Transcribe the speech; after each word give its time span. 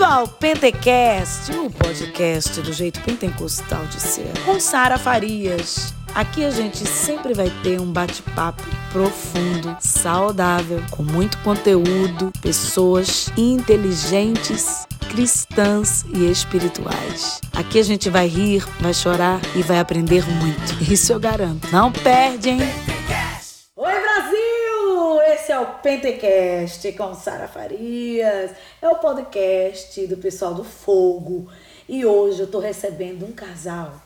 Bem-vindo 0.00 0.04
ao 0.04 0.26
Pentecast, 0.26 1.52
o 1.52 1.70
podcast 1.70 2.62
do 2.62 2.72
jeito 2.72 2.98
pentecostal 3.02 3.84
de 3.84 4.00
ser, 4.00 4.32
com 4.46 4.58
Sara 4.58 4.96
Farias. 4.96 5.92
Aqui 6.14 6.42
a 6.42 6.50
gente 6.50 6.88
sempre 6.88 7.34
vai 7.34 7.50
ter 7.62 7.78
um 7.78 7.92
bate-papo 7.92 8.62
profundo, 8.92 9.76
saudável, 9.78 10.82
com 10.90 11.02
muito 11.02 11.36
conteúdo, 11.38 12.32
pessoas 12.40 13.30
inteligentes, 13.36 14.86
cristãs 15.10 16.06
e 16.14 16.30
espirituais. 16.30 17.42
Aqui 17.52 17.78
a 17.78 17.84
gente 17.84 18.08
vai 18.08 18.26
rir, 18.26 18.64
vai 18.80 18.94
chorar 18.94 19.38
e 19.54 19.62
vai 19.62 19.80
aprender 19.80 20.24
muito. 20.26 20.82
Isso 20.90 21.12
eu 21.12 21.20
garanto. 21.20 21.68
Não 21.70 21.92
perde, 21.92 22.48
hein? 22.48 22.99
Esse 25.50 25.56
é 25.56 25.60
o 25.60 25.66
Pentecast 25.66 26.92
com 26.92 27.12
Sara 27.12 27.48
Farias. 27.48 28.52
É 28.80 28.88
o 28.88 28.94
podcast 28.98 30.06
do 30.06 30.16
pessoal 30.16 30.54
do 30.54 30.62
Fogo. 30.62 31.48
E 31.88 32.06
hoje 32.06 32.42
eu 32.42 32.46
tô 32.46 32.60
recebendo 32.60 33.26
um 33.26 33.32
casal 33.32 34.00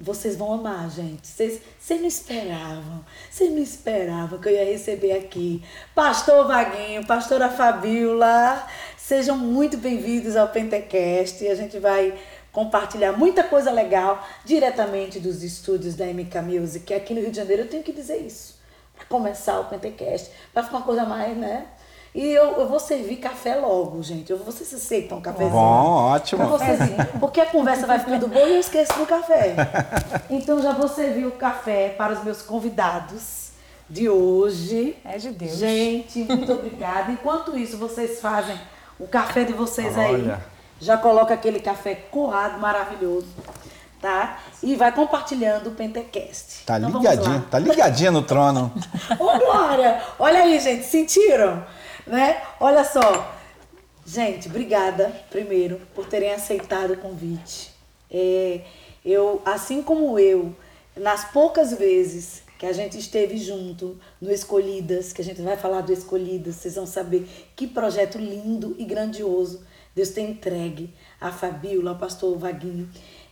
vocês 0.00 0.36
vão 0.36 0.54
amar, 0.54 0.88
gente. 0.90 1.26
Vocês, 1.26 1.60
vocês 1.78 2.00
não 2.00 2.08
esperavam. 2.08 3.04
Vocês 3.28 3.50
não 3.50 3.58
esperavam 3.58 4.38
que 4.38 4.48
eu 4.48 4.52
ia 4.52 4.64
receber 4.64 5.12
aqui. 5.12 5.62
Pastor 5.94 6.46
Vaguinho, 6.46 7.04
pastora 7.04 7.50
Fabiola. 7.50 8.66
Sejam 8.96 9.36
muito 9.36 9.76
bem-vindos 9.76 10.36
ao 10.36 10.48
Pentecast. 10.48 11.44
E 11.44 11.48
a 11.48 11.54
gente 11.54 11.78
vai 11.78 12.16
compartilhar 12.50 13.12
muita 13.12 13.42
coisa 13.42 13.70
legal 13.70 14.26
diretamente 14.42 15.20
dos 15.20 15.42
estúdios 15.42 15.96
da 15.96 16.06
MK 16.06 16.40
Music. 16.42 16.94
Aqui 16.94 17.12
no 17.12 17.20
Rio 17.20 17.30
de 17.30 17.36
Janeiro 17.36 17.62
eu 17.64 17.68
tenho 17.68 17.82
que 17.82 17.92
dizer 17.92 18.18
isso. 18.18 18.47
Para 18.98 19.06
começar 19.06 19.60
o 19.60 19.64
Pentecast. 19.64 20.30
Para 20.52 20.64
ficar 20.64 20.78
uma 20.78 20.84
coisa 20.84 21.04
mais, 21.04 21.36
né? 21.36 21.66
E 22.14 22.26
eu, 22.26 22.58
eu 22.58 22.68
vou 22.68 22.80
servir 22.80 23.16
café 23.16 23.54
logo, 23.54 24.02
gente. 24.02 24.30
Eu, 24.30 24.38
vocês 24.38 24.72
aceitam 24.74 25.18
um 25.18 25.20
cafezinho? 25.20 25.50
Bom, 25.50 26.12
ótimo. 26.12 26.46
Vocês, 26.48 26.78
porque 27.20 27.40
a 27.40 27.46
conversa 27.46 27.86
vai 27.86 27.98
ficando 27.98 28.26
boa 28.26 28.46
e 28.46 28.54
eu 28.54 28.60
esqueço 28.60 28.92
do 28.98 29.06
café. 29.06 29.54
Então 30.30 30.60
já 30.60 30.72
vou 30.72 30.88
servir 30.88 31.26
o 31.26 31.32
café 31.32 31.90
para 31.90 32.12
os 32.14 32.24
meus 32.24 32.42
convidados 32.42 33.50
de 33.88 34.08
hoje. 34.08 34.96
É 35.04 35.18
de 35.18 35.30
Deus. 35.30 35.56
Gente, 35.56 36.24
muito 36.24 36.52
obrigada. 36.52 37.12
Enquanto 37.12 37.56
isso, 37.56 37.76
vocês 37.76 38.20
fazem 38.20 38.58
o 38.98 39.06
café 39.06 39.44
de 39.44 39.52
vocês 39.52 39.96
Olha. 39.96 40.34
aí. 40.34 40.40
Já 40.80 40.96
coloca 40.96 41.34
aquele 41.34 41.60
café 41.60 41.94
coado 41.94 42.58
maravilhoso 42.58 43.28
tá? 44.00 44.40
E 44.62 44.76
vai 44.76 44.92
compartilhando 44.92 45.68
o 45.68 45.72
Pentecast. 45.72 46.64
Tá 46.64 46.78
então, 46.78 46.90
ligadinha, 47.00 47.44
tá 47.50 47.58
ligadinha 47.58 48.10
no 48.10 48.22
trono. 48.22 48.72
Ô, 49.18 49.38
Glória! 49.38 50.00
Olha 50.18 50.42
aí, 50.42 50.58
gente, 50.60 50.84
sentiram? 50.84 51.64
né? 52.08 52.40
Olha 52.58 52.84
só, 52.84 53.34
gente, 54.04 54.48
obrigada 54.48 55.12
primeiro 55.30 55.80
por 55.94 56.06
terem 56.06 56.32
aceitado 56.32 56.94
o 56.94 56.96
convite. 56.96 57.70
É, 58.10 58.62
eu, 59.04 59.42
assim 59.44 59.82
como 59.82 60.18
eu, 60.18 60.54
nas 60.96 61.26
poucas 61.26 61.72
vezes 61.74 62.42
que 62.58 62.66
a 62.66 62.72
gente 62.72 62.98
esteve 62.98 63.36
junto 63.36 63.96
no 64.20 64.32
Escolhidas, 64.32 65.12
que 65.12 65.22
a 65.22 65.24
gente 65.24 65.40
vai 65.42 65.56
falar 65.56 65.82
do 65.82 65.92
Escolhidas, 65.92 66.56
vocês 66.56 66.74
vão 66.74 66.86
saber 66.86 67.28
que 67.54 67.66
projeto 67.66 68.18
lindo 68.18 68.74
e 68.78 68.84
grandioso 68.84 69.62
Deus 69.98 70.10
tem 70.10 70.30
entregue 70.30 70.94
a 71.20 71.32
Fabíola, 71.32 71.90
ao 71.90 71.96
pastor 71.98 72.38
Vaguinho. 72.38 72.88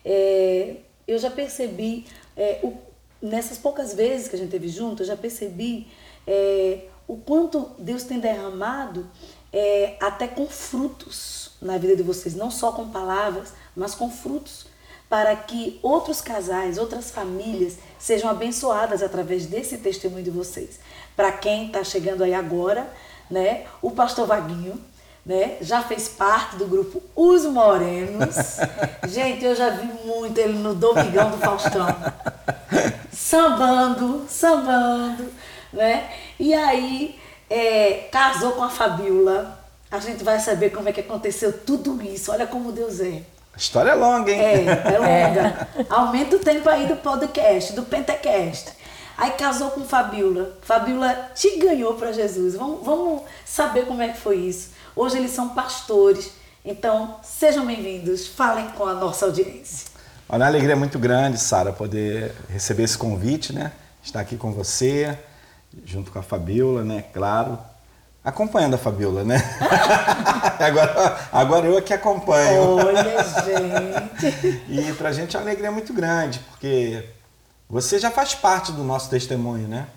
É, 0.09 0.77
eu 1.09 1.19
já 1.19 1.29
percebi, 1.29 2.07
é, 2.37 2.61
o, 2.63 2.75
nessas 3.21 3.59
poucas 3.59 3.93
vezes 3.93 4.29
que 4.29 4.37
a 4.37 4.39
gente 4.39 4.47
esteve 4.47 4.69
junto, 4.69 5.03
eu 5.03 5.07
já 5.07 5.17
percebi 5.17 5.89
é, 6.25 6.83
o 7.09 7.17
quanto 7.17 7.73
Deus 7.77 8.05
tem 8.05 8.21
derramado 8.21 9.11
é, 9.53 9.97
até 10.01 10.29
com 10.29 10.47
frutos 10.47 11.57
na 11.61 11.77
vida 11.77 11.97
de 11.97 12.05
vocês, 12.05 12.37
não 12.37 12.53
só 12.53 12.71
com 12.71 12.89
palavras, 12.89 13.53
mas 13.75 13.97
com 13.97 14.09
frutos, 14.09 14.67
para 15.09 15.35
que 15.35 15.81
outros 15.83 16.21
casais, 16.21 16.79
outras 16.79 17.11
famílias 17.11 17.77
sejam 17.99 18.31
abençoadas 18.31 19.03
através 19.03 19.47
desse 19.47 19.79
testemunho 19.79 20.23
de 20.23 20.31
vocês. 20.31 20.79
Para 21.17 21.33
quem 21.33 21.67
está 21.67 21.83
chegando 21.83 22.23
aí 22.23 22.35
agora, 22.35 22.89
né, 23.29 23.67
o 23.83 23.91
pastor 23.91 24.27
Vaguinho, 24.27 24.81
né, 25.27 25.57
já 25.61 25.83
fez 25.83 26.09
parte 26.09 26.57
do 26.57 26.67
grupo 26.67 27.03
Os 27.15 27.45
Morenos. 27.45 28.37
Gente, 29.09 29.45
eu 29.45 29.55
já 29.55 29.71
vi 29.71 29.87
muito 30.07 30.39
ele 30.39 30.57
no 30.57 30.75
Domingão 30.75 31.31
do 31.31 31.39
Faustão. 31.39 31.87
Sambando, 33.13 34.25
sambando 34.29 35.27
né? 35.77 36.09
E 36.41 36.55
aí 36.55 37.19
é, 37.49 38.09
casou 38.11 38.53
com 38.53 38.65
a 38.65 38.71
Fabiola. 38.71 39.65
A 39.91 40.01
gente 40.01 40.25
vai 40.25 40.41
saber 40.41 40.71
como 40.71 40.89
é 40.89 40.93
que 40.93 41.01
aconteceu 41.01 41.53
tudo 41.53 42.03
isso. 42.03 42.33
Olha 42.33 42.47
como 42.47 42.73
Deus 42.73 43.01
é. 43.01 43.23
A 43.55 43.57
história 43.57 43.91
é 43.91 43.95
longa, 43.95 44.33
hein? 44.33 44.41
É, 44.41 44.95
é 44.95 44.99
longa. 44.99 45.69
É. 45.77 45.87
Aumenta 45.89 46.37
o 46.37 46.41
tempo 46.41 46.69
aí 46.69 46.87
do 46.87 46.97
podcast, 46.97 47.73
do 47.73 47.83
Pentecast. 47.83 48.73
Aí 49.17 49.31
casou 49.33 49.71
com 49.71 49.85
Fabiola. 49.85 50.59
Fabiola 50.63 51.31
te 51.35 51.57
ganhou 51.59 51.95
para 51.95 52.13
Jesus. 52.13 52.55
Vamos, 52.55 52.85
vamos 52.85 53.23
saber 53.45 53.87
como 53.87 54.03
é 54.03 54.09
que 54.09 54.19
foi 54.19 54.37
isso. 54.37 54.76
Hoje 54.97 55.19
eles 55.19 55.33
são 55.33 55.51
pastores. 55.51 56.31
Então, 56.65 57.17
sejam 57.23 57.67
bem-vindos. 57.67 58.27
Falem 58.27 58.71
com 58.71 58.87
a 58.87 58.95
nossa 58.95 59.27
audiência. 59.27 59.89
Olha, 60.27 60.47
a 60.47 60.49
alegria 60.49 60.73
é 60.73 60.75
muito 60.75 60.99
grande, 60.99 61.39
Sara, 61.39 61.71
poder 61.71 62.35
receber 62.49 62.85
esse 62.85 62.97
convite, 62.97 63.53
né? 63.53 63.73
Estar 64.03 64.21
aqui 64.21 64.39
com 64.39 64.53
você 64.53 65.19
junto 65.85 66.11
com 66.11 66.19
a 66.19 66.23
Fabiola, 66.23 66.83
né? 66.83 67.05
Claro. 67.13 67.59
Acompanhando 68.25 68.73
a 68.73 68.79
Fabiola, 68.79 69.23
né? 69.23 69.37
agora, 70.59 71.29
agora 71.31 71.67
eu 71.67 71.77
é 71.77 71.83
que 71.83 71.93
acompanho. 71.93 72.79
Olha, 72.79 73.23
gente! 73.45 74.63
e 74.67 74.95
pra 74.95 75.13
gente 75.13 75.37
é 75.37 75.39
uma 75.39 75.45
alegria 75.45 75.71
muito 75.71 75.93
grande, 75.93 76.39
porque 76.51 77.05
você 77.69 77.99
já 77.99 78.11
faz 78.11 78.35
parte 78.35 78.73
do 78.73 78.83
nosso 78.83 79.11
testemunho, 79.11 79.69
né? 79.69 79.89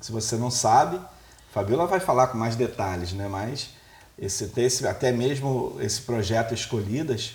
Se 0.00 0.10
você 0.10 0.36
não 0.36 0.50
sabe, 0.50 0.96
a 0.96 1.52
Fabiola 1.52 1.86
vai 1.86 2.00
falar 2.00 2.28
com 2.28 2.38
mais 2.38 2.56
detalhes, 2.56 3.12
né? 3.12 3.28
Mas 3.28 3.76
esse, 4.18 4.50
esse, 4.56 4.86
até 4.86 5.12
mesmo 5.12 5.76
esse 5.80 6.00
projeto 6.02 6.54
Escolhidas 6.54 7.34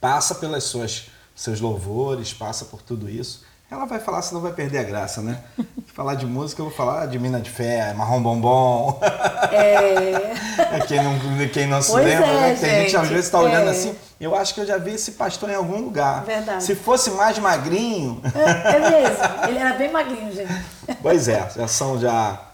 passa 0.00 0.34
pelas 0.34 0.64
suas 0.64 1.08
seus 1.34 1.60
louvores, 1.60 2.32
passa 2.32 2.64
por 2.64 2.80
tudo 2.80 3.08
isso. 3.08 3.44
Ela 3.70 3.84
vai 3.84 3.98
falar, 3.98 4.22
senão 4.22 4.40
vai 4.40 4.52
perder 4.52 4.78
a 4.78 4.82
graça, 4.84 5.20
né? 5.20 5.40
falar 5.92 6.14
de 6.14 6.24
música, 6.24 6.60
eu 6.60 6.66
vou 6.66 6.74
falar 6.74 7.06
de 7.06 7.18
Mina 7.18 7.40
de 7.40 7.50
Fé, 7.50 7.92
Marrom 7.94 8.22
Bombom. 8.22 9.00
É. 9.52 10.80
quem 10.86 11.02
não, 11.02 11.48
quem 11.52 11.66
não 11.66 11.80
se 11.80 11.92
pois 11.92 12.04
lembra, 12.04 12.26
é, 12.26 12.40
né? 12.40 12.54
Tem 12.54 12.70
gente, 12.70 12.82
gente 12.82 12.96
às 12.96 13.08
vezes 13.08 13.26
está 13.26 13.38
olhando 13.38 13.68
é. 13.68 13.70
assim. 13.70 13.94
Eu 14.20 14.34
acho 14.34 14.54
que 14.54 14.60
eu 14.60 14.66
já 14.66 14.76
vi 14.76 14.92
esse 14.92 15.12
pastor 15.12 15.48
em 15.50 15.54
algum 15.54 15.80
lugar. 15.80 16.24
Verdade. 16.24 16.64
Se 16.64 16.74
fosse 16.74 17.10
mais 17.10 17.38
magrinho. 17.38 18.20
É, 18.34 18.76
é 18.76 18.78
mesmo. 18.78 19.48
Ele 19.48 19.58
era 19.58 19.74
bem 19.74 19.90
magrinho, 19.90 20.32
gente. 20.32 20.52
Pois 21.00 21.28
é, 21.28 21.48
já 21.54 21.68
são 21.68 21.98
já 21.98 22.45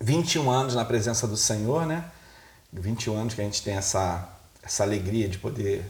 21 0.00 0.50
anos 0.50 0.74
na 0.74 0.84
presença 0.84 1.26
do 1.26 1.36
Senhor, 1.36 1.86
né? 1.86 2.04
21 2.72 3.16
anos 3.16 3.34
que 3.34 3.40
a 3.40 3.44
gente 3.44 3.62
tem 3.62 3.74
essa, 3.74 4.28
essa 4.62 4.82
alegria 4.82 5.28
de 5.28 5.38
poder 5.38 5.84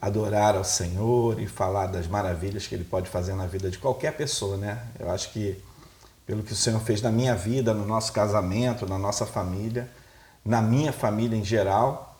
adorar 0.00 0.56
ao 0.56 0.64
Senhor 0.64 1.40
e 1.40 1.46
falar 1.46 1.86
das 1.86 2.06
maravilhas 2.06 2.66
que 2.66 2.74
Ele 2.74 2.84
pode 2.84 3.08
fazer 3.08 3.34
na 3.34 3.46
vida 3.46 3.70
de 3.70 3.78
qualquer 3.78 4.12
pessoa, 4.16 4.56
né? 4.56 4.84
Eu 4.98 5.10
acho 5.10 5.32
que 5.32 5.62
pelo 6.26 6.42
que 6.42 6.52
o 6.52 6.56
Senhor 6.56 6.80
fez 6.80 7.02
na 7.02 7.10
minha 7.10 7.34
vida, 7.34 7.74
no 7.74 7.84
nosso 7.84 8.12
casamento, 8.12 8.86
na 8.86 8.98
nossa 8.98 9.26
família, 9.26 9.88
na 10.44 10.62
minha 10.62 10.92
família 10.92 11.36
em 11.36 11.44
geral, 11.44 12.16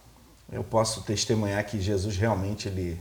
eu 0.50 0.64
posso 0.64 1.02
testemunhar 1.02 1.64
que 1.64 1.80
Jesus 1.80 2.16
realmente 2.16 2.68
ele 2.68 3.00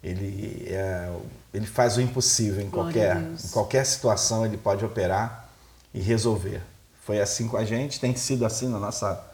ele 0.00 0.64
é, 0.68 1.12
ele 1.52 1.66
faz 1.66 1.96
o 1.96 2.00
impossível 2.00 2.62
em 2.62 2.70
qualquer 2.70 3.16
em 3.16 3.48
qualquer 3.48 3.84
situação 3.84 4.46
ele 4.46 4.56
pode 4.56 4.84
operar 4.84 5.48
e 5.92 6.00
resolver. 6.00 6.62
Foi 7.08 7.18
assim 7.22 7.48
com 7.48 7.56
a 7.56 7.64
gente, 7.64 7.98
tem 7.98 8.14
sido 8.14 8.44
assim 8.44 8.68
na 8.68 8.78
nossa 8.78 9.24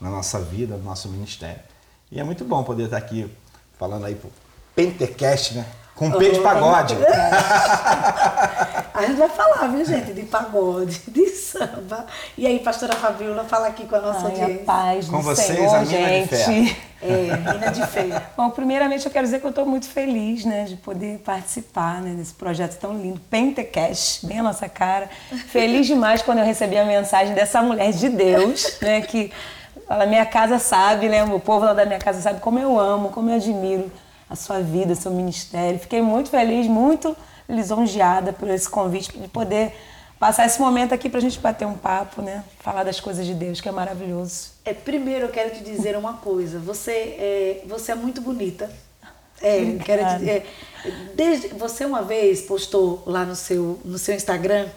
na 0.00 0.10
nossa 0.10 0.40
vida, 0.40 0.76
no 0.76 0.82
nosso 0.82 1.08
ministério. 1.08 1.62
E 2.10 2.18
é 2.18 2.24
muito 2.24 2.44
bom 2.44 2.64
poder 2.64 2.86
estar 2.86 2.96
aqui 2.96 3.30
falando 3.78 4.04
aí 4.04 4.16
pro 4.16 4.32
Pentecast, 4.74 5.54
né? 5.54 5.64
Com 6.00 6.10
P 6.12 6.30
de 6.30 6.40
pagode. 6.40 6.96
a 8.94 9.02
gente 9.02 9.16
vai 9.18 9.28
falar, 9.28 9.68
viu, 9.68 9.84
gente, 9.84 10.14
de 10.14 10.22
pagode, 10.22 10.98
de 11.06 11.26
samba. 11.26 12.06
E 12.38 12.46
aí, 12.46 12.58
pastora 12.60 12.94
Fabiola, 12.94 13.44
fala 13.44 13.66
aqui 13.66 13.84
com 13.84 13.96
a 13.96 14.00
nossa 14.00 14.28
Ai, 14.28 14.40
audiência. 14.40 14.62
A 14.62 14.64
paz 14.64 15.06
com 15.06 15.18
do 15.18 15.22
vocês, 15.24 15.58
Senhor, 15.58 15.74
a 15.74 15.80
mina 15.80 16.08
gente. 16.08 16.30
de 16.30 16.36
fé. 16.36 16.76
É, 17.02 17.52
mina 17.52 17.70
de 17.70 17.86
fé. 17.86 18.22
Bom, 18.34 18.48
primeiramente 18.48 19.04
eu 19.04 19.12
quero 19.12 19.26
dizer 19.26 19.40
que 19.40 19.44
eu 19.44 19.50
estou 19.50 19.66
muito 19.66 19.90
feliz, 19.90 20.42
né, 20.46 20.64
de 20.64 20.76
poder 20.76 21.18
participar 21.18 22.00
né, 22.00 22.14
desse 22.14 22.32
projeto 22.32 22.78
tão 22.78 22.96
lindo, 22.96 23.20
Pentecast, 23.28 24.26
bem 24.26 24.38
a 24.38 24.42
nossa 24.42 24.70
cara. 24.70 25.06
Feliz 25.48 25.86
demais 25.86 26.22
quando 26.22 26.38
eu 26.38 26.46
recebi 26.46 26.78
a 26.78 26.84
mensagem 26.86 27.34
dessa 27.34 27.60
mulher 27.60 27.92
de 27.92 28.08
Deus, 28.08 28.78
né, 28.80 29.02
que 29.02 29.30
a 29.86 30.06
minha 30.06 30.24
casa 30.24 30.58
sabe, 30.58 31.10
né? 31.10 31.24
O 31.24 31.38
povo 31.38 31.66
lá 31.66 31.74
da 31.74 31.84
minha 31.84 31.98
casa 31.98 32.22
sabe 32.22 32.40
como 32.40 32.58
eu 32.58 32.78
amo, 32.78 33.10
como 33.10 33.28
eu 33.28 33.36
admiro 33.36 33.92
a 34.30 34.36
sua 34.36 34.60
vida, 34.60 34.94
seu 34.94 35.10
ministério. 35.10 35.78
Fiquei 35.80 36.00
muito 36.00 36.30
feliz, 36.30 36.68
muito 36.68 37.16
lisonjeada 37.48 38.32
por 38.32 38.48
esse 38.48 38.68
convite 38.68 39.18
de 39.18 39.26
poder 39.26 39.74
passar 40.20 40.46
esse 40.46 40.60
momento 40.60 40.94
aqui 40.94 41.08
pra 41.08 41.18
gente 41.18 41.40
bater 41.40 41.66
um 41.66 41.76
papo, 41.76 42.22
né? 42.22 42.44
Falar 42.60 42.84
das 42.84 43.00
coisas 43.00 43.26
de 43.26 43.34
Deus, 43.34 43.60
que 43.60 43.68
é 43.68 43.72
maravilhoso. 43.72 44.52
É, 44.64 44.72
primeiro 44.72 45.26
eu 45.26 45.30
quero 45.30 45.50
te 45.50 45.64
dizer 45.64 45.96
uma 45.96 46.14
coisa. 46.14 46.60
Você 46.60 46.92
é, 46.92 47.64
você 47.66 47.90
é 47.90 47.94
muito 47.96 48.20
bonita. 48.20 48.70
É, 49.42 49.58
eu 49.58 49.78
quero 49.78 50.02
te, 50.18 50.30
é, 50.30 50.46
desde, 51.14 51.48
você 51.48 51.84
uma 51.84 52.02
vez 52.02 52.42
postou 52.42 53.02
lá 53.06 53.24
no 53.24 53.34
seu, 53.34 53.80
no 53.84 53.98
seu 53.98 54.14
Instagram 54.14 54.68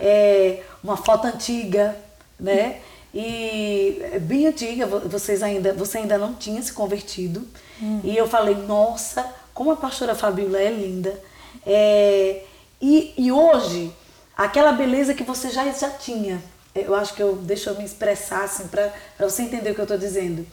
é, 0.00 0.62
uma 0.82 0.96
foto 0.96 1.26
antiga, 1.26 1.96
né? 2.38 2.80
E 3.12 3.98
é 4.12 4.18
bem 4.18 4.46
antiga, 4.46 4.86
vocês 4.86 5.42
ainda, 5.42 5.72
você 5.72 5.98
ainda 5.98 6.18
não 6.18 6.34
tinha 6.34 6.62
se 6.62 6.72
convertido. 6.72 7.46
Uhum. 7.80 8.00
E 8.04 8.16
eu 8.16 8.26
falei, 8.28 8.54
nossa, 8.54 9.26
como 9.52 9.70
a 9.70 9.76
pastora 9.76 10.14
Fabíola 10.14 10.58
é 10.58 10.70
linda. 10.70 11.20
É, 11.64 12.42
e, 12.80 13.14
e 13.16 13.32
hoje, 13.32 13.92
aquela 14.36 14.72
beleza 14.72 15.14
que 15.14 15.24
você 15.24 15.50
já, 15.50 15.70
já 15.72 15.90
tinha, 15.90 16.42
eu 16.74 16.94
acho 16.94 17.14
que 17.14 17.22
eu 17.22 17.36
deixa 17.36 17.70
eu 17.70 17.76
me 17.76 17.84
expressar 17.84 18.44
assim 18.44 18.68
para 18.68 18.92
você 19.18 19.42
entender 19.42 19.70
o 19.70 19.74
que 19.74 19.80
eu 19.80 19.84
estou 19.84 19.98
dizendo. 19.98 20.46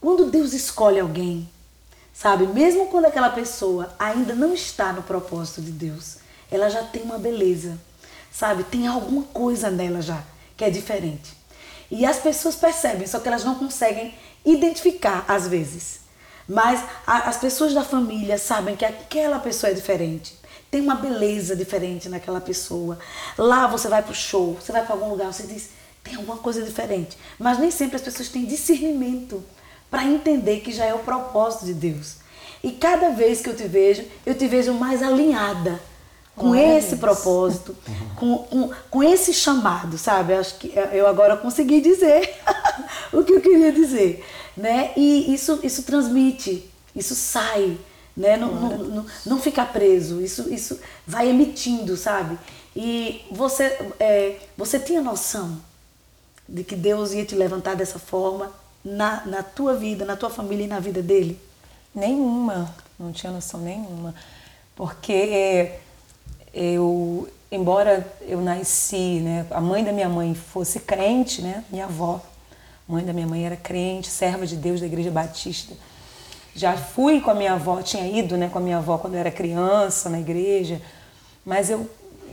Quando 0.00 0.30
Deus 0.30 0.52
escolhe 0.52 0.98
alguém, 0.98 1.48
sabe, 2.12 2.46
mesmo 2.46 2.86
quando 2.86 3.06
aquela 3.06 3.30
pessoa 3.30 3.94
ainda 3.98 4.34
não 4.34 4.52
está 4.52 4.92
no 4.92 5.02
propósito 5.02 5.60
de 5.60 5.70
Deus, 5.70 6.16
ela 6.50 6.68
já 6.68 6.82
tem 6.82 7.02
uma 7.02 7.18
beleza, 7.18 7.78
sabe, 8.30 8.64
tem 8.64 8.86
alguma 8.86 9.22
coisa 9.24 9.70
nela 9.70 10.02
já 10.02 10.22
que 10.56 10.64
é 10.64 10.70
diferente. 10.70 11.36
E 11.90 12.06
as 12.06 12.18
pessoas 12.18 12.56
percebem, 12.56 13.06
só 13.06 13.18
que 13.18 13.28
elas 13.28 13.44
não 13.44 13.56
conseguem 13.56 14.14
identificar 14.44 15.24
às 15.28 15.46
vezes. 15.46 16.01
Mas 16.48 16.82
a, 17.06 17.28
as 17.28 17.36
pessoas 17.36 17.74
da 17.74 17.84
família 17.84 18.38
sabem 18.38 18.76
que 18.76 18.84
aquela 18.84 19.38
pessoa 19.38 19.70
é 19.70 19.74
diferente. 19.74 20.38
Tem 20.70 20.80
uma 20.80 20.94
beleza 20.94 21.54
diferente 21.54 22.08
naquela 22.08 22.40
pessoa. 22.40 22.98
Lá 23.36 23.66
você 23.66 23.88
vai 23.88 24.02
pro 24.02 24.14
show, 24.14 24.54
você 24.60 24.72
vai 24.72 24.84
para 24.84 24.94
algum 24.94 25.10
lugar, 25.10 25.32
você 25.32 25.44
diz, 25.44 25.70
tem 26.02 26.16
alguma 26.16 26.38
coisa 26.38 26.62
diferente. 26.62 27.16
Mas 27.38 27.58
nem 27.58 27.70
sempre 27.70 27.96
as 27.96 28.02
pessoas 28.02 28.28
têm 28.28 28.44
discernimento 28.44 29.42
para 29.90 30.04
entender 30.04 30.60
que 30.60 30.72
já 30.72 30.86
é 30.86 30.94
o 30.94 31.00
propósito 31.00 31.66
de 31.66 31.74
Deus. 31.74 32.16
E 32.64 32.72
cada 32.72 33.10
vez 33.10 33.40
que 33.40 33.50
eu 33.50 33.56
te 33.56 33.64
vejo, 33.64 34.04
eu 34.24 34.34
te 34.34 34.46
vejo 34.46 34.72
mais 34.72 35.02
alinhada 35.02 35.80
com 36.34 36.54
esse 36.54 36.96
propósito, 36.96 37.76
com, 38.16 38.38
com, 38.38 38.70
com 38.90 39.02
esse 39.02 39.34
chamado, 39.34 39.98
sabe? 39.98 40.32
Acho 40.32 40.56
que 40.56 40.72
eu 40.92 41.06
agora 41.06 41.36
consegui 41.36 41.80
dizer 41.80 42.34
o 43.12 43.22
que 43.22 43.34
eu 43.34 43.40
queria 43.40 43.70
dizer, 43.70 44.24
né? 44.56 44.92
E 44.96 45.32
isso, 45.32 45.60
isso 45.62 45.82
transmite, 45.82 46.70
isso 46.94 47.14
sai, 47.14 47.78
né? 48.16 48.36
Não, 48.36 48.54
não, 48.54 48.78
não, 48.78 49.06
não 49.26 49.40
fica 49.40 49.64
preso, 49.64 50.20
isso, 50.20 50.52
isso 50.52 50.78
vai 51.06 51.28
emitindo, 51.28 51.96
sabe? 51.96 52.38
E 52.74 53.24
você, 53.30 53.78
é, 54.00 54.38
você 54.56 54.78
tinha 54.78 55.02
noção 55.02 55.60
de 56.48 56.64
que 56.64 56.74
Deus 56.74 57.12
ia 57.12 57.24
te 57.24 57.34
levantar 57.34 57.74
dessa 57.74 57.98
forma 57.98 58.50
na, 58.84 59.24
na 59.26 59.42
tua 59.42 59.74
vida, 59.74 60.04
na 60.04 60.16
tua 60.16 60.30
família 60.30 60.64
e 60.64 60.68
na 60.68 60.80
vida 60.80 61.02
dele? 61.02 61.38
Nenhuma, 61.94 62.74
não 62.98 63.12
tinha 63.12 63.32
noção 63.32 63.60
nenhuma. 63.60 64.14
Porque 64.74 65.72
eu, 66.52 67.28
embora 67.50 68.06
eu 68.22 68.40
nasci, 68.40 69.20
né, 69.20 69.46
a 69.50 69.60
mãe 69.60 69.84
da 69.84 69.92
minha 69.92 70.08
mãe 70.08 70.34
fosse 70.34 70.80
crente, 70.80 71.42
né, 71.42 71.64
minha 71.70 71.84
avó, 71.84 72.20
mãe 72.86 73.04
da 73.04 73.12
minha 73.12 73.26
mãe 73.26 73.44
era 73.44 73.56
crente, 73.56 74.08
serva 74.08 74.46
de 74.46 74.56
Deus 74.56 74.80
da 74.80 74.86
Igreja 74.86 75.10
Batista. 75.10 75.74
Já 76.54 76.76
fui 76.76 77.20
com 77.20 77.30
a 77.30 77.34
minha 77.34 77.54
avó, 77.54 77.80
tinha 77.80 78.06
ido, 78.06 78.36
né, 78.36 78.48
com 78.52 78.58
a 78.58 78.60
minha 78.60 78.78
avó 78.78 78.98
quando 78.98 79.14
eu 79.14 79.20
era 79.20 79.30
criança 79.30 80.10
na 80.10 80.20
igreja, 80.20 80.80
mas 81.44 81.70
eu 81.70 81.88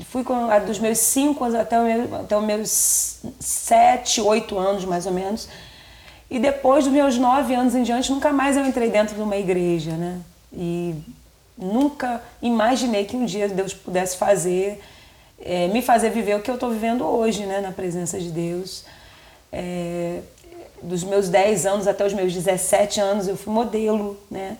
fui 0.09 0.23
com 0.23 0.49
a 0.49 0.59
dos 0.59 0.79
meus 0.79 0.97
cinco 0.97 1.43
até, 1.45 1.79
meu, 1.79 2.15
até 2.15 2.37
os 2.37 2.43
meus 2.43 3.19
sete, 3.39 4.21
oito 4.21 4.57
anos 4.57 4.85
mais 4.85 5.05
ou 5.05 5.13
menos. 5.13 5.47
E 6.29 6.37
depois 6.37 6.83
dos 6.83 6.93
meus 6.93 7.17
nove 7.17 7.55
anos 7.55 7.73
em 7.73 7.83
diante, 7.83 8.11
nunca 8.11 8.31
mais 8.31 8.55
eu 8.55 8.65
entrei 8.65 8.89
dentro 8.89 9.15
de 9.15 9.21
uma 9.21 9.35
igreja, 9.35 9.91
né? 9.91 10.19
E 10.53 10.95
nunca 11.57 12.21
imaginei 12.41 13.05
que 13.05 13.15
um 13.15 13.25
dia 13.25 13.47
Deus 13.49 13.73
pudesse 13.73 14.15
fazer, 14.15 14.81
é, 15.41 15.67
me 15.69 15.81
fazer 15.81 16.09
viver 16.11 16.35
o 16.35 16.41
que 16.41 16.49
eu 16.49 16.55
estou 16.55 16.69
vivendo 16.69 17.03
hoje, 17.03 17.45
né, 17.45 17.59
na 17.61 17.71
presença 17.71 18.19
de 18.19 18.29
Deus. 18.29 18.85
É, 19.51 20.21
dos 20.81 21.03
meus 21.03 21.29
10 21.29 21.65
anos 21.65 21.87
até 21.87 22.05
os 22.05 22.13
meus 22.13 22.33
17 22.33 22.99
anos 22.99 23.27
eu 23.27 23.37
fui 23.37 23.53
modelo, 23.53 24.17
né? 24.29 24.57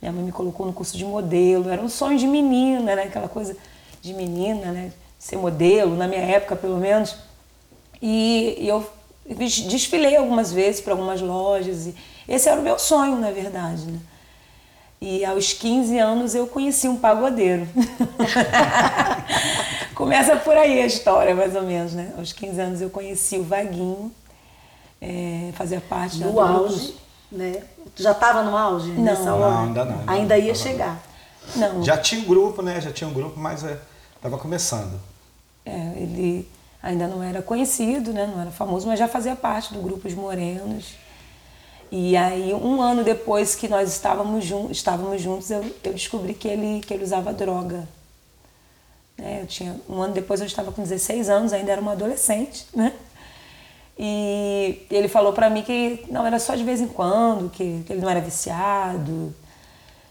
Minha 0.00 0.12
mãe 0.12 0.24
me 0.24 0.32
colocou 0.32 0.66
no 0.66 0.72
curso 0.72 0.96
de 0.96 1.04
modelo, 1.04 1.68
era 1.70 1.80
um 1.80 1.88
sonho 1.88 2.18
de 2.18 2.26
menina, 2.26 2.96
né? 2.96 3.04
Aquela 3.04 3.28
coisa 3.28 3.56
de 4.00 4.12
menina, 4.12 4.72
né? 4.72 4.92
Ser 5.18 5.36
modelo, 5.36 5.96
na 5.96 6.08
minha 6.08 6.22
época 6.22 6.56
pelo 6.56 6.76
menos. 6.76 7.16
E, 8.00 8.56
e 8.58 8.68
eu 8.68 8.84
desfilei 9.24 10.16
algumas 10.16 10.52
vezes 10.52 10.80
para 10.80 10.92
algumas 10.92 11.20
lojas. 11.20 11.86
E 11.86 11.94
esse 12.28 12.48
era 12.48 12.60
o 12.60 12.64
meu 12.64 12.78
sonho, 12.78 13.16
na 13.16 13.30
verdade, 13.30 13.86
né? 13.86 13.98
E 15.00 15.24
aos 15.24 15.52
15 15.52 15.98
anos 15.98 16.34
eu 16.34 16.46
conheci 16.46 16.88
um 16.88 16.96
pagodeiro. 16.96 17.66
Começa 19.94 20.36
por 20.36 20.56
aí 20.56 20.80
a 20.80 20.86
história, 20.86 21.34
mais 21.34 21.56
ou 21.56 21.62
menos, 21.62 21.92
né? 21.92 22.12
Aos 22.16 22.32
15 22.32 22.60
anos 22.60 22.80
eu 22.80 22.88
conheci 22.88 23.36
o 23.36 23.42
Vaguinho, 23.42 24.12
é, 25.02 25.50
fazia 25.54 25.80
parte 25.80 26.18
do 26.18 26.38
auge, 26.38 26.94
né? 27.30 27.60
Tu 27.96 28.04
já 28.04 28.12
estava 28.12 28.44
no 28.44 28.56
auge 28.56 28.88
não. 28.92 29.02
nessa 29.02 29.34
hora? 29.34 29.50
Não, 29.50 29.62
ainda 29.64 29.84
não. 29.84 29.98
Ainda, 29.98 30.12
ainda 30.12 30.38
ia 30.38 30.54
chegar. 30.54 31.02
Não. 31.56 31.82
Já 31.82 31.98
tinha 31.98 32.20
um 32.20 32.24
grupo, 32.24 32.62
né? 32.62 32.80
Já 32.80 32.92
tinha 32.92 33.10
um 33.10 33.12
grupo, 33.12 33.38
mas 33.38 33.64
estava 34.14 34.36
é, 34.36 34.38
começando. 34.38 35.00
É, 35.66 35.92
ele 35.96 36.48
ainda 36.80 37.08
não 37.08 37.20
era 37.20 37.42
conhecido, 37.42 38.12
né? 38.12 38.30
Não 38.32 38.40
era 38.40 38.52
famoso, 38.52 38.86
mas 38.86 38.96
já 38.96 39.08
fazia 39.08 39.34
parte 39.34 39.74
do 39.74 39.80
grupo 39.80 40.06
Os 40.06 40.14
Morenos. 40.14 40.94
E 41.90 42.16
aí, 42.16 42.54
um 42.54 42.80
ano 42.80 43.02
depois 43.02 43.56
que 43.56 43.68
nós 43.68 43.90
estávamos, 43.90 44.44
jun 44.44 44.70
estávamos 44.70 45.20
juntos, 45.20 45.50
eu, 45.50 45.62
eu 45.82 45.92
descobri 45.92 46.32
que 46.32 46.46
ele, 46.46 46.80
que 46.80 46.94
ele 46.94 47.02
usava 47.02 47.32
droga. 47.32 47.88
É, 49.18 49.42
eu 49.42 49.46
tinha, 49.46 49.76
um 49.88 50.00
ano 50.00 50.14
depois 50.14 50.40
eu 50.40 50.46
estava 50.46 50.72
com 50.72 50.82
16 50.82 51.28
anos, 51.28 51.52
ainda 51.52 51.72
era 51.72 51.80
uma 51.80 51.92
adolescente, 51.92 52.66
né? 52.74 52.94
E 53.98 54.86
ele 54.90 55.08
falou 55.08 55.32
para 55.32 55.50
mim 55.50 55.62
que 55.62 56.04
não 56.10 56.26
era 56.26 56.38
só 56.38 56.54
de 56.54 56.64
vez 56.64 56.80
em 56.80 56.88
quando, 56.88 57.50
que, 57.50 57.82
que, 57.86 57.92
ele 57.92 58.00
não 58.00 58.10
era 58.10 58.20
viciado, 58.20 59.34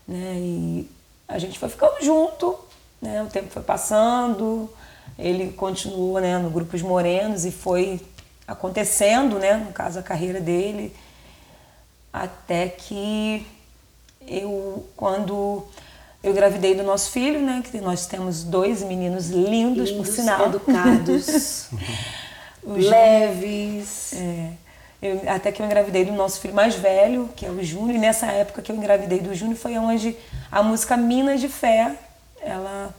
né? 0.08 0.36
E 0.38 0.90
a 1.28 1.40
gente 1.40 1.58
foi 1.58 1.70
ficando 1.70 2.04
junto, 2.04 2.58
né? 3.02 3.24
O 3.24 3.28
tempo 3.28 3.50
foi 3.50 3.64
passando, 3.64 4.70
ele 5.18 5.52
continuou, 5.54 6.20
né, 6.20 6.38
no 6.38 6.50
grupo 6.50 6.76
Os 6.76 6.82
Morenos 6.82 7.46
e 7.46 7.52
foi 7.52 8.00
acontecendo, 8.48 9.40
né, 9.40 9.56
no 9.56 9.72
caso 9.72 10.00
a 10.00 10.04
carreira 10.04 10.42
dele 10.42 10.94
até 12.12 12.68
que 12.68 13.46
eu, 14.28 14.86
quando 14.96 15.64
eu 16.24 16.32
engravidei 16.32 16.76
do 16.76 16.84
nosso 16.84 17.12
filho, 17.12 17.42
né? 17.42 17.64
Que 17.64 17.80
nós 17.80 18.06
temos 18.06 18.44
dois 18.44 18.84
meninos 18.84 19.30
lindos, 19.30 19.90
lindos 19.90 19.92
por 19.92 20.06
sinal. 20.06 20.48
Educados, 20.48 21.70
leves. 22.64 24.14
É, 24.14 24.50
eu, 25.02 25.22
até 25.28 25.52
que 25.52 25.62
eu 25.62 25.66
engravidei 25.66 26.06
do 26.06 26.12
nosso 26.12 26.40
filho 26.40 26.54
mais 26.54 26.76
velho, 26.76 27.30
que 27.36 27.46
é 27.46 27.50
o 27.50 27.64
Júnior, 27.64 27.96
e 27.96 28.00
nessa 28.00 28.28
época 28.28 28.62
que 28.62 28.72
eu 28.72 28.76
engravidei 28.76 29.20
do 29.20 29.34
Júnior 29.34 29.58
foi 29.58 29.78
onde 29.78 30.16
a 30.52 30.62
música 30.62 30.96
Minas 30.96 31.42
de 31.42 31.50
Fé, 31.50 31.96
ela, 32.42 32.94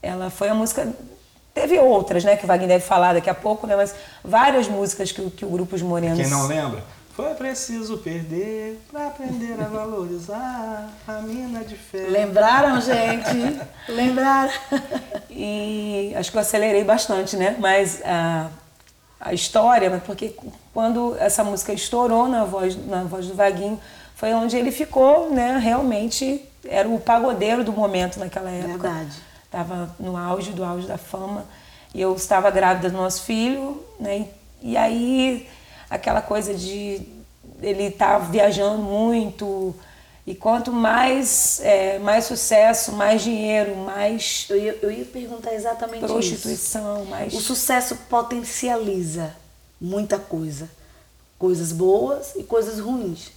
ela 0.00 0.30
foi 0.30 0.48
a 0.48 0.54
música. 0.54 0.92
Teve 1.52 1.78
outras, 1.78 2.24
né, 2.24 2.36
que 2.36 2.44
o 2.44 2.48
Wagner 2.48 2.68
deve 2.68 2.84
falar 2.84 3.14
daqui 3.14 3.30
a 3.30 3.34
pouco, 3.34 3.66
né, 3.66 3.76
mas 3.76 3.94
várias 4.24 4.68
músicas 4.68 5.12
que, 5.12 5.30
que 5.30 5.44
o 5.44 5.48
Grupo 5.48 5.74
Os 5.74 5.82
Morenos. 5.82 6.18
Quem 6.18 6.28
não 6.28 6.46
lembra? 6.46 6.82
Foi 7.14 7.32
preciso 7.34 7.98
perder 7.98 8.80
para 8.90 9.06
aprender 9.06 9.54
a 9.60 9.68
valorizar 9.68 10.90
a 11.06 11.12
mina 11.20 11.62
de 11.62 11.76
fé. 11.76 12.06
Lembraram, 12.08 12.80
gente? 12.80 13.60
Lembraram. 13.88 14.52
E 15.30 16.12
acho 16.16 16.32
que 16.32 16.36
eu 16.36 16.40
acelerei 16.40 16.82
bastante, 16.82 17.36
né? 17.36 17.54
Mas 17.60 18.02
a, 18.04 18.48
a 19.24 19.32
história, 19.32 20.02
porque 20.04 20.36
quando 20.72 21.16
essa 21.18 21.42
música 21.42 21.72
estourou 21.72 22.28
na 22.28 22.44
voz, 22.44 22.76
na 22.86 23.04
voz 23.04 23.26
do 23.26 23.34
Vaguinho, 23.34 23.80
foi 24.14 24.34
onde 24.34 24.54
ele 24.54 24.70
ficou, 24.70 25.30
né? 25.30 25.56
Realmente 25.56 26.44
era 26.68 26.86
o 26.86 27.00
pagodeiro 27.00 27.64
do 27.64 27.72
momento 27.72 28.18
naquela 28.18 28.50
época. 28.50 28.90
Verdade. 28.90 29.16
Estava 29.44 29.96
no 29.98 30.16
auge 30.16 30.52
do 30.52 30.62
auge 30.62 30.86
da 30.86 30.98
fama. 30.98 31.46
E 31.94 32.00
eu 32.00 32.14
estava 32.14 32.50
grávida 32.50 32.90
do 32.90 32.96
nosso 32.96 33.22
filho, 33.22 33.82
né? 33.98 34.28
E, 34.62 34.72
e 34.72 34.76
aí 34.76 35.48
aquela 35.88 36.20
coisa 36.20 36.52
de 36.52 37.00
ele 37.62 37.84
estar 37.84 38.18
tá 38.18 38.18
viajando 38.18 38.82
muito 38.82 39.74
e 40.26 40.34
quanto 40.34 40.72
mais 40.72 41.60
é, 41.60 41.98
mais 41.98 42.24
sucesso, 42.24 42.92
mais 42.92 43.22
dinheiro, 43.22 43.76
mais 43.76 44.46
eu 44.48 44.56
ia, 44.56 44.78
eu 44.80 44.90
ia 44.90 45.04
perguntar 45.04 45.54
exatamente 45.54 46.06
prostituição, 46.06 47.02
isso. 47.02 47.10
mais 47.10 47.34
o 47.34 47.40
sucesso 47.40 47.96
potencializa 48.08 49.34
muita 49.80 50.18
coisa, 50.18 50.70
coisas 51.38 51.72
boas 51.72 52.34
e 52.36 52.42
coisas 52.42 52.80
ruins, 52.80 53.32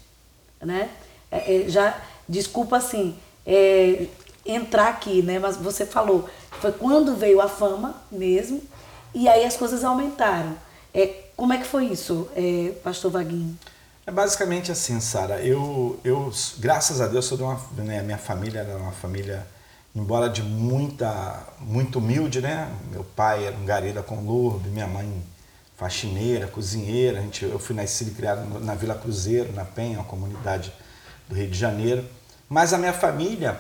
né? 0.62 0.90
É, 1.30 1.66
é, 1.66 1.70
já 1.70 2.02
desculpa 2.28 2.78
assim 2.78 3.18
é, 3.46 4.08
entrar 4.46 4.88
aqui, 4.88 5.22
né? 5.22 5.40
Mas 5.40 5.58
você 5.58 5.86
falou 5.86 6.30
foi 6.62 6.72
quando 6.72 7.16
veio 7.16 7.42
a 7.42 7.50
fama 7.50 8.02
mesmo 8.10 8.62
e 9.14 9.28
aí 9.28 9.44
as 9.44 9.58
coisas 9.58 9.84
aumentaram. 9.84 10.56
É, 10.94 11.26
como 11.36 11.54
é 11.54 11.58
que 11.58 11.68
foi 11.68 11.86
isso, 11.86 12.30
é, 12.36 12.72
pastor 12.84 13.12
Vaguinho? 13.12 13.58
É 14.08 14.12
basicamente 14.12 14.72
assim, 14.72 15.02
Sara. 15.02 15.42
Eu, 15.42 16.00
eu, 16.02 16.32
graças 16.60 17.02
a 17.02 17.08
Deus, 17.08 17.26
sou 17.26 17.38
de 17.38 17.44
uma, 17.44 17.60
né, 17.76 18.02
minha 18.02 18.18
família 18.18 18.62
era 18.62 18.78
uma 18.78 18.94
família, 18.94 19.46
embora 19.94 20.30
de 20.30 20.42
muita, 20.42 21.46
muito 21.60 22.00
humilde, 22.00 22.40
né? 22.40 22.72
Meu 22.90 23.04
pai 23.04 23.46
era 23.46 23.58
um 23.58 23.66
garida 23.66 24.02
com 24.02 24.16
lourdo, 24.24 24.70
minha 24.70 24.88
mãe 24.88 25.12
faxineira, 25.76 26.48
cozinheira. 26.48 27.20
A 27.20 27.22
gente, 27.22 27.44
eu 27.44 27.60
fui 27.60 27.76
nascido 27.76 28.12
e 28.12 28.14
criado 28.14 28.46
na 28.62 28.76
Vila 28.76 28.96
Cruzeiro, 28.96 29.52
na 29.52 29.66
Penha, 29.66 29.98
uma 29.98 30.06
comunidade 30.06 30.72
do 31.28 31.36
Rio 31.36 31.50
de 31.50 31.60
Janeiro. 31.60 32.06
Mas 32.48 32.72
a 32.72 32.78
minha 32.78 32.94
família, 32.94 33.60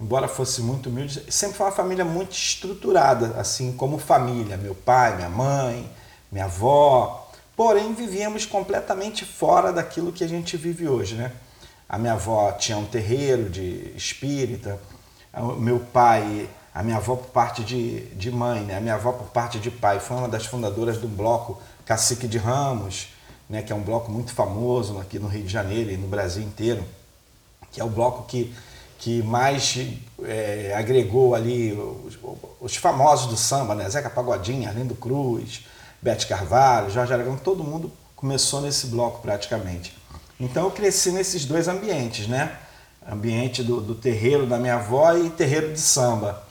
embora 0.00 0.28
fosse 0.28 0.62
muito 0.62 0.90
humilde, 0.90 1.24
sempre 1.28 1.56
foi 1.56 1.66
uma 1.66 1.72
família 1.72 2.04
muito 2.04 2.30
estruturada, 2.30 3.34
assim 3.36 3.72
como 3.72 3.98
família. 3.98 4.56
Meu 4.56 4.76
pai, 4.76 5.16
minha 5.16 5.28
mãe, 5.28 5.90
minha 6.30 6.44
avó, 6.44 7.27
porém 7.58 7.92
vivíamos 7.92 8.46
completamente 8.46 9.24
fora 9.24 9.72
daquilo 9.72 10.12
que 10.12 10.22
a 10.22 10.28
gente 10.28 10.56
vive 10.56 10.86
hoje, 10.86 11.16
né? 11.16 11.32
A 11.88 11.98
minha 11.98 12.12
avó 12.12 12.52
tinha 12.52 12.78
um 12.78 12.84
terreiro 12.84 13.50
de 13.50 13.92
espírita, 13.96 14.78
o 15.34 15.54
meu 15.54 15.80
pai, 15.80 16.48
a 16.72 16.84
minha 16.84 16.98
avó 16.98 17.16
por 17.16 17.30
parte 17.30 17.64
de, 17.64 18.02
de 18.14 18.30
mãe, 18.30 18.60
né? 18.60 18.76
A 18.76 18.80
minha 18.80 18.94
avó 18.94 19.10
por 19.10 19.26
parte 19.30 19.58
de 19.58 19.72
pai 19.72 19.98
foi 19.98 20.18
uma 20.18 20.28
das 20.28 20.46
fundadoras 20.46 20.98
do 20.98 21.08
bloco 21.08 21.60
Cacique 21.84 22.28
de 22.28 22.38
Ramos, 22.38 23.08
né? 23.50 23.60
Que 23.60 23.72
é 23.72 23.74
um 23.74 23.82
bloco 23.82 24.08
muito 24.08 24.32
famoso 24.32 24.96
aqui 25.00 25.18
no 25.18 25.26
Rio 25.26 25.42
de 25.42 25.52
Janeiro 25.52 25.90
e 25.90 25.96
no 25.96 26.06
Brasil 26.06 26.44
inteiro, 26.44 26.84
que 27.72 27.80
é 27.80 27.84
o 27.84 27.90
bloco 27.90 28.22
que 28.28 28.54
que 29.00 29.22
mais 29.22 29.78
é, 30.24 30.74
agregou 30.76 31.32
ali 31.34 31.72
os, 31.72 32.18
os, 32.60 32.76
famosos 32.76 33.26
do 33.26 33.36
samba, 33.36 33.74
né? 33.74 33.88
Zeca 33.88 34.10
Pagodinho, 34.10 34.68
Arlindo 34.68 34.94
Cruz, 34.94 35.64
Bete 36.00 36.26
Carvalho, 36.26 36.90
Jorge 36.90 37.12
Aragão, 37.12 37.36
todo 37.36 37.64
mundo 37.64 37.92
começou 38.14 38.60
nesse 38.60 38.86
bloco 38.88 39.20
praticamente. 39.20 39.96
Então 40.38 40.64
eu 40.64 40.70
cresci 40.70 41.10
nesses 41.10 41.44
dois 41.44 41.66
ambientes, 41.66 42.28
né? 42.28 42.56
Ambiente 43.10 43.62
do, 43.62 43.80
do 43.80 43.94
terreiro 43.94 44.46
da 44.46 44.58
minha 44.58 44.76
avó 44.76 45.12
e 45.16 45.30
terreiro 45.30 45.72
de 45.72 45.80
samba. 45.80 46.46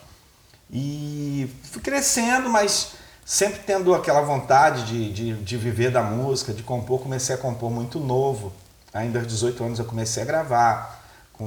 E 0.71 1.49
fui 1.71 1.81
crescendo, 1.81 2.49
mas 2.49 2.93
sempre 3.25 3.59
tendo 3.65 3.93
aquela 3.93 4.21
vontade 4.21 4.85
de, 4.85 5.11
de, 5.13 5.33
de 5.43 5.57
viver 5.57 5.91
da 5.91 6.01
música, 6.01 6.53
de 6.53 6.63
compor. 6.63 7.01
Comecei 7.01 7.35
a 7.35 7.37
compor 7.37 7.71
muito 7.71 7.99
novo. 7.99 8.51
Ainda 8.93 9.19
aos 9.19 9.27
18 9.27 9.63
anos 9.63 9.79
eu 9.79 9.85
comecei 9.85 10.23
a 10.23 10.25
gravar 10.25 11.03
com 11.33 11.45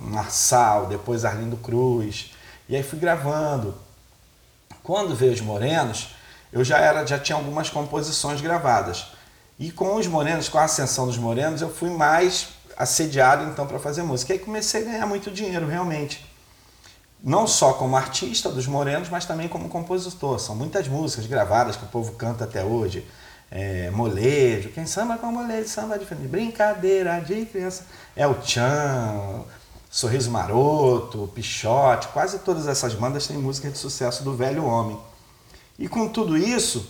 Marçal, 0.00 0.86
depois 0.86 1.24
Arlindo 1.24 1.56
Cruz. 1.56 2.32
E 2.68 2.74
aí 2.74 2.82
fui 2.82 2.98
gravando. 2.98 3.74
Quando 4.82 5.14
veio 5.14 5.32
os 5.32 5.40
Morenos, 5.40 6.15
eu 6.56 6.64
já 6.64 6.78
era, 6.78 7.06
já 7.06 7.18
tinha 7.18 7.36
algumas 7.36 7.68
composições 7.68 8.40
gravadas. 8.40 9.08
E 9.58 9.70
com 9.70 9.96
os 9.96 10.06
Morenos, 10.06 10.48
com 10.48 10.56
a 10.56 10.64
ascensão 10.64 11.06
dos 11.06 11.18
Morenos, 11.18 11.60
eu 11.60 11.68
fui 11.68 11.90
mais 11.90 12.48
assediado 12.74 13.44
então 13.44 13.66
para 13.66 13.78
fazer 13.78 14.02
música. 14.02 14.32
E 14.32 14.38
aí 14.38 14.42
comecei 14.42 14.80
a 14.80 14.84
ganhar 14.86 15.06
muito 15.06 15.30
dinheiro 15.30 15.66
realmente. 15.66 16.24
Não 17.22 17.46
só 17.46 17.74
como 17.74 17.94
artista 17.94 18.48
dos 18.48 18.66
Morenos, 18.66 19.10
mas 19.10 19.26
também 19.26 19.48
como 19.48 19.68
compositor. 19.68 20.38
São 20.38 20.54
muitas 20.54 20.88
músicas 20.88 21.26
gravadas 21.26 21.76
que 21.76 21.84
o 21.84 21.88
povo 21.88 22.12
canta 22.12 22.44
até 22.44 22.64
hoje. 22.64 23.06
É, 23.50 23.90
molejo, 23.90 24.70
quem 24.70 24.86
samba 24.86 25.18
com 25.18 25.26
molejo, 25.26 25.68
samba 25.68 25.98
diferente. 25.98 26.26
Brincadeira 26.26 27.20
de 27.20 27.44
criança. 27.44 27.84
É 28.16 28.26
o 28.26 28.32
Tchan, 28.32 29.44
Sorriso 29.90 30.30
Maroto, 30.30 31.30
Pichote, 31.34 32.08
quase 32.08 32.38
todas 32.38 32.66
essas 32.66 32.94
bandas 32.94 33.26
têm 33.26 33.36
música 33.36 33.70
de 33.70 33.76
sucesso 33.76 34.24
do 34.24 34.34
velho 34.34 34.64
homem. 34.64 34.98
E 35.78 35.88
com 35.88 36.08
tudo 36.08 36.36
isso, 36.36 36.88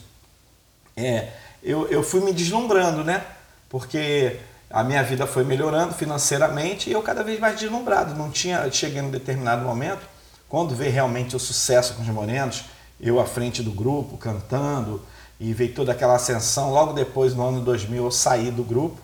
é, 0.97 1.31
eu, 1.63 1.89
eu 1.89 2.03
fui 2.03 2.21
me 2.21 2.33
deslumbrando, 2.33 3.03
né? 3.03 3.25
Porque 3.69 4.39
a 4.71 4.85
minha 4.85 5.03
vida 5.03 5.27
foi 5.27 5.45
melhorando 5.45 5.95
financeiramente 5.95 6.89
e 6.89 6.93
eu 6.93 7.03
cada 7.03 7.25
vez 7.25 7.41
mais 7.41 7.59
deslumbrado. 7.59 8.15
Não 8.15 8.31
tinha, 8.31 8.71
cheguei 8.71 9.03
num 9.03 9.11
determinado 9.11 9.65
momento, 9.65 10.07
quando 10.49 10.75
veio 10.75 10.93
realmente 10.93 11.35
o 11.35 11.39
sucesso 11.39 11.95
com 11.95 12.03
os 12.03 12.09
Morenos, 12.09 12.65
eu 13.01 13.21
à 13.21 13.27
frente 13.27 13.63
do 13.63 13.73
grupo, 13.73 14.17
cantando, 14.17 15.03
e 15.39 15.53
veio 15.53 15.75
toda 15.75 15.93
aquela 15.93 16.15
ascensão. 16.15 16.73
Logo 16.73 16.93
depois, 16.93 17.35
no 17.35 17.47
ano 17.47 17.61
2000, 17.61 18.05
eu 18.05 18.11
saí 18.11 18.51
do 18.51 18.63
grupo, 18.63 19.01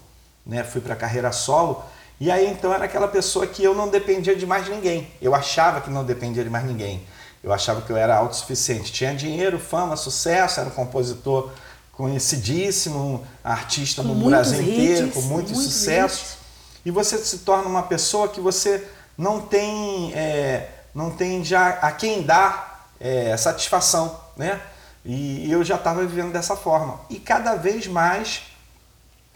né? 0.47 0.65
fui 0.65 0.81
para 0.81 0.95
a 0.95 0.97
carreira 0.97 1.33
solo. 1.33 1.85
E 2.21 2.31
aí 2.31 2.47
então 2.47 2.73
era 2.73 2.85
aquela 2.85 3.09
pessoa 3.09 3.47
que 3.47 3.63
eu 3.63 3.75
não 3.75 3.89
dependia 3.89 4.35
de 4.35 4.47
mais 4.47 4.69
ninguém. 4.69 5.11
Eu 5.21 5.35
achava 5.35 5.81
que 5.81 5.91
não 5.91 6.05
dependia 6.05 6.45
de 6.45 6.51
mais 6.51 6.65
ninguém. 6.65 7.03
Eu 7.43 7.53
achava 7.53 7.83
que 7.83 7.91
eu 7.91 7.97
era 7.97 8.17
autossuficiente. 8.17 8.93
Tinha 8.93 9.15
dinheiro, 9.15 9.59
fama, 9.59 9.97
sucesso, 9.97 10.61
era 10.61 10.69
um 10.69 10.73
compositor 10.73 11.51
conhecidíssimo, 11.93 13.27
artista 13.43 14.03
no 14.03 14.15
Brasil 14.15 14.63
hits, 14.63 14.73
inteiro, 14.73 15.11
com 15.11 15.21
muitos, 15.23 15.53
muitos 15.53 15.73
sucessos. 15.73 16.37
E 16.85 16.91
você 16.91 17.19
se 17.19 17.39
torna 17.39 17.69
uma 17.69 17.83
pessoa 17.83 18.29
que 18.29 18.41
você 18.41 18.87
não 19.17 19.41
tem, 19.41 20.13
é, 20.15 20.69
não 20.95 21.11
tem 21.11 21.45
já 21.45 21.69
a 21.69 21.93
quem 21.93 22.23
dar 22.23 22.91
é, 22.99 23.37
satisfação, 23.37 24.19
né? 24.37 24.61
E 25.05 25.51
eu 25.51 25.65
já 25.65 25.75
estava 25.75 26.01
vivendo 26.01 26.33
dessa 26.33 26.57
forma. 26.57 27.01
E 27.11 27.19
cada 27.19 27.57
vez 27.57 27.87
mais 27.89 28.43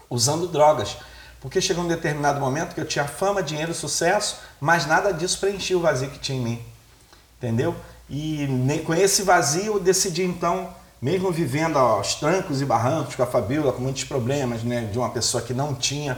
usando 0.09 0.47
drogas. 0.47 0.97
Porque 1.39 1.61
chegou 1.61 1.83
um 1.83 1.87
determinado 1.87 2.39
momento 2.39 2.73
que 2.73 2.81
eu 2.81 2.85
tinha 2.85 3.05
fama, 3.05 3.43
dinheiro, 3.43 3.73
sucesso, 3.73 4.39
mas 4.59 4.85
nada 4.85 5.13
disso 5.13 5.39
preenchia 5.39 5.77
o 5.77 5.81
vazio 5.81 6.09
que 6.09 6.19
tinha 6.19 6.37
em 6.37 6.41
mim. 6.41 6.65
Entendeu? 7.37 7.75
E 8.09 8.47
com 8.85 8.93
esse 8.93 9.21
vazio 9.23 9.73
eu 9.73 9.79
decidi 9.79 10.23
então, 10.23 10.69
mesmo 11.01 11.31
vivendo 11.31 11.77
aos 11.77 12.15
trancos 12.15 12.61
e 12.61 12.65
barrancos 12.65 13.15
com 13.15 13.23
a 13.23 13.27
Fabíola, 13.27 13.73
com 13.73 13.81
muitos 13.81 14.03
problemas, 14.05 14.63
né, 14.63 14.89
de 14.91 14.97
uma 14.97 15.09
pessoa 15.09 15.43
que 15.43 15.53
não 15.53 15.75
tinha 15.75 16.17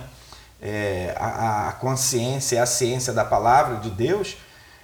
é, 0.62 1.16
a, 1.18 1.70
a 1.70 1.72
consciência 1.74 2.62
a 2.62 2.66
ciência 2.66 3.14
da 3.14 3.26
palavra 3.26 3.78
de 3.78 3.90
Deus, 3.90 4.38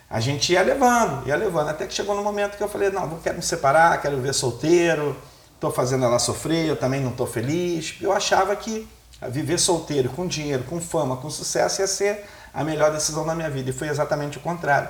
a 0.09 0.19
gente 0.19 0.53
ia 0.53 0.61
levando, 0.61 1.27
ia 1.27 1.35
levando, 1.35 1.69
até 1.69 1.85
que 1.85 1.93
chegou 1.93 2.15
no 2.15 2.23
momento 2.23 2.57
que 2.57 2.63
eu 2.63 2.69
falei, 2.69 2.89
não, 2.89 3.19
quero 3.19 3.35
me 3.35 3.43
separar, 3.43 4.01
quero 4.01 4.15
viver 4.15 4.33
solteiro, 4.33 5.15
estou 5.55 5.71
fazendo 5.71 6.05
ela 6.05 6.19
sofrer, 6.19 6.67
eu 6.67 6.77
também 6.77 7.01
não 7.01 7.11
estou 7.11 7.25
feliz. 7.25 7.95
Eu 7.99 8.13
achava 8.13 8.55
que 8.55 8.87
viver 9.29 9.57
solteiro, 9.57 10.09
com 10.09 10.27
dinheiro, 10.27 10.63
com 10.63 10.79
fama, 10.79 11.17
com 11.17 11.29
sucesso, 11.29 11.81
ia 11.81 11.87
ser 11.87 12.25
a 12.53 12.63
melhor 12.63 12.91
decisão 12.91 13.25
da 13.25 13.33
minha 13.33 13.49
vida. 13.49 13.71
E 13.71 13.73
foi 13.73 13.89
exatamente 13.89 14.37
o 14.37 14.41
contrário. 14.41 14.87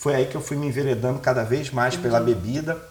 Foi 0.00 0.14
aí 0.14 0.24
que 0.24 0.34
eu 0.34 0.40
fui 0.40 0.56
me 0.56 0.66
enveredando 0.66 1.18
cada 1.18 1.44
vez 1.44 1.70
mais 1.70 1.94
pela 1.94 2.20
uhum. 2.20 2.24
bebida. 2.24 2.82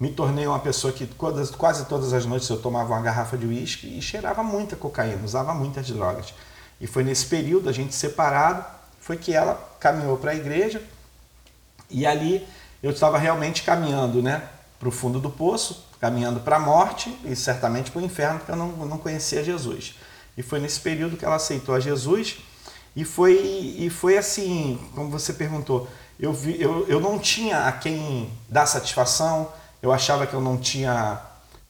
Me 0.00 0.10
tornei 0.10 0.46
uma 0.46 0.58
pessoa 0.58 0.90
que 0.90 1.06
quase 1.06 1.84
todas 1.84 2.14
as 2.14 2.24
noites 2.24 2.48
eu 2.48 2.56
tomava 2.56 2.94
uma 2.94 3.02
garrafa 3.02 3.36
de 3.36 3.44
uísque 3.44 3.98
e 3.98 4.00
cheirava 4.00 4.42
muita 4.42 4.74
cocaína, 4.74 5.22
usava 5.22 5.52
muitas 5.52 5.88
drogas. 5.88 6.32
E 6.80 6.86
foi 6.86 7.04
nesse 7.04 7.26
período, 7.26 7.68
a 7.68 7.72
gente 7.72 7.94
separado, 7.94 8.64
foi 8.98 9.18
que 9.18 9.34
ela 9.34 9.62
caminhou 9.78 10.16
para 10.16 10.30
a 10.30 10.34
igreja 10.34 10.80
e 11.90 12.06
ali 12.06 12.48
eu 12.82 12.92
estava 12.92 13.18
realmente 13.18 13.62
caminhando 13.62 14.22
né, 14.22 14.48
para 14.80 14.88
o 14.88 14.90
fundo 14.90 15.20
do 15.20 15.28
poço, 15.28 15.84
caminhando 16.00 16.40
para 16.40 16.56
a 16.56 16.60
morte 16.60 17.14
e 17.26 17.36
certamente 17.36 17.90
para 17.90 18.00
o 18.00 18.04
inferno, 18.06 18.38
porque 18.38 18.52
eu 18.52 18.56
não, 18.56 18.68
não 18.86 18.96
conhecia 18.96 19.44
Jesus. 19.44 19.96
E 20.34 20.42
foi 20.42 20.60
nesse 20.60 20.80
período 20.80 21.14
que 21.14 21.26
ela 21.26 21.36
aceitou 21.36 21.74
a 21.74 21.80
Jesus 21.80 22.38
e 22.96 23.04
foi, 23.04 23.34
e 23.36 23.90
foi 23.90 24.16
assim, 24.16 24.80
como 24.94 25.10
você 25.10 25.34
perguntou, 25.34 25.86
eu, 26.18 26.32
vi, 26.32 26.60
eu, 26.60 26.86
eu 26.88 27.00
não 27.00 27.18
tinha 27.18 27.68
a 27.68 27.72
quem 27.72 28.30
dar 28.48 28.66
satisfação, 28.66 29.48
eu 29.80 29.92
achava 29.92 30.26
que 30.26 30.34
eu 30.34 30.40
não 30.40 30.56
tinha, 30.56 31.20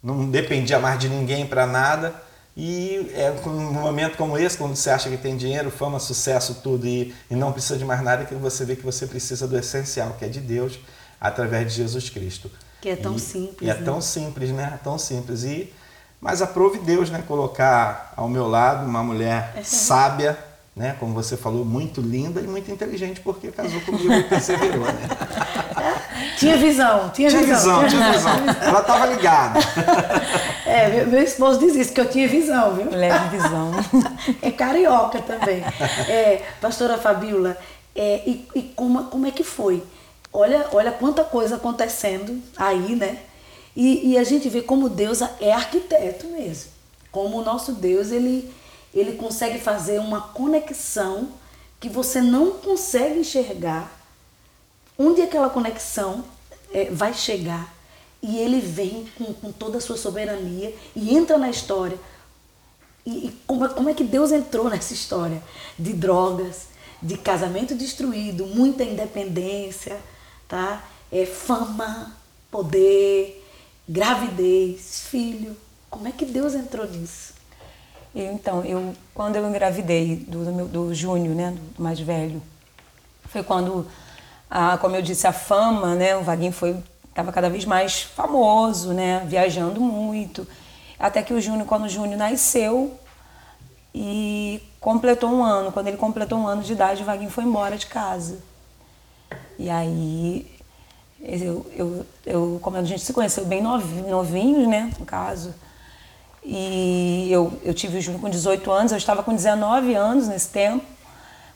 não 0.02 0.30
dependia 0.30 0.78
mais 0.78 0.98
de 0.98 1.08
ninguém 1.08 1.46
para 1.46 1.66
nada. 1.66 2.14
E 2.56 3.12
é 3.14 3.30
num 3.46 3.72
momento 3.72 4.16
como 4.16 4.36
esse, 4.36 4.58
quando 4.58 4.74
você 4.74 4.90
acha 4.90 5.08
que 5.08 5.16
tem 5.16 5.36
dinheiro, 5.36 5.70
fama, 5.70 6.00
sucesso, 6.00 6.56
tudo 6.62 6.88
e, 6.88 7.14
e 7.30 7.36
não 7.36 7.52
precisa 7.52 7.78
de 7.78 7.84
mais 7.84 8.02
nada, 8.02 8.24
que 8.24 8.34
você 8.34 8.64
vê 8.64 8.74
que 8.74 8.82
você 8.82 9.06
precisa 9.06 9.46
do 9.46 9.56
essencial, 9.56 10.16
que 10.18 10.24
é 10.24 10.28
de 10.28 10.40
Deus, 10.40 10.78
através 11.20 11.70
de 11.70 11.76
Jesus 11.76 12.10
Cristo. 12.10 12.50
Que 12.80 12.88
é 12.88 12.96
tão 12.96 13.14
e, 13.14 13.20
simples. 13.20 13.68
E 13.68 13.70
é 13.70 13.74
né? 13.74 13.84
tão 13.84 14.00
simples, 14.00 14.50
né? 14.50 14.72
É 14.74 14.76
tão 14.82 14.98
simples. 14.98 15.44
E, 15.44 15.72
mas 16.20 16.42
aprove 16.42 16.78
Deus, 16.78 17.10
né? 17.10 17.22
Colocar 17.28 18.12
ao 18.16 18.28
meu 18.28 18.48
lado 18.48 18.84
uma 18.84 19.04
mulher 19.04 19.52
é. 19.56 19.62
sábia, 19.62 20.36
né? 20.78 20.96
Como 21.00 21.12
você 21.12 21.36
falou, 21.36 21.64
muito 21.64 22.00
linda 22.00 22.40
e 22.40 22.46
muito 22.46 22.70
inteligente, 22.70 23.20
porque 23.20 23.50
casou 23.50 23.80
comigo 23.80 24.12
e 24.12 24.22
perseverou, 24.22 24.84
né? 24.84 25.08
Tinha 26.38 26.56
visão, 26.56 27.10
tinha, 27.10 27.28
tinha 27.30 27.42
visão. 27.42 27.82
visão. 27.82 27.88
Tinha 27.88 28.12
visão, 28.12 28.32
Ela 28.62 28.80
estava 28.80 29.06
ligada. 29.06 29.60
É, 30.64 30.86
meu, 30.88 31.06
meu, 31.06 31.22
esposo 31.22 31.58
diz 31.58 31.74
isso, 31.74 31.94
que 31.94 32.00
eu 32.00 32.10
tinha 32.10 32.28
visão, 32.28 32.74
viu? 32.74 32.90
Leve 32.90 33.38
visão. 33.38 33.72
É 34.42 34.50
carioca 34.50 35.20
também. 35.22 35.64
É, 36.06 36.42
pastora 36.60 36.98
Fabiola, 36.98 37.56
é, 37.96 38.22
e, 38.26 38.46
e 38.54 38.62
como, 38.76 39.04
como 39.04 39.26
é 39.26 39.30
que 39.30 39.42
foi? 39.42 39.82
Olha, 40.30 40.66
olha 40.72 40.92
quanta 40.92 41.24
coisa 41.24 41.56
acontecendo 41.56 42.40
aí, 42.54 42.94
né? 42.94 43.18
E, 43.74 44.10
e 44.10 44.18
a 44.18 44.24
gente 44.24 44.48
vê 44.50 44.60
como 44.60 44.90
Deus 44.90 45.22
é 45.40 45.52
arquiteto 45.52 46.26
mesmo. 46.26 46.70
Como 47.10 47.38
o 47.38 47.44
nosso 47.44 47.72
Deus, 47.72 48.12
ele, 48.12 48.52
ele 48.94 49.16
consegue 49.16 49.58
fazer 49.58 49.98
uma 50.00 50.20
conexão 50.20 51.28
que 51.80 51.88
você 51.88 52.20
não 52.20 52.52
consegue 52.52 53.20
enxergar 53.20 53.98
onde 54.98 55.22
aquela 55.22 55.48
conexão 55.48 56.24
é, 56.72 56.86
vai 56.90 57.14
chegar. 57.14 57.74
e 58.20 58.36
ele 58.36 58.60
vem 58.60 59.08
com, 59.16 59.32
com 59.32 59.52
toda 59.52 59.78
a 59.78 59.80
sua 59.80 59.96
soberania 59.96 60.74
e 60.96 61.14
entra 61.14 61.38
na 61.38 61.48
história. 61.48 61.96
E, 63.06 63.26
e 63.26 63.40
como, 63.46 63.64
é, 63.64 63.68
como 63.68 63.88
é 63.88 63.94
que 63.94 64.02
Deus 64.02 64.32
entrou 64.32 64.66
nessa 64.68 64.92
história? 64.92 65.40
De 65.78 65.92
drogas, 65.92 66.66
de 67.00 67.16
casamento 67.16 67.76
destruído, 67.76 68.44
muita 68.46 68.82
independência, 68.82 69.96
tá? 70.48 70.84
É, 71.12 71.24
fama, 71.24 72.16
poder, 72.50 73.46
gravidez, 73.88 75.06
filho. 75.08 75.56
Como 75.88 76.08
é 76.08 76.12
que 76.12 76.26
Deus 76.26 76.54
entrou 76.54 76.86
nisso? 76.86 77.37
Então, 78.20 78.64
eu, 78.64 78.94
quando 79.14 79.36
eu 79.36 79.48
engravidei 79.48 80.16
do, 80.16 80.44
do, 80.44 80.52
meu, 80.52 80.66
do 80.66 80.94
Júnior, 80.94 81.34
né, 81.36 81.56
do 81.76 81.82
mais 81.82 82.00
velho, 82.00 82.42
foi 83.26 83.44
quando, 83.44 83.86
a, 84.50 84.76
como 84.78 84.96
eu 84.96 85.02
disse, 85.02 85.26
a 85.26 85.32
fama, 85.32 85.94
né, 85.94 86.16
o 86.16 86.22
Vaguinho 86.22 86.52
foi 86.52 86.76
estava 87.08 87.32
cada 87.32 87.50
vez 87.50 87.64
mais 87.64 88.02
famoso, 88.02 88.92
né, 88.92 89.24
viajando 89.26 89.80
muito, 89.80 90.46
até 90.98 91.20
que 91.22 91.34
o 91.34 91.40
Júnior, 91.40 91.66
quando 91.66 91.84
o 91.84 91.88
Júnior 91.88 92.16
nasceu 92.16 92.96
e 93.94 94.62
completou 94.80 95.28
um 95.30 95.42
ano, 95.42 95.72
quando 95.72 95.88
ele 95.88 95.96
completou 95.96 96.38
um 96.38 96.46
ano 96.46 96.62
de 96.62 96.72
idade, 96.72 97.02
o 97.02 97.04
Vaguinho 97.04 97.30
foi 97.30 97.42
embora 97.42 97.76
de 97.76 97.86
casa. 97.86 98.38
E 99.58 99.68
aí 99.68 100.46
eu, 101.20 101.66
eu, 101.74 102.06
eu 102.24 102.58
como 102.62 102.76
a 102.76 102.84
gente 102.84 103.04
se 103.04 103.12
conheceu 103.12 103.44
bem 103.44 103.60
novinho, 103.60 104.08
novinhos, 104.08 104.68
né, 104.68 104.92
no 104.98 105.04
caso. 105.04 105.52
E 106.44 107.28
eu, 107.30 107.52
eu 107.62 107.74
tive 107.74 107.98
o 107.98 108.00
Júnior 108.00 108.20
com 108.20 108.30
18 108.30 108.70
anos, 108.70 108.92
eu 108.92 108.98
estava 108.98 109.22
com 109.22 109.34
19 109.34 109.94
anos 109.94 110.28
nesse 110.28 110.48
tempo, 110.48 110.84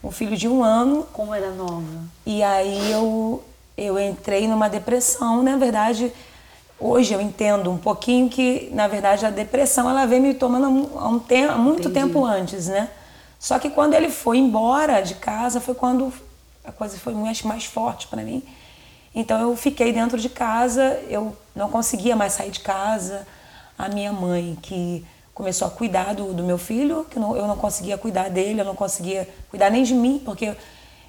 um 0.03 0.11
filho 0.11 0.37
de 0.37 0.49
um 0.49 0.63
ano. 0.63 1.07
Como 1.13 1.35
era 1.35 1.51
nova? 1.51 2.05
E 2.27 2.43
aí 2.43 2.91
eu, 2.91 3.43
eu 3.77 3.99
entrei 3.99 4.47
numa 4.47 4.69
depressão, 4.69 5.43
na 5.43 5.57
verdade, 5.57 6.13
hoje 6.79 7.15
eu 7.15 7.21
entendo 7.21 7.71
um 7.71 7.79
pouquinho 7.79 8.29
que, 8.29 8.69
na 8.73 8.89
verdade, 8.89 9.25
a 9.25 9.31
depressão 9.31 9.89
ela 9.89 10.05
veio 10.05 10.23
me 10.23 10.35
tomando 10.35 10.91
há 10.97 11.09
um 11.09 11.19
tempo, 11.19 11.59
muito 11.59 11.89
Entendi. 11.89 12.07
tempo 12.07 12.25
antes, 12.25 12.67
né? 12.67 12.89
Só 13.39 13.59
que 13.59 13.71
quando 13.71 13.95
ele 13.95 14.09
foi 14.09 14.39
embora 14.39 15.01
de 15.01 15.15
casa 15.15 15.61
foi 15.61 15.75
quando 15.75 16.13
a 16.65 16.71
coisa 16.71 16.97
foi 16.97 17.13
mais, 17.13 17.43
mais 17.43 17.65
forte 17.65 18.07
para 18.07 18.23
mim. 18.23 18.43
Então 19.15 19.41
eu 19.41 19.57
fiquei 19.57 19.93
dentro 19.93 20.19
de 20.19 20.29
casa, 20.29 21.01
eu 21.09 21.37
não 21.55 21.69
conseguia 21.69 22.15
mais 22.15 22.35
sair 22.35 22.51
de 22.51 22.61
casa. 22.61 23.27
A 23.79 23.89
minha 23.89 24.13
mãe, 24.13 24.57
que 24.63 25.05
começou 25.35 25.67
a 25.67 25.71
cuidar 25.71 26.15
do, 26.15 26.33
do 26.33 26.43
meu 26.43 26.59
filho, 26.59 27.07
que 27.11 27.19
não, 27.19 27.37
eu 27.37 27.47
não 27.47 27.57
conseguia 27.57 27.97
cuidar 27.97 28.29
dele, 28.29 28.61
eu 28.61 28.65
não 28.65 28.75
conseguia 28.75 29.29
cuidar 29.51 29.71
nem 29.71 29.83
de 29.83 29.95
mim, 29.95 30.21
porque 30.25 30.55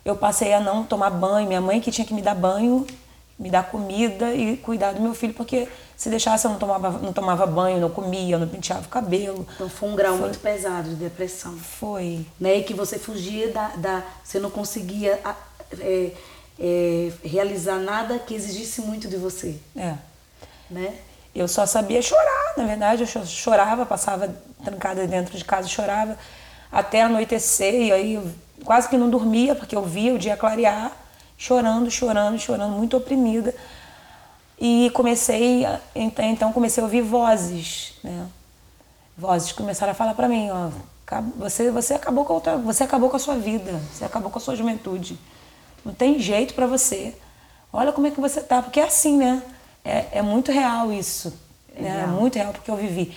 eu 0.05 0.15
passei 0.15 0.53
a 0.53 0.59
não 0.59 0.83
tomar 0.83 1.09
banho. 1.09 1.47
Minha 1.47 1.61
mãe 1.61 1.79
que 1.79 1.91
tinha 1.91 2.05
que 2.05 2.13
me 2.13 2.21
dar 2.21 2.35
banho, 2.35 2.85
me 3.37 3.49
dar 3.49 3.69
comida 3.69 4.33
e 4.33 4.57
cuidar 4.57 4.93
do 4.93 5.01
meu 5.01 5.13
filho, 5.13 5.33
porque 5.33 5.67
se 5.95 6.09
deixasse 6.09 6.45
eu 6.45 6.51
não 6.51 6.59
tomava, 6.59 6.91
não 6.99 7.13
tomava 7.13 7.45
banho, 7.45 7.79
não 7.79 7.89
comia, 7.89 8.37
não 8.37 8.47
penteava 8.47 8.85
o 8.85 8.89
cabelo. 8.89 9.45
Então 9.55 9.69
foi 9.69 9.89
um 9.89 9.95
grau 9.95 10.13
foi. 10.13 10.21
muito 10.21 10.39
pesado 10.39 10.89
de 10.89 10.95
depressão. 10.95 11.53
Foi. 11.57 12.25
Né? 12.39 12.57
E 12.57 12.63
que 12.63 12.73
você 12.73 12.97
fugia 12.97 13.51
da. 13.51 13.67
da 13.69 14.03
você 14.23 14.39
não 14.39 14.49
conseguia 14.49 15.19
é, 15.79 16.11
é, 16.59 17.11
realizar 17.23 17.77
nada 17.77 18.19
que 18.19 18.33
exigisse 18.33 18.81
muito 18.81 19.07
de 19.07 19.17
você. 19.17 19.55
É. 19.75 19.95
Né? 20.69 20.95
Eu 21.35 21.47
só 21.47 21.65
sabia 21.65 22.01
chorar, 22.01 22.53
na 22.57 22.65
verdade, 22.65 23.03
eu 23.03 23.25
chorava, 23.25 23.85
passava 23.85 24.33
trancada 24.63 25.07
dentro 25.07 25.35
de 25.35 25.43
casa, 25.43 25.67
chorava 25.67 26.17
até 26.71 27.01
anoitecer, 27.01 27.73
e 27.73 27.91
aí 27.91 28.35
quase 28.63 28.87
que 28.87 28.97
não 28.97 29.09
dormia, 29.09 29.55
porque 29.55 29.75
eu 29.75 29.83
via 29.83 30.13
o 30.13 30.19
dia 30.19 30.37
clarear, 30.37 30.91
chorando, 31.37 31.89
chorando, 31.89 32.39
chorando, 32.39 32.75
muito 32.75 32.95
oprimida. 32.95 33.53
E 34.59 34.91
comecei, 34.93 35.65
então 35.95 36.53
comecei 36.53 36.81
a 36.81 36.85
ouvir 36.85 37.01
vozes, 37.01 37.95
né? 38.03 38.27
Vozes 39.17 39.51
começaram 39.51 39.91
a 39.91 39.95
falar 39.95 40.13
para 40.13 40.27
mim, 40.27 40.49
ó, 40.51 40.69
você, 41.37 41.69
você, 41.69 41.93
acabou 41.93 42.25
com 42.25 42.37
a, 42.37 42.55
você 42.55 42.83
acabou 42.83 43.09
com 43.09 43.15
a 43.15 43.19
sua 43.19 43.35
vida, 43.35 43.79
você 43.91 44.05
acabou 44.05 44.31
com 44.31 44.37
a 44.37 44.41
sua 44.41 44.55
juventude. 44.55 45.19
Não 45.83 45.93
tem 45.93 46.17
jeito 46.19 46.53
para 46.53 46.65
você. 46.65 47.13
Olha 47.71 47.91
como 47.91 48.07
é 48.07 48.11
que 48.11 48.21
você 48.21 48.41
tá, 48.41 48.61
porque 48.61 48.79
é 48.79 48.85
assim, 48.85 49.17
né? 49.17 49.43
É, 49.83 50.19
é 50.19 50.21
muito 50.21 50.51
real 50.51 50.91
isso. 50.91 51.33
Né? 51.77 52.03
É 52.03 52.07
muito 52.07 52.35
real 52.35 52.51
porque 52.51 52.69
eu 52.69 52.75
vivi. 52.75 53.15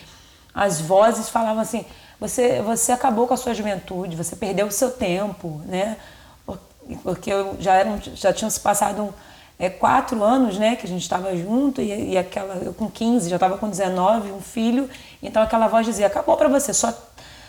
As 0.55 0.81
vozes 0.81 1.29
falavam 1.29 1.63
assim: 1.63 1.85
você, 2.19 2.63
você 2.63 2.93
acabou 2.93 3.27
com 3.27 3.35
a 3.35 3.37
sua 3.37 3.55
juventude, 3.55 4.17
você 4.17 4.35
perdeu 4.35 4.67
o 4.67 4.73
seu 4.73 4.91
tempo, 4.91 5.61
né? 5.67 5.97
Porque 7.03 7.33
eu 7.33 7.57
já, 7.59 7.75
era, 7.75 7.99
já 8.15 8.33
tinham 8.33 8.49
se 8.49 8.61
passado 8.61 9.13
é, 9.59 9.69
quatro 9.69 10.23
anos, 10.23 10.59
né, 10.59 10.77
que 10.77 10.87
a 10.87 10.89
gente 10.89 11.03
estava 11.03 11.35
junto 11.37 11.81
e, 11.81 12.13
e, 12.13 12.19
aquela 12.19 12.55
eu 12.57 12.73
com 12.73 12.91
15 12.91 13.29
já 13.29 13.37
estava 13.37 13.57
com 13.59 13.69
19, 13.69 14.31
um 14.31 14.41
filho, 14.41 14.89
então 15.23 15.43
aquela 15.43 15.67
voz 15.67 15.85
dizia: 15.87 16.07
acabou 16.07 16.37
para 16.37 16.49
você, 16.49 16.73
só 16.73 16.93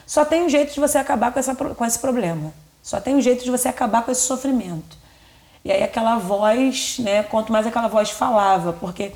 só 0.06 0.24
tem 0.24 0.44
um 0.44 0.50
jeito 0.50 0.74
de 0.74 0.80
você 0.80 0.98
acabar 0.98 1.34
com, 1.34 1.40
essa, 1.40 1.54
com 1.54 1.86
esse 1.86 2.00
problema, 2.00 2.54
só 2.82 3.00
tem 3.02 3.16
um 3.16 3.22
jeito 3.22 3.44
de 3.44 3.52
você 3.52 3.68
acabar 3.68 4.04
com 4.04 4.12
esse 4.12 4.22
sofrimento. 4.22 4.98
E 5.68 5.72
aí 5.72 5.84
aquela 5.84 6.18
voz, 6.18 6.96
né, 7.00 7.24
quanto 7.24 7.52
mais 7.52 7.68
aquela 7.68 7.90
voz 7.90 8.10
falava, 8.10 8.72
porque 8.72 9.12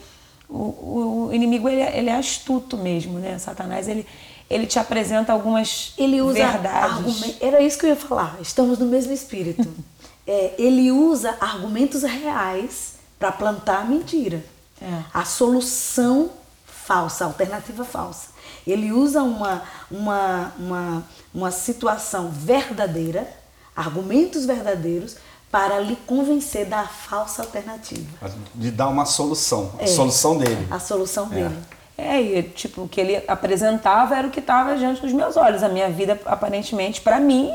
o, 0.49 1.29
o 1.29 1.29
inimigo 1.31 1.69
ele, 1.69 1.79
é, 1.79 1.97
ele 1.97 2.09
é 2.09 2.15
astuto 2.15 2.77
mesmo, 2.77 3.19
né? 3.19 3.39
Satanás 3.39 3.87
ele 3.87 4.05
ele 4.49 4.67
te 4.67 4.77
apresenta 4.77 5.31
algumas 5.31 5.93
ele 5.97 6.21
usa 6.21 6.33
verdades. 6.33 7.37
Era 7.39 7.61
isso 7.61 7.79
que 7.79 7.85
eu 7.85 7.91
ia 7.91 7.95
falar. 7.95 8.35
Estamos 8.41 8.77
no 8.77 8.85
mesmo 8.85 9.13
espírito. 9.13 9.65
é, 10.27 10.53
ele 10.57 10.91
usa 10.91 11.37
argumentos 11.39 12.03
reais 12.03 12.95
para 13.17 13.31
plantar 13.31 13.83
a 13.83 13.85
mentira. 13.85 14.43
É. 14.81 15.03
A 15.13 15.23
solução 15.23 16.31
falsa, 16.65 17.23
a 17.23 17.27
alternativa 17.27 17.85
falsa. 17.85 18.27
Ele 18.67 18.91
usa 18.91 19.23
uma, 19.23 19.63
uma, 19.89 20.53
uma, 20.59 21.03
uma 21.33 21.49
situação 21.49 22.29
verdadeira, 22.29 23.25
argumentos 23.73 24.45
verdadeiros, 24.45 25.15
para 25.51 25.79
lhe 25.79 25.97
convencer 26.07 26.65
da 26.65 26.83
falsa 26.83 27.41
alternativa. 27.41 28.31
De 28.55 28.71
dar 28.71 28.87
uma 28.87 29.05
solução, 29.05 29.71
a 29.77 29.83
é, 29.83 29.87
solução 29.87 30.37
dele. 30.37 30.67
A 30.71 30.79
solução 30.79 31.27
é. 31.31 31.35
dele. 31.35 31.57
É, 31.97 32.21
e 32.21 32.43
tipo, 32.43 32.83
o 32.83 32.87
que 32.87 33.01
ele 33.01 33.23
apresentava 33.27 34.15
era 34.15 34.27
o 34.27 34.31
que 34.31 34.39
estava 34.39 34.75
diante 34.75 35.01
dos 35.01 35.11
meus 35.11 35.35
olhos. 35.35 35.61
A 35.61 35.69
minha 35.69 35.89
vida, 35.89 36.19
aparentemente, 36.25 37.01
para 37.01 37.19
mim, 37.19 37.53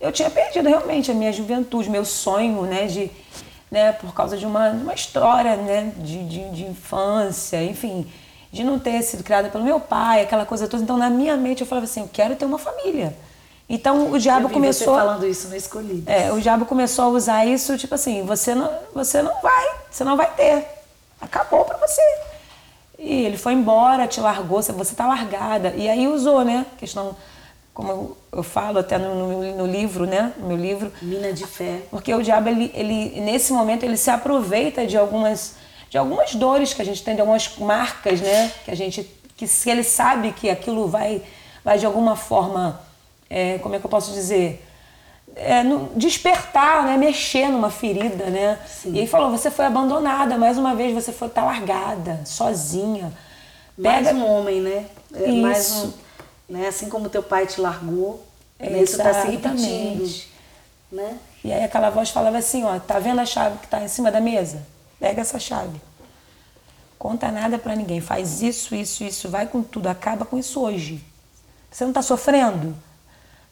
eu 0.00 0.12
tinha 0.12 0.28
perdido 0.28 0.68
realmente 0.68 1.10
a 1.10 1.14
minha 1.14 1.32
juventude, 1.32 1.88
meu 1.88 2.04
sonho, 2.04 2.62
né, 2.62 2.86
de, 2.86 3.10
né, 3.70 3.92
por 3.92 4.12
causa 4.12 4.36
de 4.36 4.44
uma, 4.44 4.68
uma 4.68 4.94
história, 4.94 5.56
né, 5.56 5.92
de, 5.96 6.22
de, 6.28 6.50
de 6.50 6.64
infância, 6.64 7.64
enfim, 7.64 8.06
de 8.52 8.62
não 8.62 8.78
ter 8.78 9.02
sido 9.02 9.24
criada 9.24 9.48
pelo 9.48 9.64
meu 9.64 9.80
pai, 9.80 10.20
aquela 10.22 10.44
coisa 10.44 10.68
toda. 10.68 10.82
Então, 10.82 10.98
na 10.98 11.08
minha 11.08 11.36
mente, 11.36 11.62
eu 11.62 11.66
falava 11.66 11.86
assim, 11.86 12.00
eu 12.00 12.10
quero 12.12 12.36
ter 12.36 12.44
uma 12.44 12.58
família. 12.58 13.16
Então 13.68 14.12
o 14.12 14.18
diabo 14.18 14.48
começou. 14.48 14.94
Falando 14.94 15.26
isso 15.26 15.48
no 15.48 15.56
escolhido. 15.56 16.10
É, 16.10 16.32
o 16.32 16.40
diabo 16.40 16.66
começou 16.66 17.06
a 17.06 17.08
usar 17.08 17.44
isso, 17.44 17.76
tipo 17.76 17.94
assim, 17.94 18.22
você 18.22 18.54
não, 18.54 18.70
você 18.94 19.20
não 19.22 19.40
vai, 19.42 19.68
você 19.90 20.04
não 20.04 20.16
vai 20.16 20.30
ter. 20.34 20.64
Acabou 21.20 21.64
para 21.64 21.76
você. 21.78 22.00
E 22.98 23.24
ele 23.24 23.36
foi 23.36 23.52
embora, 23.52 24.06
te 24.06 24.20
largou, 24.20 24.62
você 24.62 24.94
tá 24.94 25.06
largada. 25.06 25.74
E 25.76 25.88
aí 25.88 26.06
usou, 26.06 26.44
né? 26.44 26.64
Questão, 26.78 27.16
como 27.74 28.16
eu 28.32 28.42
falo 28.42 28.78
até 28.78 28.96
no, 28.96 29.14
no, 29.14 29.56
no 29.56 29.66
livro, 29.66 30.06
né? 30.06 30.32
No 30.38 30.48
meu 30.48 30.56
livro. 30.56 30.92
Mina 31.02 31.32
de 31.32 31.44
fé. 31.44 31.82
Porque 31.90 32.14
o 32.14 32.22
diabo, 32.22 32.48
ele, 32.48 32.70
ele, 32.74 33.20
nesse 33.20 33.52
momento, 33.52 33.82
ele 33.82 33.96
se 33.96 34.10
aproveita 34.10 34.86
de 34.86 34.96
algumas, 34.96 35.56
de 35.90 35.98
algumas 35.98 36.34
dores 36.34 36.72
que 36.72 36.80
a 36.80 36.84
gente 36.84 37.02
tem, 37.02 37.14
de 37.14 37.20
algumas 37.20 37.58
marcas, 37.58 38.20
né? 38.20 38.50
Que 38.64 38.70
a 38.70 38.74
gente, 38.74 39.02
que 39.36 39.46
se 39.46 39.68
ele 39.68 39.82
sabe 39.82 40.32
que 40.32 40.48
aquilo 40.48 40.88
vai, 40.88 41.20
vai 41.64 41.78
de 41.78 41.84
alguma 41.84 42.16
forma 42.16 42.80
é, 43.28 43.58
como 43.58 43.74
é 43.74 43.78
que 43.78 43.86
eu 43.86 43.90
posso 43.90 44.12
dizer? 44.12 44.64
É, 45.34 45.62
no, 45.62 45.90
despertar, 45.94 46.84
né? 46.84 46.96
mexer 46.96 47.48
numa 47.48 47.70
ferida, 47.70 48.26
né? 48.26 48.58
Sim. 48.66 48.94
E 48.94 49.00
aí 49.00 49.06
falou, 49.06 49.30
você 49.30 49.50
foi 49.50 49.66
abandonada, 49.66 50.38
mais 50.38 50.56
uma 50.56 50.74
vez 50.74 50.94
você 50.94 51.12
foi 51.12 51.28
tá 51.28 51.44
largada, 51.44 52.20
sozinha. 52.24 53.12
Pega... 53.80 54.12
Mais 54.12 54.16
um 54.16 54.26
homem, 54.26 54.60
né? 54.60 54.86
É, 55.14 55.28
isso. 55.28 55.42
Mais 55.42 55.74
um, 55.74 55.92
né? 56.48 56.68
Assim 56.68 56.88
como 56.88 57.10
teu 57.10 57.22
pai 57.22 57.46
te 57.46 57.60
largou, 57.60 58.24
é, 58.58 58.70
né? 58.70 58.82
isso 58.82 58.96
está 58.96 59.12
se 59.12 59.28
repetindo, 59.28 60.24
né? 60.90 61.18
E 61.44 61.52
aí 61.52 61.62
aquela 61.62 61.90
voz 61.90 62.10
falava 62.10 62.38
assim, 62.38 62.64
ó, 62.64 62.78
tá 62.78 62.98
vendo 62.98 63.20
a 63.20 63.26
chave 63.26 63.58
que 63.58 63.66
está 63.66 63.82
em 63.82 63.88
cima 63.88 64.10
da 64.10 64.20
mesa? 64.20 64.66
Pega 64.98 65.20
essa 65.20 65.38
chave. 65.38 65.80
Conta 66.98 67.30
nada 67.30 67.58
para 67.58 67.76
ninguém, 67.76 68.00
faz 68.00 68.40
isso, 68.40 68.74
isso, 68.74 69.04
isso, 69.04 69.28
vai 69.28 69.46
com 69.46 69.62
tudo, 69.62 69.86
acaba 69.86 70.24
com 70.24 70.38
isso 70.38 70.60
hoje. 70.60 71.04
Você 71.70 71.84
não 71.84 71.90
está 71.90 72.00
sofrendo? 72.00 72.74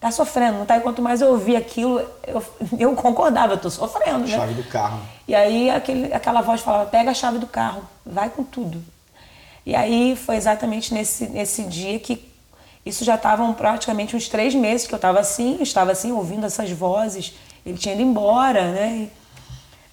Tá 0.01 0.11
sofrendo, 0.11 0.59
não 0.59 0.67
tá? 0.67 0.77
E 0.77 0.81
quanto 0.81 1.01
mais 1.01 1.21
eu 1.21 1.29
ouvia 1.29 1.59
aquilo, 1.59 2.01
eu, 2.27 2.45
eu 2.79 2.95
concordava, 2.95 3.55
eu 3.55 3.59
tô 3.59 3.71
sofrendo, 3.71 4.21
né? 4.21 4.37
Chave 4.37 4.55
do 4.55 4.65
carro. 4.65 5.01
E 5.27 5.35
aí 5.35 5.71
aquele, 5.71 6.13
aquela 6.13 6.41
voz 6.43 6.61
falava, 6.61 6.91
pega 6.91 7.11
a 7.11 7.15
chave 7.15 7.39
do 7.39 7.47
carro, 7.47 7.83
vai 8.05 8.29
com 8.29 8.45
tudo. 8.45 8.83
E 9.65 9.75
aí 9.75 10.15
foi 10.15 10.37
exatamente 10.37 10.93
nesse, 10.93 11.27
nesse 11.29 11.63
dia 11.63 11.99
que 11.99 12.23
isso 12.85 13.03
já 13.03 13.15
estavam 13.15 13.55
praticamente 13.55 14.15
uns 14.15 14.29
três 14.29 14.55
meses 14.55 14.87
que 14.87 14.93
eu 14.93 14.99
estava 14.99 15.19
assim, 15.19 15.59
estava 15.63 15.93
assim, 15.93 16.13
ouvindo 16.13 16.45
essas 16.45 16.71
vozes. 16.71 17.33
Ele 17.65 17.79
tinha 17.79 17.95
ido 17.95 18.03
embora, 18.03 18.73
né? 18.73 19.09
E 19.09 19.11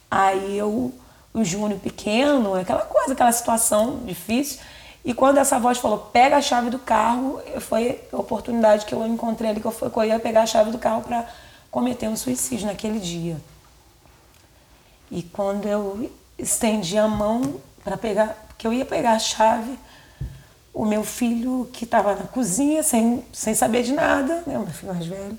aí 0.09 0.57
eu 0.57 0.93
o 1.33 1.43
Júnior 1.43 1.79
pequeno, 1.79 2.55
aquela 2.55 2.81
coisa, 2.81 3.13
aquela 3.13 3.31
situação 3.31 4.01
difícil. 4.03 4.59
E 5.03 5.13
quando 5.13 5.39
essa 5.39 5.59
voz 5.59 5.79
falou, 5.79 5.97
pega 5.97 6.37
a 6.37 6.41
chave 6.41 6.69
do 6.69 6.77
carro, 6.77 7.41
foi 7.59 8.01
a 8.11 8.17
oportunidade 8.17 8.85
que 8.85 8.93
eu 8.93 9.05
encontrei 9.07 9.49
ali, 9.49 9.59
que 9.59 9.65
eu, 9.65 9.71
que 9.71 9.97
eu 9.97 10.03
ia 10.03 10.19
pegar 10.19 10.43
a 10.43 10.45
chave 10.45 10.71
do 10.71 10.77
carro 10.77 11.01
para 11.01 11.27
cometer 11.71 12.07
um 12.07 12.15
suicídio 12.15 12.67
naquele 12.67 12.99
dia. 12.99 13.37
E 15.09 15.23
quando 15.23 15.67
eu 15.67 16.11
estendi 16.37 16.97
a 16.97 17.07
mão 17.07 17.55
para 17.83 17.97
pegar, 17.97 18.27
porque 18.47 18.67
eu 18.67 18.73
ia 18.73 18.85
pegar 18.85 19.13
a 19.13 19.19
chave, 19.19 19.77
o 20.73 20.85
meu 20.85 21.03
filho 21.03 21.69
que 21.73 21.83
estava 21.83 22.15
na 22.15 22.23
cozinha, 22.23 22.83
sem, 22.83 23.25
sem 23.33 23.55
saber 23.55 23.83
de 23.83 23.93
nada, 23.93 24.43
né, 24.45 24.57
o 24.57 24.61
meu 24.61 24.71
filho 24.71 24.93
mais 24.93 25.05
velho, 25.05 25.37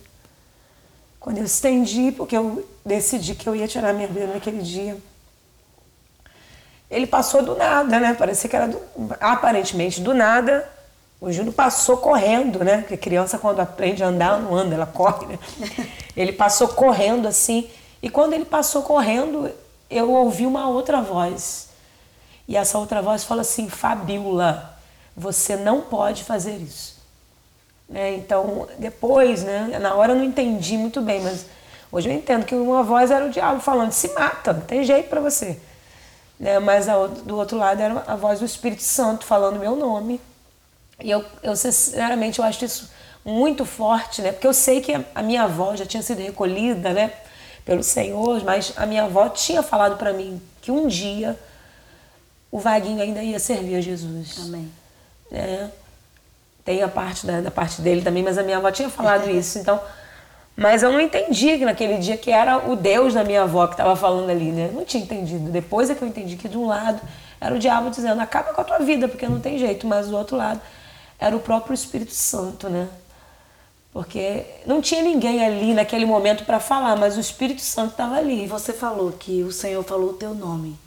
quando 1.21 1.39
eu 1.39 1.45
estendi, 1.45 2.11
porque 2.13 2.37
eu 2.37 2.69
decidi 2.85 3.37
que 3.37 3.49
eu 3.49 3.55
ia 3.55 3.69
tirar 3.69 3.93
minha 3.93 4.09
vida 4.09 4.27
naquele 4.27 4.61
dia, 4.61 4.97
ele 6.93 7.07
passou 7.07 7.43
do 7.43 7.57
nada, 7.57 7.99
né? 7.99 8.13
Parecia 8.13 8.51
que 8.51 8.55
era 8.55 8.69
do, 8.69 8.79
aparentemente 9.19 10.01
do 10.03 10.13
nada. 10.13 10.69
O 11.19 11.33
Júnior 11.33 11.55
passou 11.55 11.97
correndo, 11.97 12.63
né? 12.63 12.79
Porque 12.79 12.99
criança 12.99 13.39
quando 13.39 13.61
aprende 13.61 14.05
a 14.05 14.09
andar 14.09 14.39
não 14.39 14.55
anda, 14.55 14.75
ela 14.75 14.85
corre, 14.87 15.27
né? 15.27 15.39
Ele 16.15 16.33
passou 16.33 16.69
correndo 16.69 17.27
assim. 17.27 17.71
E 18.03 18.11
quando 18.11 18.35
ele 18.35 18.45
passou 18.45 18.83
correndo, 18.83 19.51
eu 19.89 20.11
ouvi 20.11 20.45
uma 20.45 20.69
outra 20.69 21.01
voz. 21.01 21.69
E 22.47 22.57
essa 22.57 22.77
outra 22.77 23.01
voz 23.01 23.25
fala 23.25 23.41
assim: 23.41 23.71
Fabiola, 23.71 24.77
você 25.17 25.57
não 25.57 25.81
pode 25.81 26.25
fazer 26.25 26.57
isso. 26.57 27.01
Né? 27.89 28.17
Então, 28.17 28.69
depois, 28.79 29.43
né? 29.43 29.79
Na 29.81 29.95
hora 29.95 30.13
eu 30.13 30.17
não 30.17 30.25
entendi 30.25 30.77
muito 30.77 31.01
bem, 31.01 31.23
mas 31.23 31.47
hoje 31.91 32.11
eu 32.11 32.13
entendo 32.13 32.45
que 32.45 32.55
uma 32.55 32.83
voz 32.83 33.11
era 33.11 33.25
o 33.25 33.31
diabo 33.31 33.61
falando: 33.61 33.93
se 33.93 34.13
mata, 34.13 34.53
não 34.53 34.63
tem 34.63 34.85
jeito 34.85 35.09
para 35.09 35.21
você 35.21 35.59
né? 36.39 36.59
mas 36.59 36.89
a, 36.89 37.07
do 37.07 37.37
outro 37.37 37.57
lado 37.57 37.81
era 37.81 38.05
a 38.07 38.17
voz 38.17 38.41
do 38.41 38.45
Espírito 38.45 38.83
Santo 38.83 39.25
falando 39.25 39.59
meu 39.59 39.77
nome. 39.77 40.21
E 41.01 41.11
eu, 41.11 41.25
eu 41.43 41.57
sinceramente, 41.57 42.39
eu 42.39 42.45
acho 42.45 42.65
isso 42.65 42.91
muito 43.25 43.65
forte, 43.65 44.21
né? 44.23 44.33
Porque 44.33 44.47
eu 44.47 44.55
sei 44.55 44.81
que 44.81 44.93
a, 45.15 45.23
minha 45.23 45.45
avó 45.45 45.75
já 45.77 45.87
tinha 45.87 46.03
sido 46.03 46.21
recolhida, 46.21 46.93
né? 46.93 47.13
Pelo 47.65 47.83
Senhor, 47.83 48.43
mas 48.45 48.73
a 48.77 48.87
minha 48.87 49.05
avó 49.05 49.29
tinha 49.29 49.63
falado 49.63 49.97
para 49.97 50.13
mim 50.13 50.41
que 50.61 50.71
um 50.71 50.89
dia 50.89 51.39
o 52.51 52.59
Vaguinho 52.59 53.01
ainda 53.01 53.23
ia 53.23 53.39
servir 53.39 53.77
a 53.77 53.81
Jesus. 53.81 54.37
Amém. 54.41 54.71
É, 55.31 55.69
tem 56.65 56.83
a 56.83 56.89
parte 56.89 57.27
da, 57.27 57.41
da 57.41 57.51
parte 57.51 57.81
dele 57.81 58.03
também, 58.03 58.23
mas 58.23 58.37
a 58.37 58.43
minha 58.43 58.59
avó 58.59 58.71
tinha 58.71 58.91
falado 58.91 59.29
isso. 59.31 59.59
Então, 59.59 59.81
mas 60.57 60.83
eu 60.83 60.93
não 60.93 61.01
entendi 61.01 61.59
que 61.59 61.65
naquele 61.65 61.99
dia 61.99 62.17
que 62.17 62.31
era 62.31 62.71
o 62.71 62.77
Deus 62.77 63.15
da 63.15 63.25
minha 63.25 63.43
avó 63.43 63.67
que 63.67 63.75
estava 63.75 63.97
falando 63.97 64.31
ali, 64.31 64.53
né? 64.53 64.71
Não 64.73 64.85
tinha 64.85 65.03
entendido. 65.03 65.51
Depois 65.51 65.89
é 65.89 65.95
que 65.95 66.03
eu 66.03 66.09
entendi 66.09 66.37
que 66.37 66.49
de 66.49 66.59
um 66.59 66.67
lado 66.67 67.01
era 67.41 67.55
o 67.55 67.59
diabo 67.59 67.91
dizendo 67.91 68.21
acaba 68.21 68.53
com 68.53 68.61
a 68.61 68.65
tua 68.65 68.79
vida, 68.79 69.09
porque 69.09 69.27
não 69.27 69.41
tem 69.41 69.59
jeito, 69.59 69.87
mas 69.87 70.09
do 70.09 70.17
outro 70.17 70.37
lado 70.37 70.61
era 71.19 71.35
o 71.35 71.41
próprio 71.41 71.75
Espírito 71.75 72.13
Santo, 72.13 72.69
né? 72.69 72.89
Porque 73.93 74.45
não 74.67 74.81
tinha 74.81 75.03
ninguém 75.03 75.45
ali 75.45 75.75
naquele 75.75 76.07
momento 76.07 76.45
para 76.45 76.59
falar, 76.59 76.97
mas 76.97 77.17
o 77.17 77.21
Espírito 77.21 77.61
Santo 77.61 77.93
estava 77.93 78.17
ali. 78.17 78.47
Você 78.47 78.73
falou 78.73 79.13
que 79.13 79.43
o 79.43 79.53
Senhor 79.53 79.83
falou 79.85 80.11
o 80.11 80.15
teu 80.15 80.35
nome. 80.35 80.79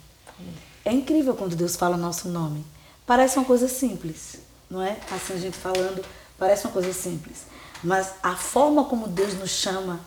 É 0.84 0.92
incrível 0.92 1.34
quando 1.34 1.56
Deus 1.56 1.76
fala 1.76 1.96
nosso 1.96 2.28
nome. 2.28 2.64
Parece 3.06 3.38
uma 3.38 3.44
coisa 3.44 3.68
simples, 3.68 4.38
não 4.68 4.82
é? 4.82 4.96
Assim 5.10 5.34
a 5.34 5.38
gente 5.38 5.56
falando, 5.56 6.04
parece 6.38 6.66
uma 6.66 6.72
coisa 6.72 6.92
simples. 6.92 7.46
Mas 7.82 8.12
a 8.22 8.34
forma 8.34 8.84
como 8.84 9.08
Deus 9.08 9.34
nos 9.34 9.50
chama 9.50 10.00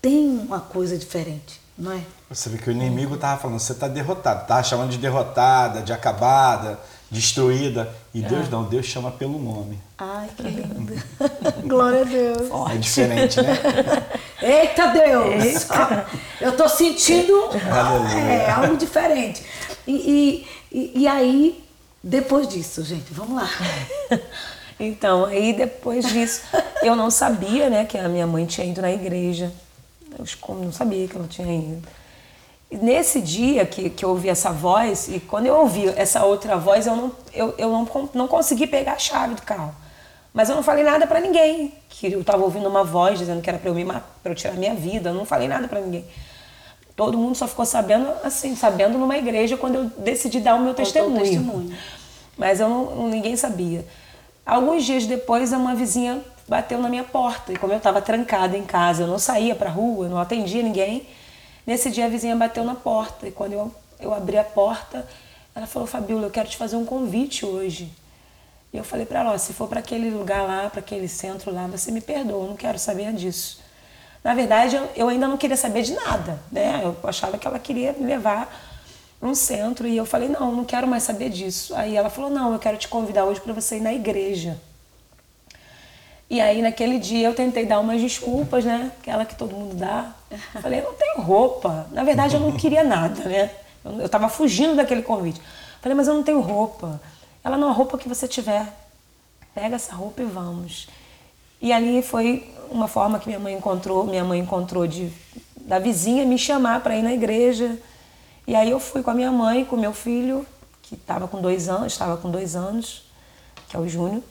tem 0.00 0.38
uma 0.38 0.60
coisa 0.60 0.96
diferente, 0.96 1.60
não 1.76 1.92
é? 1.92 2.00
Você 2.28 2.48
vê 2.48 2.58
que 2.58 2.68
o 2.68 2.72
inimigo 2.72 3.14
estava 3.14 3.40
falando, 3.40 3.58
você 3.58 3.72
está 3.72 3.88
derrotado, 3.88 4.42
estava 4.42 4.62
chamando 4.62 4.90
de 4.90 4.98
derrotada, 4.98 5.80
de 5.82 5.92
acabada, 5.92 6.78
destruída. 7.10 7.92
E 8.12 8.20
Deus 8.20 8.48
é. 8.48 8.50
não, 8.50 8.64
Deus 8.64 8.86
chama 8.86 9.10
pelo 9.10 9.38
nome. 9.38 9.78
Ai, 9.98 10.28
que 10.36 10.42
lindo. 10.42 10.94
Glória 11.66 12.02
a 12.02 12.04
Deus. 12.04 12.50
É 12.72 12.76
diferente, 12.76 13.40
né? 13.40 13.58
Eita 14.42 14.88
Deus! 14.88 15.44
Eita. 15.44 16.06
Eu 16.40 16.50
estou 16.50 16.68
sentindo 16.68 17.50
é, 17.54 18.50
algo 18.50 18.76
diferente. 18.76 19.44
E, 19.86 20.46
e, 20.72 21.00
e 21.00 21.08
aí, 21.08 21.64
depois 22.02 22.48
disso, 22.48 22.82
gente, 22.82 23.12
vamos 23.12 23.36
lá. 23.36 23.48
Então, 24.78 25.24
aí 25.24 25.52
depois 25.52 26.06
disso, 26.06 26.42
eu 26.82 26.94
não 26.94 27.10
sabia, 27.10 27.70
né, 27.70 27.84
que 27.84 27.96
a 27.96 28.08
minha 28.08 28.26
mãe 28.26 28.44
tinha 28.44 28.66
ido 28.66 28.82
na 28.82 28.92
igreja. 28.92 29.52
Eu 30.18 30.26
não 30.54 30.72
sabia 30.72 31.08
que 31.08 31.16
ela 31.16 31.26
tinha 31.26 31.52
ido. 31.54 31.86
E 32.70 32.76
nesse 32.76 33.20
dia 33.20 33.64
que, 33.64 33.88
que 33.90 34.04
eu 34.04 34.10
ouvi 34.10 34.28
essa 34.28 34.50
voz, 34.50 35.08
e 35.08 35.20
quando 35.20 35.46
eu 35.46 35.54
ouvi 35.54 35.88
essa 35.96 36.24
outra 36.24 36.56
voz, 36.56 36.86
eu 36.86 36.96
não, 36.96 37.12
eu, 37.32 37.54
eu 37.56 37.70
não, 37.70 37.88
não 38.12 38.28
consegui 38.28 38.66
pegar 38.66 38.92
a 38.94 38.98
chave 38.98 39.34
do 39.34 39.42
carro. 39.42 39.74
Mas 40.34 40.50
eu 40.50 40.56
não 40.56 40.62
falei 40.62 40.84
nada 40.84 41.06
para 41.06 41.20
ninguém, 41.20 41.72
que 41.88 42.12
eu 42.12 42.20
estava 42.20 42.42
ouvindo 42.42 42.68
uma 42.68 42.84
voz 42.84 43.18
dizendo 43.18 43.40
que 43.40 43.48
era 43.48 43.58
para 43.58 43.70
eu, 43.70 43.74
me, 43.74 43.84
pra 43.84 44.02
eu 44.24 44.34
tirar 44.34 44.54
minha 44.54 44.74
vida. 44.74 45.10
Eu 45.10 45.14
não 45.14 45.24
falei 45.24 45.48
nada 45.48 45.68
para 45.68 45.80
ninguém. 45.80 46.04
Todo 46.94 47.16
mundo 47.16 47.34
só 47.34 47.46
ficou 47.46 47.64
sabendo, 47.64 48.08
assim, 48.24 48.56
sabendo 48.56 48.98
numa 48.98 49.16
igreja 49.16 49.56
quando 49.56 49.76
eu 49.76 49.84
decidi 49.98 50.40
dar 50.40 50.56
o 50.56 50.60
meu 50.60 50.74
testemunho. 50.74 51.20
testemunho. 51.20 51.76
Mas 52.36 52.58
eu 52.60 52.68
não, 52.68 53.08
ninguém 53.08 53.36
sabia. 53.36 53.84
Alguns 54.46 54.84
dias 54.84 55.06
depois, 55.06 55.52
uma 55.52 55.74
vizinha 55.74 56.22
bateu 56.46 56.80
na 56.80 56.88
minha 56.88 57.02
porta. 57.02 57.52
E 57.52 57.56
como 57.56 57.72
eu 57.72 57.78
estava 57.78 58.00
trancada 58.00 58.56
em 58.56 58.64
casa, 58.64 59.02
eu 59.02 59.08
não 59.08 59.18
saía 59.18 59.56
para 59.56 59.68
a 59.68 59.72
rua, 59.72 60.08
não 60.08 60.18
atendia 60.18 60.62
ninguém. 60.62 61.06
Nesse 61.66 61.90
dia, 61.90 62.06
a 62.06 62.08
vizinha 62.08 62.36
bateu 62.36 62.62
na 62.62 62.76
porta. 62.76 63.26
E 63.26 63.32
quando 63.32 63.54
eu, 63.54 63.74
eu 63.98 64.14
abri 64.14 64.38
a 64.38 64.44
porta, 64.44 65.04
ela 65.52 65.66
falou: 65.66 65.88
Fabiola, 65.88 66.26
eu 66.26 66.30
quero 66.30 66.48
te 66.48 66.56
fazer 66.56 66.76
um 66.76 66.84
convite 66.84 67.44
hoje. 67.44 67.92
E 68.72 68.76
eu 68.76 68.84
falei 68.84 69.04
para 69.04 69.20
ela: 69.20 69.36
se 69.38 69.52
for 69.52 69.66
para 69.68 69.80
aquele 69.80 70.10
lugar 70.10 70.46
lá, 70.46 70.70
para 70.70 70.80
aquele 70.80 71.08
centro 71.08 71.52
lá, 71.52 71.66
você 71.66 71.90
me 71.90 72.00
perdoa, 72.00 72.44
eu 72.44 72.48
não 72.48 72.56
quero 72.56 72.78
saber 72.78 73.12
disso. 73.12 73.60
Na 74.22 74.34
verdade, 74.34 74.80
eu, 74.96 75.08
ainda 75.08 75.28
não 75.28 75.36
queria 75.36 75.56
saber 75.56 75.82
de 75.82 75.94
nada, 75.94 76.40
né? 76.50 76.80
Eu 76.82 76.96
achava 77.08 77.38
que 77.38 77.46
ela 77.46 77.58
queria 77.58 77.92
me 77.92 78.06
levar 78.06 78.65
um 79.20 79.34
centro 79.34 79.86
e 79.86 79.96
eu 79.96 80.04
falei: 80.04 80.28
"Não, 80.28 80.52
não 80.52 80.64
quero 80.64 80.86
mais 80.86 81.02
saber 81.02 81.30
disso". 81.30 81.74
Aí 81.74 81.96
ela 81.96 82.10
falou: 82.10 82.30
"Não, 82.30 82.52
eu 82.52 82.58
quero 82.58 82.76
te 82.76 82.88
convidar 82.88 83.24
hoje 83.24 83.40
para 83.40 83.52
você 83.52 83.76
ir 83.76 83.80
na 83.80 83.92
igreja". 83.92 84.58
E 86.28 86.40
aí 86.40 86.60
naquele 86.60 86.98
dia 86.98 87.28
eu 87.28 87.34
tentei 87.34 87.64
dar 87.64 87.78
umas 87.78 88.00
desculpas, 88.00 88.64
né? 88.64 88.90
Aquela 89.00 89.24
que 89.24 89.36
todo 89.36 89.54
mundo 89.54 89.74
dá. 89.76 90.12
Eu 90.30 90.60
falei: 90.60 90.80
"Eu 90.80 90.84
não 90.84 90.94
tenho 90.94 91.20
roupa". 91.20 91.86
Na 91.92 92.04
verdade, 92.04 92.34
eu 92.34 92.40
não 92.40 92.52
queria 92.52 92.82
nada, 92.82 93.22
né? 93.24 93.50
Eu 93.84 94.06
estava 94.06 94.28
fugindo 94.28 94.74
daquele 94.74 95.02
convite. 95.02 95.38
Eu 95.38 95.82
falei: 95.82 95.96
"Mas 95.96 96.08
eu 96.08 96.14
não 96.14 96.22
tenho 96.22 96.40
roupa". 96.40 97.00
Ela: 97.44 97.56
"Não, 97.56 97.68
a 97.68 97.72
roupa 97.72 97.96
que 97.96 98.08
você 98.08 98.26
tiver. 98.26 98.66
Pega 99.54 99.76
essa 99.76 99.94
roupa 99.94 100.22
e 100.22 100.24
vamos". 100.24 100.88
E 101.60 101.72
ali 101.72 102.02
foi 102.02 102.52
uma 102.70 102.88
forma 102.88 103.18
que 103.18 103.28
minha 103.28 103.38
mãe 103.38 103.54
encontrou, 103.54 104.04
minha 104.04 104.24
mãe 104.24 104.40
encontrou 104.40 104.86
de 104.86 105.10
da 105.56 105.78
vizinha 105.78 106.24
me 106.24 106.38
chamar 106.38 106.80
para 106.80 106.96
ir 106.96 107.02
na 107.02 107.12
igreja. 107.12 107.76
E 108.46 108.54
aí 108.54 108.70
eu 108.70 108.78
fui 108.78 109.02
com 109.02 109.10
a 109.10 109.14
minha 109.14 109.32
mãe, 109.32 109.64
com 109.64 109.76
meu 109.76 109.92
filho, 109.92 110.46
que 110.82 110.94
estava 110.94 111.26
com 111.26 111.40
dois 111.40 111.68
anos, 111.68 111.92
estava 111.92 112.16
com 112.16 112.30
dois 112.30 112.54
anos, 112.54 113.04
que 113.68 113.76
é 113.76 113.80
o 113.80 113.88
Júnior. 113.88 114.22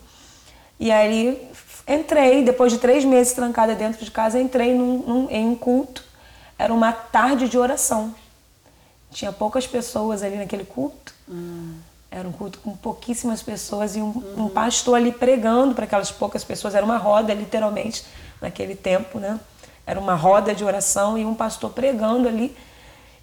E 0.80 0.90
aí 0.90 1.50
entrei, 1.86 2.42
depois 2.42 2.72
de 2.72 2.78
três 2.78 3.04
meses 3.04 3.34
trancada 3.34 3.74
dentro 3.74 4.04
de 4.04 4.10
casa, 4.10 4.40
entrei 4.40 4.74
num, 4.74 4.98
num, 4.98 5.30
em 5.30 5.46
um 5.46 5.54
culto. 5.54 6.02
Era 6.58 6.72
uma 6.72 6.92
tarde 6.92 7.48
de 7.48 7.58
oração. 7.58 8.14
Tinha 9.10 9.32
poucas 9.32 9.66
pessoas 9.66 10.22
ali 10.22 10.36
naquele 10.36 10.64
culto. 10.64 11.14
Hum. 11.28 11.74
Era 12.10 12.26
um 12.26 12.32
culto 12.32 12.58
com 12.60 12.74
pouquíssimas 12.74 13.42
pessoas 13.42 13.94
e 13.94 14.00
um, 14.00 14.06
uhum. 14.06 14.46
um 14.46 14.48
pastor 14.48 14.96
ali 14.96 15.12
pregando 15.12 15.74
para 15.74 15.84
aquelas 15.84 16.10
poucas 16.10 16.42
pessoas. 16.42 16.74
Era 16.74 16.84
uma 16.84 16.96
roda, 16.96 17.34
literalmente, 17.34 18.04
naquele 18.40 18.74
tempo, 18.74 19.18
né? 19.18 19.38
Era 19.86 20.00
uma 20.00 20.14
roda 20.14 20.54
de 20.54 20.64
oração 20.64 21.18
e 21.18 21.24
um 21.24 21.34
pastor 21.34 21.70
pregando 21.70 22.26
ali 22.26 22.56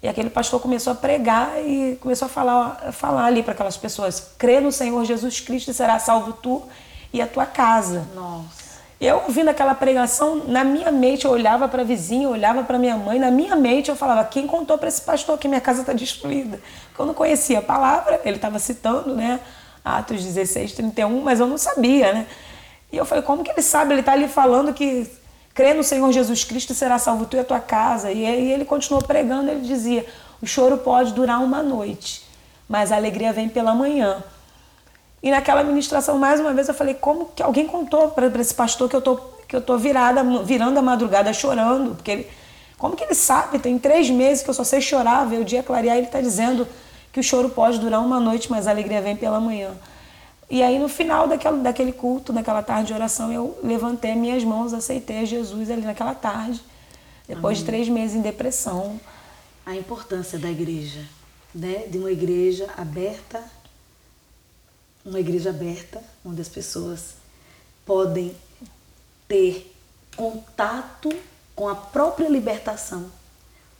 e 0.04 0.08
aquele 0.08 0.28
pastor 0.28 0.60
começou 0.60 0.92
a 0.92 0.96
pregar 0.96 1.64
e 1.64 1.96
começou 1.98 2.26
a 2.26 2.28
falar, 2.28 2.78
a 2.88 2.92
falar 2.92 3.24
ali 3.24 3.42
para 3.42 3.54
aquelas 3.54 3.78
pessoas: 3.78 4.32
crê 4.36 4.60
no 4.60 4.70
Senhor 4.70 5.02
Jesus 5.06 5.40
Cristo 5.40 5.70
e 5.70 5.74
será 5.74 5.98
salvo 5.98 6.34
tu 6.34 6.62
e 7.10 7.22
a 7.22 7.26
tua 7.26 7.46
casa. 7.46 8.06
Nossa. 8.14 8.82
Eu 9.00 9.22
ouvindo 9.26 9.48
aquela 9.48 9.74
pregação, 9.74 10.44
na 10.46 10.62
minha 10.62 10.92
mente 10.92 11.24
eu 11.24 11.30
olhava 11.30 11.66
para 11.68 11.80
a 11.80 11.84
vizinha, 11.86 12.28
olhava 12.28 12.62
para 12.64 12.78
minha 12.78 12.98
mãe, 12.98 13.18
na 13.18 13.30
minha 13.30 13.56
mente 13.56 13.88
eu 13.88 13.96
falava: 13.96 14.22
quem 14.24 14.46
contou 14.46 14.76
para 14.76 14.88
esse 14.88 15.00
pastor 15.00 15.38
que 15.38 15.48
minha 15.48 15.60
casa 15.60 15.80
está 15.80 15.94
destruída? 15.94 16.60
Porque 16.88 17.00
eu 17.00 17.06
não 17.06 17.14
conhecia 17.14 17.60
a 17.60 17.62
palavra, 17.62 18.20
ele 18.26 18.36
estava 18.36 18.58
citando, 18.58 19.16
né? 19.16 19.40
Atos 19.82 20.22
16, 20.22 20.74
31, 20.74 21.22
mas 21.22 21.40
eu 21.40 21.46
não 21.46 21.56
sabia, 21.56 22.12
né? 22.12 22.26
E 22.92 22.98
eu 22.98 23.06
falei: 23.06 23.24
como 23.24 23.42
que 23.42 23.50
ele 23.50 23.62
sabe? 23.62 23.94
Ele 23.94 24.00
está 24.00 24.12
ali 24.12 24.28
falando 24.28 24.74
que 24.74 25.10
crê 25.54 25.72
no 25.72 25.84
Senhor 25.84 26.10
Jesus 26.12 26.42
Cristo 26.44 26.72
e 26.72 26.74
será 26.74 26.98
salvo 26.98 27.24
tu 27.24 27.36
e 27.36 27.40
a 27.40 27.44
tua 27.44 27.60
casa. 27.60 28.10
E 28.10 28.26
aí 28.26 28.52
ele 28.52 28.64
continuou 28.64 29.02
pregando, 29.02 29.50
ele 29.50 29.60
dizia: 29.60 30.04
o 30.42 30.46
choro 30.46 30.78
pode 30.78 31.12
durar 31.12 31.40
uma 31.42 31.62
noite, 31.62 32.22
mas 32.68 32.90
a 32.90 32.96
alegria 32.96 33.32
vem 33.32 33.48
pela 33.48 33.74
manhã. 33.74 34.22
E 35.22 35.30
naquela 35.30 35.62
ministração, 35.62 36.18
mais 36.18 36.40
uma 36.40 36.52
vez, 36.52 36.68
eu 36.68 36.74
falei: 36.74 36.94
como 36.94 37.26
que 37.34 37.42
alguém 37.42 37.66
contou 37.66 38.10
para 38.10 38.26
esse 38.40 38.54
pastor 38.54 38.90
que 38.90 38.96
eu 38.96 39.00
tô, 39.00 39.16
que 39.48 39.56
eu 39.56 39.62
tô 39.62 39.78
virada, 39.78 40.22
virando 40.42 40.78
a 40.78 40.82
madrugada 40.82 41.32
chorando? 41.32 41.94
Porque 41.94 42.10
ele, 42.10 42.30
Como 42.76 42.96
que 42.96 43.04
ele 43.04 43.14
sabe? 43.14 43.58
Tem 43.58 43.78
três 43.78 44.10
meses 44.10 44.42
que 44.42 44.50
eu 44.50 44.54
só 44.54 44.64
sei 44.64 44.80
chorar, 44.80 45.24
ver 45.24 45.40
o 45.40 45.44
dia 45.44 45.62
clarear, 45.62 45.96
ele 45.96 46.06
está 46.06 46.20
dizendo 46.20 46.66
que 47.12 47.20
o 47.20 47.22
choro 47.22 47.48
pode 47.48 47.78
durar 47.78 48.00
uma 48.00 48.18
noite, 48.18 48.50
mas 48.50 48.66
a 48.66 48.70
alegria 48.70 49.00
vem 49.00 49.16
pela 49.16 49.40
manhã. 49.40 49.70
E 50.48 50.62
aí, 50.62 50.78
no 50.78 50.88
final 50.88 51.26
daquele, 51.26 51.58
daquele 51.62 51.92
culto, 51.92 52.32
naquela 52.32 52.62
tarde 52.62 52.88
de 52.88 52.92
oração, 52.92 53.32
eu 53.32 53.58
levantei 53.62 54.14
minhas 54.14 54.44
mãos, 54.44 54.72
aceitei 54.72 55.24
Jesus 55.24 55.70
ali 55.70 55.82
naquela 55.82 56.14
tarde, 56.14 56.62
depois 57.26 57.56
Amém. 57.56 57.60
de 57.60 57.64
três 57.64 57.88
meses 57.88 58.16
em 58.16 58.20
depressão. 58.20 59.00
A 59.64 59.74
importância 59.74 60.38
da 60.38 60.50
igreja, 60.50 61.00
né? 61.54 61.86
de 61.88 61.96
uma 61.98 62.10
igreja 62.10 62.68
aberta, 62.76 63.42
uma 65.04 65.18
igreja 65.18 65.50
aberta, 65.50 66.02
onde 66.24 66.40
as 66.40 66.48
pessoas 66.48 67.14
podem 67.84 68.34
ter 69.26 69.74
contato 70.16 71.10
com 71.54 71.68
a 71.68 71.74
própria 71.74 72.28
libertação, 72.28 73.10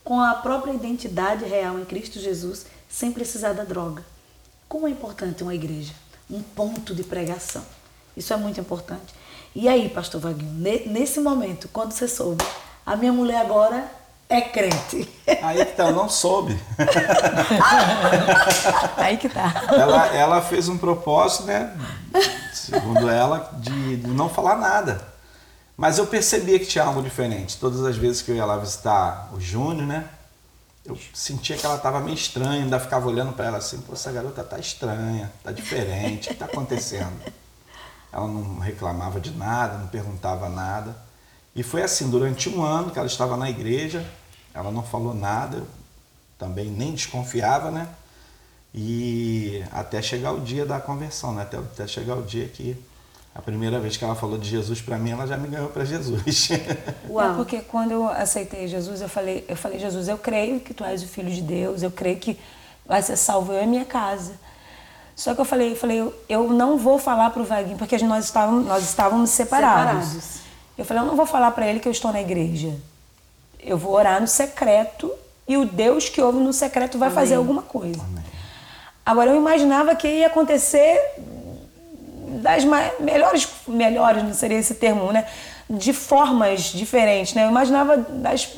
com 0.03 0.21
a 0.21 0.35
própria 0.35 0.73
identidade 0.73 1.45
real 1.45 1.79
em 1.79 1.85
Cristo 1.85 2.19
Jesus, 2.19 2.67
sem 2.89 3.13
precisar 3.13 3.53
da 3.53 3.65
droga. 3.65 4.05
Como 4.69 4.87
é 4.87 4.91
importante 4.91 5.43
uma 5.43 5.55
igreja, 5.55 5.93
um 6.31 6.43
ponto 6.43 6.95
de 6.95 7.03
pregação. 7.03 7.65
Isso 8.17 8.33
é 8.33 8.37
muito 8.37 8.61
importante. 8.61 9.15
E 9.55 9.69
aí, 9.69 9.89
pastor 9.89 10.21
Vaguinho, 10.21 10.53
nesse 10.87 11.21
momento, 11.21 11.69
quando 11.69 11.93
você 11.93 12.09
soube, 12.09 12.45
a 12.85 12.97
minha 12.97 13.13
mulher 13.13 13.41
agora 13.41 13.89
é 14.29 14.41
crente. 14.41 15.09
Aí 15.43 15.65
que 15.65 15.73
tá, 15.73 15.85
eu 15.85 15.93
não 15.93 16.09
soube. 16.09 16.59
aí 18.97 19.17
que 19.19 19.29
tá. 19.29 19.65
Ela, 19.71 20.07
ela 20.09 20.43
fez 20.43 20.69
um 20.69 20.79
propósito, 20.79 21.45
né? 21.45 21.77
Segundo 22.53 23.09
ela, 23.09 23.51
de, 23.59 23.99
de 23.99 24.09
não 24.09 24.29
falar 24.29 24.57
nada. 24.57 25.15
Mas 25.77 25.99
eu 25.99 26.07
percebia 26.07 26.59
que 26.59 26.67
tinha 26.67 26.85
algo 26.85 27.03
diferente. 27.03 27.59
Todas 27.59 27.85
as 27.85 27.97
vezes 27.97 28.23
que 28.23 28.31
eu 28.31 28.37
ia 28.37 28.45
lá 28.45 28.57
visitar 28.57 29.31
o 29.35 29.41
Júnior, 29.41 29.87
né? 29.87 30.09
Eu 30.85 30.99
sentia 31.15 31.57
que 31.57 31.65
ela 31.65 31.77
estava 31.77 31.99
meio 32.01 32.15
estranha, 32.15 32.63
ainda 32.63 32.79
ficava 32.79 33.09
olhando 33.09 33.33
para 33.33 33.47
ela 33.47 33.59
assim, 33.59 33.81
pô, 33.81 33.95
essa 33.95 34.13
garota 34.13 34.45
tá 34.45 34.59
estranha, 34.59 35.33
tá 35.43 35.51
diferente, 35.51 36.29
o 36.29 36.33
que 36.33 36.39
tá 36.39 36.45
acontecendo? 36.45 37.23
Ela 38.13 38.29
não 38.29 38.59
reclamava 38.59 39.19
de 39.19 39.31
nada, 39.31 39.79
não 39.79 39.89
perguntava 39.89 40.49
nada. 40.49 40.95
E 41.57 41.63
foi 41.63 41.83
assim, 41.83 42.11
durante 42.11 42.49
um 42.49 42.63
ano 42.63 42.91
que 42.91 42.99
ela 42.99 43.09
estava 43.09 43.37
na 43.37 43.49
igreja, 43.49 44.05
ela 44.53 44.71
não 44.71 44.83
falou 44.83 45.15
nada, 45.15 45.59
eu 45.59 45.67
também 46.39 46.71
nem 46.71 46.93
desconfiava, 46.93 47.71
né? 47.71 47.89
E 48.75 49.65
até 49.73 50.03
chegar 50.03 50.33
o 50.33 50.41
dia 50.41 50.67
da 50.67 50.81
conversão, 50.81 51.33
né? 51.33 51.43
Até, 51.43 51.57
até 51.57 51.87
chegar 51.87 52.17
o 52.17 52.23
dia 52.23 52.47
que 52.49 52.77
a 53.35 53.43
primeira 53.43 53.81
vez 53.81 53.97
que 53.97 54.05
ela 54.05 54.15
falou 54.15 54.39
de 54.39 54.49
Jesus 54.49 54.81
para 54.81 54.97
mim, 54.97 55.11
ela 55.11 55.27
já 55.27 55.37
me 55.37 55.49
ganhou 55.49 55.69
para 55.69 55.85
Jesus. 55.85 56.51
Uau. 57.11 57.33
É 57.33 57.35
porque 57.35 57.61
quando 57.63 57.91
eu 57.91 58.09
aceitei 58.09 58.69
Jesus, 58.69 59.01
eu 59.01 59.09
falei, 59.09 59.45
eu 59.49 59.57
falei, 59.57 59.79
Jesus, 59.81 60.07
eu 60.07 60.17
creio 60.17 60.61
que 60.61 60.73
tu 60.73 60.85
és 60.85 61.03
o 61.03 61.09
filho 61.09 61.31
de 61.31 61.43
Deus, 61.43 61.83
eu 61.83 61.91
creio 61.91 62.17
que 62.17 62.39
vai 62.87 63.03
ser 63.03 63.17
salvo 63.17 63.53
eu 63.53 63.65
e 63.65 63.67
minha 63.67 63.85
casa. 63.85 64.35
Só 65.17 65.35
que 65.35 65.41
eu 65.41 65.45
falei, 65.45 65.73
eu 65.73 65.77
falei, 65.77 66.01
eu, 66.01 66.15
eu 66.29 66.51
não 66.51 66.79
vou 66.79 66.97
falar 66.97 67.31
pro 67.31 67.45
Vaguinho, 67.45 67.77
porque 67.77 67.99
nós 67.99 68.27
estávamos, 68.27 68.67
nós 68.67 68.85
estávamos 68.85 69.31
separados. 69.31 70.07
separados. 70.07 70.41
Eu 70.79 70.85
falei, 70.85 71.03
eu 71.03 71.07
não 71.07 71.17
vou 71.17 71.27
falar 71.27 71.51
para 71.51 71.67
ele 71.67 71.81
que 71.81 71.89
eu 71.89 71.93
estou 71.93 72.13
na 72.13 72.21
igreja. 72.21 72.73
Eu 73.59 73.77
vou 73.77 73.93
orar 73.95 74.21
no 74.21 74.29
secreto 74.29 75.11
e 75.47 75.57
o 75.57 75.65
Deus 75.65 76.09
que 76.09 76.21
ouve 76.21 76.39
no 76.39 76.53
secreto 76.53 76.99
vai 76.99 77.09
Amém. 77.09 77.15
fazer 77.15 77.35
alguma 77.35 77.63
coisa. 77.63 78.01
Amém. 78.01 78.25
Agora 79.05 79.31
eu 79.31 79.37
imaginava 79.37 79.95
que 79.95 80.09
ia 80.09 80.29
acontecer 80.29 81.01
das 82.43 82.65
melhores, 83.01 83.49
melhores, 83.67 84.23
não 84.23 84.35
seria 84.35 84.59
esse 84.59 84.75
termo, 84.75 85.13
né? 85.13 85.27
De 85.69 85.93
formas 85.93 86.65
diferentes, 86.65 87.35
né? 87.35 87.45
Eu 87.45 87.51
imaginava 87.51 87.97
das 87.97 88.49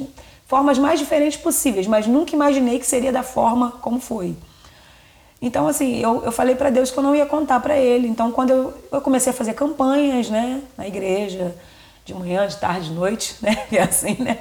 formas 0.47 0.79
mais 0.79 0.99
diferentes 0.99 1.37
possíveis, 1.37 1.87
mas 1.87 2.07
nunca 2.07 2.35
imaginei 2.35 2.79
que 2.79 2.87
seria 2.87 3.13
da 3.13 3.23
forma 3.23 3.73
como 3.83 4.01
foi. 4.01 4.37
Então, 5.41 5.69
assim, 5.69 6.01
eu, 6.01 6.25
eu 6.25 6.33
falei 6.33 6.55
para 6.55 6.71
Deus 6.71 6.91
que 6.91 6.99
eu 6.99 7.03
não 7.03 7.15
ia 7.15 7.27
contar 7.27 7.61
para 7.61 7.77
Ele. 7.77 8.09
Então, 8.09 8.33
quando 8.33 8.51
eu, 8.51 8.75
eu 8.91 9.01
comecei 9.01 9.31
a 9.31 9.35
fazer 9.35 9.53
campanhas, 9.53 10.31
né? 10.31 10.63
Na 10.77 10.87
igreja, 10.87 11.55
de 12.05 12.15
manhã, 12.15 12.47
de 12.47 12.57
tarde, 12.57 12.89
de 12.89 12.95
noite, 12.95 13.37
né? 13.43 13.67
E 13.71 13.79
assim, 13.79 14.17
né? 14.19 14.39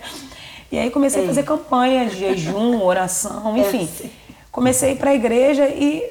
E 0.71 0.79
aí 0.79 0.89
comecei 0.89 1.21
Ei. 1.21 1.25
a 1.25 1.27
fazer 1.27 1.43
campanhas 1.43 2.11
de 2.11 2.19
jejum, 2.19 2.81
oração, 2.81 3.55
enfim. 3.57 3.89
Comecei 4.51 4.89
a 4.89 4.91
ir 4.93 4.97
para 4.97 5.11
a 5.11 5.15
igreja 5.15 5.67
e 5.67 6.03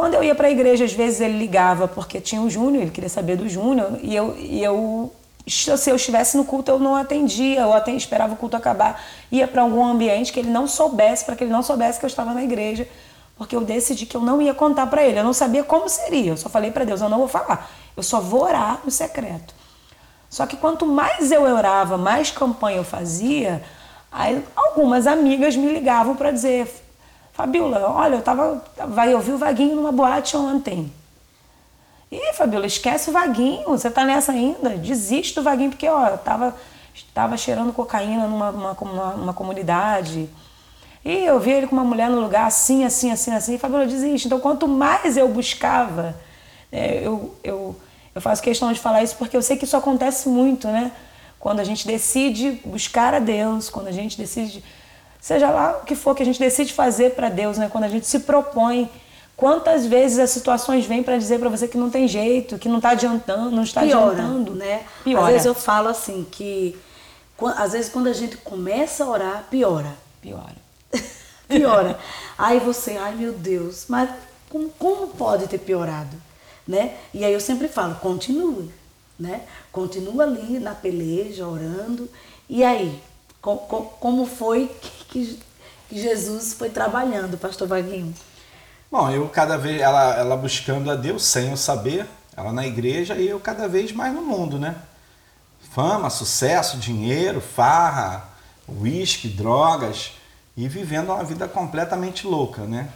quando 0.00 0.14
eu 0.14 0.24
ia 0.24 0.34
para 0.34 0.48
a 0.48 0.50
igreja, 0.50 0.82
às 0.82 0.94
vezes 0.94 1.20
ele 1.20 1.36
ligava 1.36 1.86
porque 1.86 2.22
tinha 2.22 2.40
o 2.40 2.48
Júnior, 2.48 2.84
ele 2.84 2.90
queria 2.90 3.10
saber 3.10 3.36
do 3.36 3.46
Júnior, 3.46 3.98
e 4.02 4.16
eu, 4.16 4.34
e 4.34 4.64
eu 4.64 5.12
se 5.46 5.90
eu 5.90 5.96
estivesse 5.96 6.38
no 6.38 6.44
culto, 6.46 6.70
eu 6.70 6.78
não 6.78 6.96
atendia, 6.96 7.60
eu 7.60 7.72
até 7.74 7.92
esperava 7.92 8.32
o 8.32 8.36
culto 8.36 8.56
acabar, 8.56 8.98
ia 9.30 9.46
para 9.46 9.60
algum 9.60 9.84
ambiente 9.84 10.32
que 10.32 10.40
ele 10.40 10.48
não 10.48 10.66
soubesse, 10.66 11.22
para 11.26 11.36
que 11.36 11.44
ele 11.44 11.52
não 11.52 11.62
soubesse 11.62 11.98
que 11.98 12.06
eu 12.06 12.08
estava 12.08 12.32
na 12.32 12.42
igreja, 12.42 12.88
porque 13.36 13.54
eu 13.54 13.60
decidi 13.60 14.06
que 14.06 14.16
eu 14.16 14.22
não 14.22 14.40
ia 14.40 14.54
contar 14.54 14.86
para 14.86 15.04
ele, 15.04 15.18
eu 15.18 15.24
não 15.24 15.34
sabia 15.34 15.62
como 15.62 15.86
seria, 15.86 16.30
eu 16.32 16.36
só 16.38 16.48
falei 16.48 16.70
para 16.70 16.86
Deus, 16.86 17.02
eu 17.02 17.10
não 17.10 17.18
vou 17.18 17.28
falar, 17.28 17.70
eu 17.94 18.02
só 18.02 18.22
vou 18.22 18.44
orar 18.44 18.80
no 18.82 18.90
secreto. 18.90 19.54
Só 20.30 20.46
que 20.46 20.56
quanto 20.56 20.86
mais 20.86 21.30
eu 21.30 21.42
orava, 21.42 21.98
mais 21.98 22.30
campanha 22.30 22.78
eu 22.78 22.84
fazia, 22.84 23.62
aí 24.10 24.42
algumas 24.56 25.06
amigas 25.06 25.54
me 25.54 25.70
ligavam 25.70 26.16
para 26.16 26.30
dizer, 26.30 26.72
Fabiola, 27.32 27.88
olha, 27.88 28.16
eu 28.16 28.22
tava. 28.22 28.62
Vai 28.88 29.14
ouvir 29.14 29.32
o 29.32 29.38
Vaguinho 29.38 29.76
numa 29.76 29.92
boate 29.92 30.36
ontem. 30.36 30.92
Ih, 32.10 32.32
Fabiola, 32.34 32.66
esquece 32.66 33.08
o 33.08 33.12
Vaguinho, 33.12 33.68
você 33.68 33.88
tá 33.88 34.04
nessa 34.04 34.32
ainda? 34.32 34.70
Desiste 34.70 35.36
do 35.36 35.42
Vaguinho, 35.42 35.70
porque, 35.70 35.88
ó, 35.88 36.08
eu 36.08 36.18
tava, 36.18 36.56
tava 37.14 37.36
cheirando 37.36 37.72
cocaína 37.72 38.26
numa, 38.26 38.50
uma, 38.50 39.14
uma 39.14 39.32
comunidade. 39.32 40.28
E 41.04 41.24
eu 41.24 41.38
vi 41.38 41.52
ele 41.52 41.66
com 41.66 41.76
uma 41.76 41.84
mulher 41.84 42.10
no 42.10 42.20
lugar 42.20 42.46
assim, 42.46 42.84
assim, 42.84 43.12
assim, 43.12 43.32
assim. 43.32 43.58
Fabiola, 43.58 43.86
desiste. 43.86 44.26
Então, 44.26 44.40
quanto 44.40 44.66
mais 44.66 45.16
eu 45.16 45.28
buscava, 45.28 46.16
é, 46.72 47.06
eu, 47.06 47.34
eu, 47.44 47.76
eu 48.14 48.20
faço 48.20 48.42
questão 48.42 48.72
de 48.72 48.80
falar 48.80 49.02
isso 49.02 49.16
porque 49.16 49.36
eu 49.36 49.42
sei 49.42 49.56
que 49.56 49.64
isso 49.64 49.76
acontece 49.76 50.28
muito, 50.28 50.66
né? 50.66 50.90
Quando 51.38 51.60
a 51.60 51.64
gente 51.64 51.86
decide 51.86 52.60
buscar 52.64 53.14
a 53.14 53.18
Deus, 53.18 53.70
quando 53.70 53.86
a 53.86 53.92
gente 53.92 54.18
decide 54.18 54.62
seja 55.20 55.50
lá 55.50 55.80
o 55.82 55.84
que 55.84 55.94
for 55.94 56.14
que 56.14 56.22
a 56.22 56.26
gente 56.26 56.38
decide 56.38 56.72
fazer 56.72 57.14
para 57.14 57.28
Deus, 57.28 57.58
né? 57.58 57.68
Quando 57.70 57.84
a 57.84 57.88
gente 57.88 58.06
se 58.06 58.20
propõe, 58.20 58.90
quantas 59.36 59.86
vezes 59.86 60.18
as 60.18 60.30
situações 60.30 60.86
vêm 60.86 61.02
para 61.02 61.16
dizer 61.16 61.38
para 61.38 61.48
você 61.48 61.66
que 61.66 61.78
não 61.78 61.90
tem 61.90 62.06
jeito, 62.06 62.58
que 62.58 62.68
não 62.68 62.76
está 62.76 62.90
adiantando, 62.90 63.50
não 63.50 63.62
está 63.62 63.82
Piora, 63.82 64.12
adiantando, 64.12 64.54
né? 64.54 64.84
Piora. 65.04 65.26
Às 65.26 65.32
vezes 65.32 65.46
eu 65.46 65.54
falo 65.54 65.88
assim 65.88 66.26
que 66.30 66.78
às 67.56 67.72
vezes 67.72 67.90
quando 67.90 68.08
a 68.08 68.12
gente 68.12 68.36
começa 68.36 69.04
a 69.04 69.08
orar, 69.08 69.46
piora. 69.50 69.94
Piora. 70.20 70.56
piora. 71.48 71.98
Aí 72.36 72.58
você, 72.58 72.96
ai 72.96 73.14
meu 73.14 73.32
Deus, 73.32 73.86
mas 73.88 74.10
como, 74.50 74.68
como 74.70 75.06
pode 75.08 75.46
ter 75.46 75.58
piorado, 75.58 76.16
né? 76.66 76.96
E 77.14 77.24
aí 77.24 77.32
eu 77.32 77.40
sempre 77.40 77.68
falo, 77.68 77.94
continue, 77.94 78.70
né? 79.18 79.42
Continua 79.72 80.24
ali 80.24 80.58
na 80.58 80.74
peleja, 80.74 81.46
orando. 81.46 82.10
E 82.48 82.64
aí, 82.64 83.00
como 83.40 84.26
foi 84.26 84.68
que, 84.80 84.99
Jesus 85.90 86.54
foi 86.54 86.70
trabalhando, 86.70 87.36
pastor 87.36 87.66
Vaguinho? 87.66 88.14
Bom, 88.90 89.10
eu 89.10 89.28
cada 89.28 89.56
vez, 89.56 89.80
ela, 89.80 90.16
ela 90.16 90.36
buscando 90.36 90.90
a 90.90 90.94
Deus 90.94 91.24
sem 91.24 91.50
eu 91.50 91.56
saber, 91.56 92.06
ela 92.36 92.52
na 92.52 92.66
igreja 92.66 93.16
e 93.16 93.28
eu 93.28 93.38
cada 93.38 93.68
vez 93.68 93.92
mais 93.92 94.12
no 94.14 94.22
mundo, 94.22 94.58
né? 94.58 94.76
Fama, 95.72 96.10
sucesso, 96.10 96.76
dinheiro, 96.78 97.40
farra, 97.40 98.28
uísque, 98.68 99.28
drogas 99.28 100.12
e 100.56 100.68
vivendo 100.68 101.10
uma 101.10 101.24
vida 101.24 101.46
completamente 101.46 102.26
louca, 102.26 102.62
né? 102.62 102.88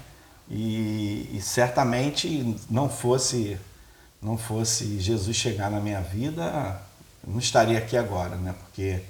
E, 0.51 1.31
e, 1.33 1.41
certamente 1.41 2.57
não 2.69 2.89
fosse 2.89 3.59
não 4.21 4.37
fosse 4.37 4.99
Jesus 5.01 5.37
chegar 5.37 5.71
na 5.71 5.81
minha 5.81 6.01
vida, 6.01 6.81
não 7.27 7.39
estaria 7.39 7.79
aqui 7.79 7.97
agora, 7.97 8.37
né? 8.37 8.55
Porque 8.59 9.03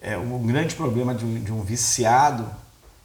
é, 0.00 0.16
um 0.16 0.46
grande 0.46 0.74
problema 0.74 1.14
de 1.14 1.24
um, 1.24 1.42
de 1.42 1.52
um 1.52 1.62
viciado 1.62 2.48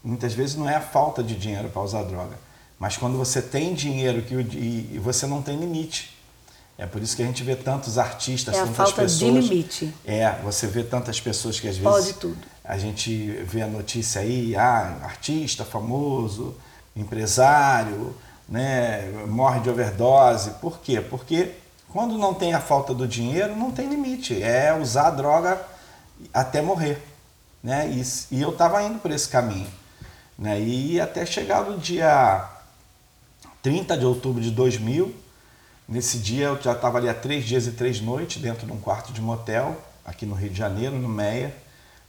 muitas 0.03 0.33
vezes 0.33 0.55
não 0.55 0.69
é 0.69 0.75
a 0.75 0.81
falta 0.81 1.23
de 1.23 1.35
dinheiro 1.35 1.69
para 1.69 1.81
usar 1.81 2.03
droga, 2.03 2.37
mas 2.79 2.97
quando 2.97 3.17
você 3.17 3.41
tem 3.41 3.73
dinheiro 3.73 4.21
que, 4.23 4.33
e, 4.33 4.89
e 4.93 4.99
você 4.99 5.27
não 5.27 5.41
tem 5.41 5.57
limite. 5.57 6.17
É 6.77 6.87
por 6.87 6.99
isso 6.99 7.15
que 7.15 7.21
a 7.21 7.25
gente 7.25 7.43
vê 7.43 7.55
tantos 7.55 7.99
artistas, 7.99 8.55
é 8.55 8.57
tantas 8.57 8.73
a 8.73 8.75
falta 8.75 9.01
pessoas. 9.03 9.43
De 9.45 9.49
limite. 9.49 9.93
É, 10.03 10.31
você 10.43 10.65
vê 10.65 10.83
tantas 10.83 11.21
pessoas 11.21 11.59
que 11.59 11.67
às 11.67 11.77
vezes. 11.77 11.91
Pode 11.91 12.13
tudo. 12.13 12.39
A 12.63 12.77
gente 12.77 13.27
vê 13.43 13.61
a 13.61 13.67
notícia 13.67 14.21
aí, 14.21 14.55
ah, 14.55 14.97
artista 15.03 15.63
famoso, 15.63 16.55
empresário, 16.95 18.15
né, 18.49 19.11
morre 19.27 19.59
de 19.59 19.69
overdose. 19.69 20.51
Por 20.61 20.79
quê? 20.79 20.99
Porque 21.01 21.51
quando 21.89 22.17
não 22.17 22.33
tem 22.33 22.53
a 22.55 22.59
falta 22.59 22.95
do 22.95 23.07
dinheiro, 23.07 23.55
não 23.55 23.69
tem 23.69 23.87
limite. 23.87 24.41
É 24.41 24.73
usar 24.73 25.07
a 25.07 25.11
droga 25.11 25.61
até 26.33 26.61
morrer. 26.61 27.01
Né? 27.63 27.89
E, 27.89 28.35
e 28.35 28.41
eu 28.41 28.49
estava 28.49 28.81
indo 28.83 28.99
por 28.99 29.11
esse 29.11 29.27
caminho. 29.29 29.69
Né? 30.37 30.59
E 30.61 30.99
até 30.99 31.25
chegar 31.25 31.63
no 31.63 31.77
dia 31.77 32.49
30 33.61 33.97
de 33.97 34.05
outubro 34.05 34.41
de 34.41 34.51
2000, 34.51 35.13
nesse 35.87 36.17
dia 36.17 36.47
eu 36.47 36.61
já 36.61 36.73
estava 36.73 36.97
ali 36.97 37.07
há 37.07 37.13
três 37.13 37.45
dias 37.45 37.67
e 37.67 37.71
três 37.71 38.01
noites 38.01 38.41
dentro 38.41 38.65
de 38.65 38.73
um 38.73 38.79
quarto 38.79 39.13
de 39.13 39.21
motel, 39.21 39.79
aqui 40.03 40.25
no 40.25 40.33
Rio 40.33 40.49
de 40.49 40.57
Janeiro, 40.57 40.95
no 40.95 41.07
Meia, 41.07 41.55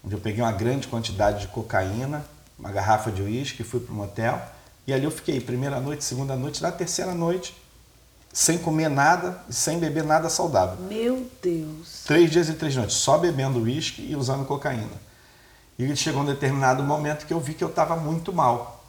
onde 0.03 0.15
eu 0.15 0.21
peguei 0.21 0.43
uma 0.43 0.53
grande 0.53 0.89
quantidade 0.89 1.43
de 1.43 1.49
cocaína, 1.49 2.25
uma 2.59 2.71
garrafa 2.71 3.11
de 3.11 3.23
uísque, 3.23 3.63
fui 3.63 3.81
para 3.81 3.93
um 3.93 3.97
motel. 3.97 4.41
E 4.87 4.93
ali 4.93 5.05
eu 5.05 5.11
fiquei 5.11 5.41
primeira 5.41 5.79
noite, 5.81 6.05
segunda 6.05 6.35
noite, 6.35 6.63
na 6.63 6.73
terceira 6.73 7.15
noite, 7.15 7.55
sem 8.33 8.57
comer 8.59 8.89
nada 8.89 9.39
e 9.49 9.53
sem 9.53 9.79
beber 9.79 10.05
nada 10.05 10.29
saudável. 10.31 10.77
Meu 10.89 11.29
Deus. 11.43 12.03
Três 12.07 12.31
dias 12.31 12.49
e 12.49 12.55
três 12.55 12.75
noites, 12.75 12.97
só 12.97 13.19
bebendo 13.19 13.61
uísque 13.61 14.03
e 14.03 14.17
usando 14.17 14.47
cocaína. 14.47 15.13
E 15.79 15.97
chegou 15.97 16.23
um 16.23 16.27
determinado 16.27 16.83
momento 16.83 17.27
que 17.27 17.33
eu 17.33 17.41
vi 17.41 17.55
que 17.55 17.63
eu 17.63 17.69
estava 17.69 17.97
muito 17.97 18.33
mal. 18.33 18.85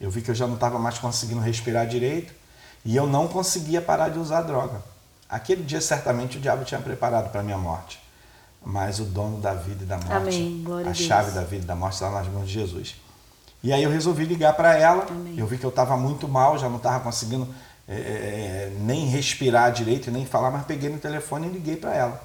Eu 0.00 0.10
vi 0.10 0.22
que 0.22 0.30
eu 0.30 0.34
já 0.34 0.46
não 0.46 0.54
estava 0.54 0.78
mais 0.78 0.98
conseguindo 0.98 1.40
respirar 1.40 1.86
direito 1.86 2.32
e 2.84 2.96
eu 2.96 3.06
não 3.06 3.28
conseguia 3.28 3.82
parar 3.82 4.08
de 4.08 4.18
usar 4.18 4.42
droga. 4.42 4.82
Aquele 5.28 5.62
dia, 5.62 5.80
certamente, 5.80 6.38
o 6.38 6.40
diabo 6.40 6.64
tinha 6.64 6.80
preparado 6.80 7.30
para 7.30 7.40
a 7.40 7.44
minha 7.44 7.58
morte. 7.58 8.00
Mas 8.64 8.98
o 8.98 9.04
dono 9.04 9.40
da 9.40 9.54
vida 9.54 9.84
e 9.84 9.86
da 9.86 9.96
morte, 9.96 10.12
Amém. 10.12 10.62
Glória 10.64 10.88
a 10.88 10.90
a 10.90 10.94
chave 10.94 11.30
da 11.32 11.42
vida 11.42 11.64
e 11.64 11.66
da 11.66 11.76
morte 11.76 11.94
está 11.94 12.10
nas 12.10 12.26
mãos 12.26 12.46
de 12.46 12.54
Jesus. 12.54 12.96
E 13.62 13.72
aí 13.72 13.82
eu 13.82 13.90
resolvi 13.90 14.24
ligar 14.24 14.54
para 14.54 14.76
ela. 14.76 15.06
Amém. 15.08 15.38
Eu 15.38 15.46
vi 15.46 15.58
que 15.58 15.64
eu 15.64 15.70
estava 15.70 15.96
muito 15.96 16.26
mal, 16.26 16.58
já 16.58 16.68
não 16.68 16.78
estava 16.78 17.00
conseguindo 17.00 17.46
é, 17.92 17.94
é, 17.94 18.72
nem 18.78 19.06
respirar 19.06 19.72
direito 19.72 20.12
nem 20.12 20.24
falar, 20.24 20.52
mas 20.52 20.64
peguei 20.64 20.88
no 20.88 20.98
telefone 20.98 21.48
e 21.48 21.50
liguei 21.50 21.74
para 21.74 21.92
ela. 21.92 22.22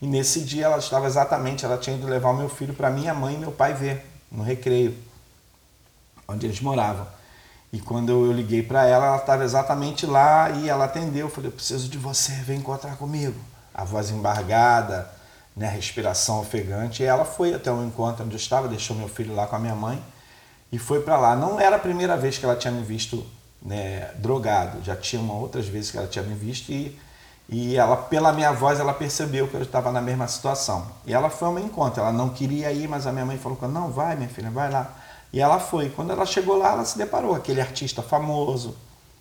E 0.00 0.06
nesse 0.06 0.42
dia 0.42 0.66
ela 0.66 0.78
estava 0.78 1.06
exatamente, 1.06 1.64
ela 1.64 1.76
tinha 1.76 1.96
ido 1.96 2.06
levar 2.06 2.30
o 2.30 2.36
meu 2.36 2.48
filho 2.48 2.72
para 2.72 2.90
minha 2.90 3.12
mãe 3.12 3.34
e 3.34 3.38
meu 3.38 3.50
pai 3.50 3.74
ver, 3.74 4.06
no 4.30 4.44
recreio, 4.44 4.96
onde 6.28 6.46
eles 6.46 6.60
moravam. 6.60 7.06
E 7.72 7.80
quando 7.80 8.10
eu 8.10 8.32
liguei 8.32 8.62
para 8.62 8.86
ela, 8.86 9.06
ela 9.06 9.16
estava 9.16 9.44
exatamente 9.44 10.06
lá 10.06 10.50
e 10.50 10.68
ela 10.68 10.84
atendeu. 10.84 11.26
Eu 11.26 11.30
falei, 11.30 11.50
eu 11.50 11.54
preciso 11.54 11.88
de 11.88 11.98
você, 11.98 12.32
vem 12.32 12.58
encontrar 12.58 12.96
comigo. 12.96 13.38
A 13.74 13.84
voz 13.84 14.10
embargada, 14.10 15.08
né, 15.56 15.68
respiração 15.68 16.40
ofegante. 16.40 17.02
E 17.02 17.06
ela 17.06 17.24
foi 17.24 17.54
até 17.54 17.70
o 17.70 17.84
encontro 17.84 18.24
onde 18.24 18.34
eu 18.34 18.40
estava, 18.40 18.66
deixou 18.68 18.96
meu 18.96 19.08
filho 19.08 19.34
lá 19.34 19.46
com 19.46 19.56
a 19.56 19.58
minha 19.58 19.74
mãe 19.74 20.02
e 20.72 20.78
foi 20.78 21.00
para 21.02 21.16
lá. 21.16 21.36
Não 21.36 21.60
era 21.60 21.76
a 21.76 21.78
primeira 21.80 22.16
vez 22.16 22.38
que 22.38 22.44
ela 22.44 22.56
tinha 22.56 22.72
me 22.72 22.82
visto 22.82 23.24
né, 23.62 24.10
drogado, 24.16 24.82
já 24.82 24.96
tinha 24.96 25.20
uma 25.20 25.34
outras 25.34 25.66
vezes 25.66 25.90
que 25.90 25.98
ela 25.98 26.06
tinha 26.06 26.24
me 26.24 26.34
visto 26.34 26.70
e, 26.72 26.98
e 27.48 27.76
ela, 27.76 27.96
pela 27.96 28.32
minha 28.32 28.52
voz, 28.52 28.78
ela 28.78 28.94
percebeu 28.94 29.48
que 29.48 29.54
eu 29.54 29.62
estava 29.62 29.90
na 29.90 30.00
mesma 30.00 30.28
situação. 30.28 30.86
E 31.04 31.12
ela 31.12 31.28
foi 31.28 31.48
ao 31.48 31.54
meu 31.54 31.64
encontro, 31.64 32.00
ela 32.00 32.12
não 32.12 32.30
queria 32.30 32.70
ir, 32.72 32.88
mas 32.88 33.06
a 33.06 33.12
minha 33.12 33.26
mãe 33.26 33.36
falou, 33.36 33.58
não, 33.68 33.90
vai 33.90 34.16
minha 34.16 34.28
filha, 34.28 34.50
vai 34.50 34.70
lá. 34.70 34.94
E 35.32 35.40
ela 35.40 35.58
foi. 35.58 35.90
Quando 35.90 36.12
ela 36.12 36.24
chegou 36.24 36.56
lá, 36.56 36.72
ela 36.72 36.84
se 36.84 36.96
deparou, 36.96 37.34
aquele 37.34 37.60
artista 37.60 38.02
famoso, 38.02 38.76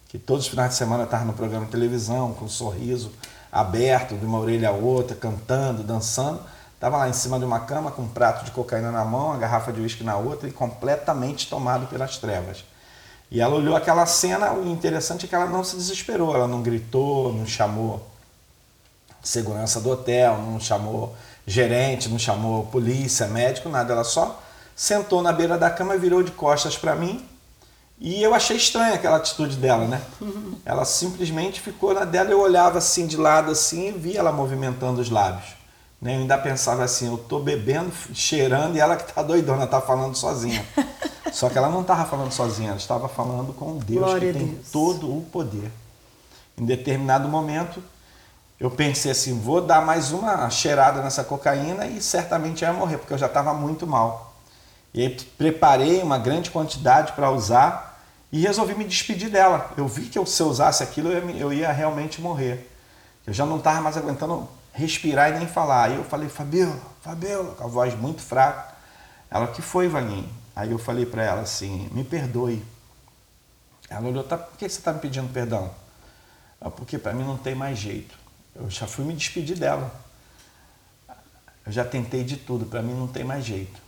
que 0.08 0.18
todos 0.18 0.46
os 0.46 0.50
finais 0.50 0.72
de 0.72 0.76
semana 0.76 1.04
estava 1.04 1.26
no 1.26 1.34
programa 1.34 1.66
de 1.66 1.72
televisão, 1.72 2.34
com 2.34 2.46
um 2.46 2.50
sorriso 2.50 3.12
aberto, 3.52 4.16
de 4.16 4.26
uma 4.26 4.40
orelha 4.40 4.70
a 4.70 4.74
outra, 4.74 5.16
cantando, 5.16 5.84
dançando. 5.84 6.40
Estava 6.74 6.98
lá 6.98 7.10
em 7.10 7.14
cima 7.14 7.38
de 7.38 7.46
uma 7.46 7.60
cama 7.60 7.92
com 7.92 8.04
um 8.04 8.08
prato 8.08 8.46
de 8.46 8.52
cocaína 8.52 8.92
na 8.92 9.04
mão, 9.04 9.28
uma 9.28 9.38
garrafa 9.38 9.72
de 9.74 9.82
uísque 9.82 10.04
na 10.04 10.16
outra 10.16 10.48
e 10.48 10.52
completamente 10.52 11.50
tomado 11.50 11.88
pelas 11.88 12.18
trevas. 12.18 12.64
E 13.32 13.40
ela 13.40 13.56
olhou 13.56 13.76
aquela 13.76 14.06
cena, 14.06 14.54
o 14.54 14.68
interessante 14.68 15.26
é 15.26 15.30
que 15.30 15.36
ela 15.36 15.46
não 15.46 15.64
se 15.64 15.76
desesperou, 15.76 16.36
ela 16.36 16.48
não 16.48 16.62
gritou, 16.62 17.32
não 17.34 17.46
chamou 17.46 18.06
segurança 19.24 19.80
do 19.80 19.92
hotel, 19.92 20.38
não 20.38 20.60
chamou 20.60 21.16
gerente, 21.46 22.10
não 22.10 22.18
chamou 22.18 22.66
polícia, 22.66 23.28
médico, 23.28 23.70
nada. 23.70 23.94
Ela 23.94 24.04
só 24.04 24.42
sentou 24.76 25.22
na 25.22 25.32
beira 25.32 25.58
da 25.58 25.70
cama, 25.70 25.98
virou 25.98 26.24
de 26.24 26.32
costas 26.32 26.78
para 26.78 26.96
mim 26.96 27.24
e 28.00 28.24
eu 28.24 28.34
achei 28.34 28.56
estranha 28.56 28.94
aquela 28.94 29.18
atitude 29.18 29.58
dela, 29.58 29.86
né? 29.86 30.02
Ela 30.66 30.86
simplesmente 30.86 31.60
ficou 31.60 31.94
na 31.94 32.06
dela, 32.06 32.30
eu 32.30 32.40
olhava 32.40 32.78
assim 32.78 33.06
de 33.06 33.18
lado 33.18 33.52
assim 33.52 33.90
e 33.90 33.92
via 33.92 34.20
ela 34.20 34.32
movimentando 34.32 35.02
os 35.02 35.10
lábios. 35.10 35.50
Né? 36.02 36.16
Eu 36.16 36.20
ainda 36.20 36.38
pensava 36.38 36.84
assim, 36.84 37.08
eu 37.08 37.18
tô 37.18 37.40
bebendo, 37.40 37.92
cheirando 38.14 38.76
e 38.76 38.80
ela 38.80 38.96
que 38.96 39.12
tá 39.12 39.22
doidona, 39.22 39.68
tá 39.68 39.82
falando 39.82 40.16
sozinha. 40.16 40.66
Só 41.34 41.50
que 41.50 41.58
ela 41.58 41.70
não 41.70 41.82
estava 41.82 42.06
falando 42.06 42.32
sozinha, 42.32 42.70
ela 42.70 42.78
estava 42.78 43.08
falando 43.08 43.54
com 43.54 43.78
Deus 43.78 44.00
Glória 44.00 44.34
que 44.34 44.40
tem 44.40 44.48
Deus. 44.48 44.72
todo 44.72 45.16
o 45.16 45.22
poder. 45.32 45.72
Em 46.58 46.66
determinado 46.66 47.28
momento, 47.28 47.82
eu 48.60 48.70
pensei 48.70 49.12
assim, 49.12 49.40
vou 49.40 49.62
dar 49.62 49.82
mais 49.86 50.12
uma 50.12 50.50
cheirada 50.50 51.02
nessa 51.02 51.24
cocaína 51.24 51.88
e 51.88 52.02
certamente 52.02 52.62
ia 52.62 52.74
morrer, 52.74 52.98
porque 52.98 53.14
eu 53.14 53.18
já 53.18 53.28
estava 53.28 53.54
muito 53.54 53.88
mal. 53.88 54.34
E 54.94 55.02
aí 55.02 55.16
preparei 55.38 56.02
uma 56.02 56.18
grande 56.18 56.52
quantidade 56.52 57.14
para 57.14 57.32
usar 57.32 58.02
e 58.32 58.42
resolvi 58.42 58.76
me 58.76 58.84
despedir 58.84 59.30
dela. 59.30 59.72
Eu 59.78 59.88
vi 59.88 60.04
que 60.08 60.26
se 60.26 60.42
eu 60.42 60.48
usasse 60.48 60.84
aquilo, 60.84 61.10
eu 61.10 61.30
ia, 61.30 61.38
eu 61.38 61.54
ia 61.54 61.72
realmente 61.72 62.22
morrer. 62.22 62.70
Eu 63.26 63.34
já 63.34 63.46
não 63.46 63.58
estava 63.58 63.82
mais 63.82 63.96
aguentando 63.96 64.48
respirar 64.74 65.30
e 65.30 65.38
nem 65.38 65.48
falar. 65.48 65.86
Aí 65.86 65.96
eu 65.96 66.04
falei, 66.04 66.28
Fabiola, 66.28 66.76
Fabiola, 67.02 67.56
com 67.56 67.64
a 67.64 67.68
voz 67.68 67.96
muito 67.96 68.22
fraca. 68.22 68.74
Ela, 69.30 69.48
que 69.48 69.62
foi, 69.62 69.88
Vaguinho? 69.88 70.30
Aí 70.60 70.72
eu 70.72 70.78
falei 70.78 71.06
para 71.06 71.24
ela 71.24 71.40
assim, 71.40 71.88
me 71.94 72.04
perdoe. 72.04 72.62
Ela 73.90 74.10
olhou, 74.10 74.26
tá, 74.26 74.38
por 74.38 74.58
que 74.58 74.68
você 74.68 74.78
está 74.78 74.92
me 74.92 75.00
pedindo 75.00 75.32
perdão? 75.32 75.72
"Ah, 76.60 76.70
porque 76.70 76.98
para 76.98 77.14
mim 77.14 77.24
não 77.24 77.38
tem 77.38 77.56
mais 77.56 77.80
jeito. 77.80 78.14
Eu 78.54 78.70
já 78.70 78.86
fui 78.86 79.06
me 79.06 79.14
despedir 79.14 79.58
dela. 79.58 79.90
Eu 81.66 81.72
já 81.72 81.86
tentei 81.86 82.26
de 82.26 82.36
tudo, 82.36 82.66
para 82.66 82.82
mim 82.82 82.94
não 82.94 83.08
tem 83.08 83.24
mais 83.24 83.46
jeito. 83.46 83.80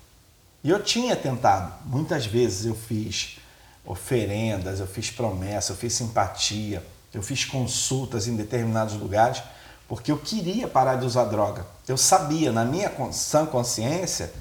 E 0.63 0.69
eu 0.69 0.81
tinha 0.81 1.13
tentado. 1.13 1.73
Muitas 1.85 2.25
vezes 2.25 2.65
eu 2.65 2.75
fiz 2.75 3.37
oferendas, 3.83 4.79
eu 4.79 4.87
fiz 4.87 5.11
promessa, 5.11 5.73
eu 5.73 5.75
fiz 5.75 5.91
simpatia, 5.91 6.81
eu 7.13 7.21
fiz 7.21 7.43
consultas 7.43 8.29
em 8.29 8.37
determinados 8.37 8.93
lugares, 8.95 9.43
porque 9.89 10.09
eu 10.09 10.17
queria 10.17 10.69
parar 10.69 10.95
de 10.95 11.05
usar 11.05 11.25
droga. 11.25 11.65
Eu 11.85 11.97
sabia, 11.97 12.49
na 12.53 12.63
minha 12.63 12.89
sã 13.11 13.45
consciência, 13.45 14.31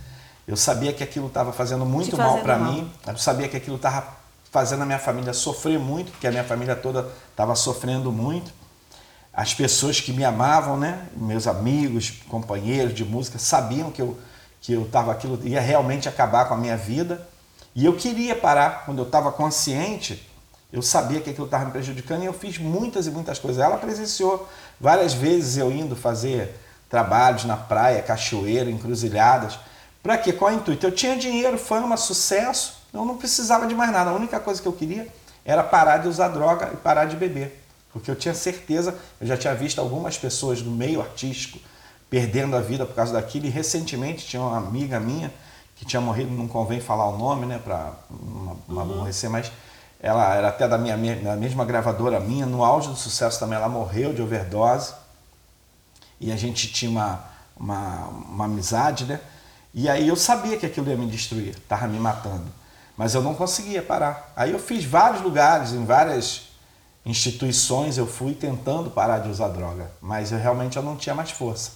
eu 0.50 0.56
sabia 0.56 0.92
que 0.92 1.04
aquilo 1.04 1.28
estava 1.28 1.52
fazendo 1.52 1.86
muito 1.86 2.16
mal 2.16 2.30
fazendo 2.30 2.42
para 2.42 2.58
mal. 2.58 2.72
mim, 2.72 2.92
eu 3.06 3.16
sabia 3.16 3.46
que 3.46 3.56
aquilo 3.56 3.76
estava 3.76 4.04
fazendo 4.50 4.82
a 4.82 4.84
minha 4.84 4.98
família 4.98 5.32
sofrer 5.32 5.78
muito, 5.78 6.10
porque 6.10 6.26
a 6.26 6.30
minha 6.32 6.42
família 6.42 6.74
toda 6.74 7.08
estava 7.30 7.54
sofrendo 7.54 8.10
muito. 8.10 8.52
As 9.32 9.54
pessoas 9.54 10.00
que 10.00 10.12
me 10.12 10.24
amavam, 10.24 10.76
né, 10.76 11.06
meus 11.14 11.46
amigos, 11.46 12.14
companheiros 12.28 12.92
de 12.92 13.04
música, 13.04 13.38
sabiam 13.38 13.92
que 13.92 14.02
eu 14.02 14.18
que 14.60 14.72
eu 14.72 14.82
estava 14.82 15.12
aquilo 15.12 15.40
ia 15.46 15.60
realmente 15.60 16.08
acabar 16.08 16.46
com 16.46 16.54
a 16.54 16.56
minha 16.56 16.76
vida. 16.76 17.26
E 17.72 17.86
eu 17.86 17.96
queria 17.96 18.34
parar. 18.34 18.84
Quando 18.84 18.98
eu 18.98 19.06
estava 19.06 19.30
consciente, 19.30 20.28
eu 20.72 20.82
sabia 20.82 21.20
que 21.20 21.30
aquilo 21.30 21.46
estava 21.46 21.64
me 21.64 21.70
prejudicando 21.70 22.24
e 22.24 22.26
eu 22.26 22.32
fiz 22.32 22.58
muitas 22.58 23.06
e 23.06 23.10
muitas 23.10 23.38
coisas. 23.38 23.62
Ela 23.62 23.78
presenciou 23.78 24.48
várias 24.80 25.14
vezes 25.14 25.56
eu 25.56 25.70
indo 25.70 25.94
fazer 25.94 26.60
trabalhos 26.90 27.44
na 27.44 27.56
praia, 27.56 28.02
cachoeira, 28.02 28.68
encruzilhadas. 28.68 29.69
Para 30.02 30.16
quê? 30.16 30.32
Qual 30.32 30.50
é 30.50 30.54
o 30.54 30.56
intuito? 30.56 30.86
Eu 30.86 30.92
tinha 30.92 31.16
dinheiro, 31.16 31.58
fama, 31.58 31.96
sucesso, 31.96 32.80
eu 32.92 33.04
não 33.04 33.16
precisava 33.16 33.66
de 33.66 33.74
mais 33.74 33.92
nada. 33.92 34.10
A 34.10 34.14
única 34.14 34.40
coisa 34.40 34.60
que 34.60 34.66
eu 34.66 34.72
queria 34.72 35.06
era 35.44 35.62
parar 35.62 35.98
de 35.98 36.08
usar 36.08 36.28
droga 36.28 36.70
e 36.72 36.76
parar 36.76 37.04
de 37.04 37.16
beber. 37.16 37.62
Porque 37.92 38.10
eu 38.10 38.16
tinha 38.16 38.34
certeza, 38.34 38.96
eu 39.20 39.26
já 39.26 39.36
tinha 39.36 39.54
visto 39.54 39.80
algumas 39.80 40.16
pessoas 40.16 40.62
do 40.62 40.70
meio 40.70 41.00
artístico 41.00 41.58
perdendo 42.08 42.56
a 42.56 42.60
vida 42.60 42.86
por 42.86 42.94
causa 42.94 43.12
daquilo. 43.12 43.46
E 43.46 43.50
recentemente 43.50 44.26
tinha 44.26 44.42
uma 44.42 44.56
amiga 44.56 44.98
minha 44.98 45.32
que 45.76 45.84
tinha 45.84 46.00
morrido, 46.00 46.30
não 46.30 46.46
convém 46.46 46.80
falar 46.80 47.08
o 47.08 47.16
nome, 47.16 47.46
né, 47.46 47.58
para 47.58 47.92
não 48.68 48.80
aborrecer, 48.82 49.30
mas 49.30 49.50
ela 49.98 50.34
era 50.34 50.48
até 50.48 50.68
da 50.68 50.76
minha 50.76 50.94
da 51.16 51.36
mesma 51.36 51.64
gravadora 51.64 52.20
minha, 52.20 52.44
no 52.44 52.62
auge 52.62 52.88
do 52.88 52.96
sucesso 52.96 53.40
também, 53.40 53.56
ela 53.56 53.68
morreu 53.68 54.12
de 54.12 54.20
overdose. 54.20 54.92
E 56.20 56.30
a 56.30 56.36
gente 56.36 56.70
tinha 56.70 56.90
uma, 56.90 57.24
uma, 57.56 58.08
uma 58.08 58.44
amizade, 58.44 59.06
né? 59.06 59.20
E 59.72 59.88
aí 59.88 60.08
eu 60.08 60.16
sabia 60.16 60.56
que 60.56 60.66
aquilo 60.66 60.88
ia 60.90 60.96
me 60.96 61.06
destruir, 61.06 61.50
estava 61.50 61.86
me 61.86 61.98
matando. 61.98 62.46
Mas 62.96 63.14
eu 63.14 63.22
não 63.22 63.34
conseguia 63.34 63.82
parar. 63.82 64.32
Aí 64.36 64.50
eu 64.52 64.58
fiz 64.58 64.84
vários 64.84 65.22
lugares, 65.22 65.72
em 65.72 65.84
várias 65.84 66.48
instituições, 67.06 67.96
eu 67.96 68.06
fui 68.06 68.34
tentando 68.34 68.90
parar 68.90 69.18
de 69.20 69.28
usar 69.28 69.48
droga. 69.48 69.90
Mas 70.00 70.32
eu 70.32 70.38
realmente 70.38 70.76
eu 70.76 70.82
não 70.82 70.96
tinha 70.96 71.14
mais 71.14 71.30
força. 71.30 71.72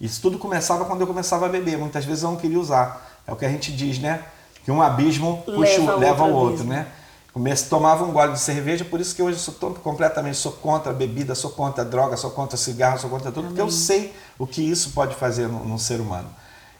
Isso 0.00 0.20
tudo 0.20 0.38
começava 0.38 0.84
quando 0.84 1.00
eu 1.00 1.06
começava 1.06 1.46
a 1.46 1.48
beber. 1.48 1.76
Muitas 1.78 2.04
vezes 2.04 2.22
eu 2.22 2.30
não 2.30 2.36
queria 2.36 2.58
usar. 2.58 3.20
É 3.26 3.32
o 3.32 3.36
que 3.36 3.44
a 3.44 3.48
gente 3.48 3.72
diz, 3.72 3.98
né? 3.98 4.22
Que 4.64 4.70
um 4.70 4.80
abismo 4.82 5.42
puxa, 5.44 5.78
Leva 5.80 5.96
o- 5.96 5.98
leva 5.98 6.22
ao 6.24 6.32
outro 6.32 6.54
abismo. 6.62 6.70
né? 6.72 6.86
Comece, 7.32 7.68
tomava 7.68 8.04
um 8.04 8.12
gole 8.12 8.32
de 8.34 8.38
cerveja, 8.40 8.84
por 8.84 9.00
isso 9.00 9.14
que 9.14 9.20
hoje 9.20 9.36
eu 9.38 9.42
sou 9.42 9.54
tão- 9.54 9.74
completamente 9.74 10.36
sou 10.36 10.52
contra 10.52 10.92
a 10.92 10.94
bebida, 10.94 11.34
sou 11.34 11.50
contra 11.50 11.82
a 11.82 11.84
droga, 11.84 12.16
sou 12.16 12.30
contra 12.30 12.56
cigarro, 12.56 12.96
sou 12.98 13.10
contra 13.10 13.32
tudo, 13.32 13.48
porque 13.48 13.60
eu 13.60 13.70
sei 13.70 14.14
o 14.38 14.46
que 14.46 14.62
isso 14.62 14.90
pode 14.90 15.16
fazer 15.16 15.48
num, 15.48 15.64
num 15.64 15.78
ser 15.78 16.00
humano. 16.00 16.28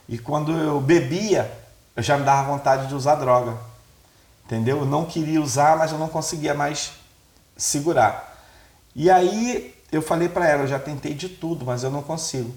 E 0.08 0.18
quando 0.18 0.52
eu 0.52 0.80
bebia, 0.80 1.50
eu 1.96 2.02
já 2.02 2.16
me 2.16 2.24
dava 2.24 2.50
vontade 2.50 2.86
de 2.86 2.94
usar 2.94 3.14
droga. 3.16 3.56
Entendeu? 4.44 4.78
Eu 4.78 4.86
não 4.86 5.04
queria 5.04 5.40
usar, 5.40 5.76
mas 5.76 5.92
eu 5.92 5.98
não 5.98 6.08
conseguia 6.08 6.54
mais 6.54 6.92
segurar. 7.56 8.36
E 8.94 9.10
aí 9.10 9.74
eu 9.90 10.02
falei 10.02 10.28
para 10.28 10.48
ela, 10.48 10.62
eu 10.62 10.68
já 10.68 10.78
tentei 10.78 11.14
de 11.14 11.28
tudo, 11.28 11.64
mas 11.64 11.82
eu 11.82 11.90
não 11.90 12.02
consigo. 12.02 12.54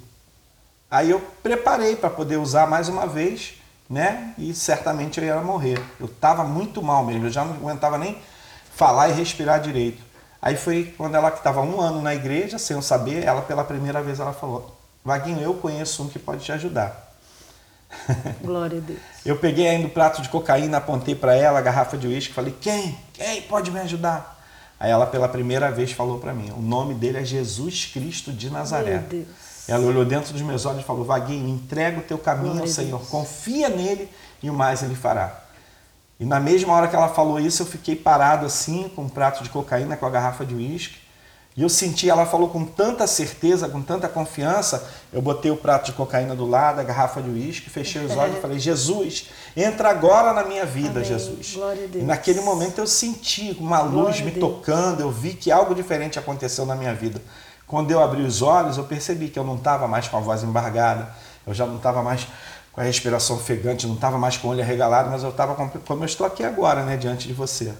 Aí 0.90 1.10
eu 1.10 1.20
preparei 1.42 1.96
para 1.96 2.10
poder 2.10 2.38
usar 2.38 2.68
mais 2.68 2.90
uma 2.90 3.06
vez, 3.06 3.56
né? 3.90 4.34
E 4.38 4.54
certamente 4.54 5.20
eu 5.20 5.26
ia 5.26 5.38
morrer. 5.42 5.82
Eu 6.00 6.08
estava 6.08 6.44
muito 6.44 6.82
mal 6.82 7.06
mesmo, 7.06 7.26
eu 7.26 7.30
já 7.30 7.44
não 7.44 7.54
aguentava 7.54 7.98
nem 7.98 8.18
falar 8.76 9.10
e 9.10 9.14
respirar 9.14 9.62
direito. 9.62 10.04
Aí 10.42 10.56
foi 10.56 10.94
quando 10.98 11.16
ela 11.16 11.32
que 11.32 11.38
estava 11.38 11.62
um 11.62 11.82
ano 11.82 12.02
na 12.02 12.14
igreja, 12.14 12.58
sem 12.58 12.76
eu 12.76 12.82
saber, 12.82 13.24
ela 13.24 13.42
pela 13.42 13.64
primeira 13.64 14.02
vez 14.02 14.20
ela 14.20 14.34
falou: 14.34 14.78
Vaguinho, 15.04 15.42
eu 15.42 15.54
conheço 15.56 16.04
um 16.04 16.10
que 16.10 16.20
pode 16.20 16.44
te 16.44 16.52
ajudar. 16.52 17.07
Glória 18.44 18.78
a 18.78 18.82
Deus. 18.82 19.00
Eu 19.26 19.38
peguei 19.38 19.68
ainda 19.68 19.88
o 19.88 19.90
prato 19.90 20.22
de 20.22 20.30
cocaína, 20.30 20.78
apontei 20.78 21.16
para 21.16 21.36
ela 21.36 21.60
a 21.60 21.62
garrafa 21.62 21.98
de 21.98 22.08
uísque, 22.08 22.34
falei: 22.34 22.56
"Quem? 22.60 22.98
Quem 23.14 23.42
pode 23.44 23.72
me 23.72 23.80
ajudar?" 23.80 24.36
Aí 24.80 24.92
ela 24.92 25.08
pela 25.08 25.28
primeira 25.28 25.72
vez 25.72 25.92
falou 25.92 26.20
para 26.20 26.34
mim: 26.34 26.52
"O 26.52 26.62
nome 26.62 26.94
dele 26.94 27.18
é 27.18 27.26
Jesus 27.26 27.86
Cristo 27.86 28.32
de 28.32 28.50
Nazaré." 28.50 29.00
Meu 29.00 29.02
Deus. 29.02 29.28
Ela 29.68 29.86
olhou 29.86 30.06
dentro 30.06 30.32
dos 30.32 30.42
meus 30.42 30.66
olhos 30.66 30.82
e 30.82 30.86
falou: 30.86 31.04
Vaguinho, 31.04 31.50
entrega 31.50 32.00
o 32.00 32.04
teu 32.04 32.18
caminho 32.18 32.54
Glória 32.54 32.70
ao 32.70 32.74
Senhor, 32.74 33.00
Deus. 33.00 33.10
confia 33.10 33.68
nele 33.68 34.10
e 34.42 34.50
o 34.50 34.54
mais 34.54 34.82
ele 34.82 34.96
fará. 34.96 35.42
E 36.20 36.26
na 36.26 36.40
mesma 36.40 36.74
hora 36.74 36.88
que 36.88 36.96
ela 36.96 37.10
falou 37.10 37.40
isso, 37.40 37.62
eu 37.62 37.66
fiquei 37.66 37.96
parado 37.96 38.46
assim, 38.46 38.90
com 38.96 39.04
um 39.04 39.10
prato 39.10 39.44
de 39.44 39.50
cocaína, 39.50 39.98
com 39.98 40.06
a 40.06 40.10
garrafa 40.10 40.46
de 40.46 40.56
uísque. 40.56 40.98
E 41.58 41.64
eu 41.64 41.70
senti, 41.70 42.08
ela 42.08 42.24
falou 42.24 42.50
com 42.50 42.64
tanta 42.64 43.08
certeza, 43.08 43.68
com 43.68 43.82
tanta 43.82 44.08
confiança, 44.08 44.88
eu 45.12 45.20
botei 45.24 45.50
o 45.50 45.58
prato 45.58 45.88
de 45.88 45.94
cocaína 45.94 46.36
do 46.36 46.46
lado, 46.46 46.80
a 46.80 46.84
garrafa 46.84 47.20
de 47.20 47.32
uísque, 47.32 47.68
fechei 47.68 48.06
os 48.06 48.16
olhos 48.16 48.38
e 48.38 48.40
falei: 48.40 48.60
Jesus, 48.60 49.30
entra 49.56 49.90
agora 49.90 50.34
na 50.34 50.44
minha 50.44 50.68
vida, 50.68 51.00
Amém. 51.00 51.04
Jesus. 51.04 51.56
Glória 51.56 51.86
a 51.86 51.88
Deus. 51.88 52.04
E 52.04 52.06
naquele 52.06 52.42
momento 52.42 52.78
eu 52.78 52.86
senti 52.86 53.58
uma 53.60 53.82
luz 53.82 54.20
Glória 54.20 54.26
me 54.26 54.32
tocando, 54.34 55.02
eu 55.02 55.10
vi 55.10 55.34
que 55.34 55.52
algo 55.52 55.74
diferente 55.74 56.20
aconteceu 56.20 56.64
na 56.64 56.76
minha 56.76 56.94
vida. 56.94 57.20
Quando 57.66 57.90
eu 57.90 58.04
abri 58.04 58.22
os 58.22 58.44
olhos, 58.44 58.78
eu 58.78 58.84
percebi 58.84 59.28
que 59.28 59.40
eu 59.40 59.44
não 59.44 59.56
estava 59.56 59.88
mais 59.88 60.08
com 60.08 60.16
a 60.16 60.20
voz 60.20 60.44
embargada, 60.44 61.12
eu 61.48 61.56
já 61.56 61.66
não 61.66 61.78
estava 61.78 62.04
mais 62.04 62.28
com 62.78 62.82
a 62.82 62.84
respiração 62.84 63.38
ofegante, 63.38 63.88
não 63.88 63.96
estava 63.96 64.20
mais 64.20 64.38
com 64.38 64.50
o 64.50 64.52
olho 64.52 64.62
arregalado, 64.62 65.10
mas 65.10 65.24
eu 65.24 65.30
estava 65.32 65.56
com- 65.56 65.68
como 65.68 66.04
eu 66.04 66.06
estou 66.06 66.28
aqui 66.28 66.44
agora, 66.44 66.84
né, 66.84 66.96
diante 66.96 67.28
de 67.28 67.34
você. 67.34 67.74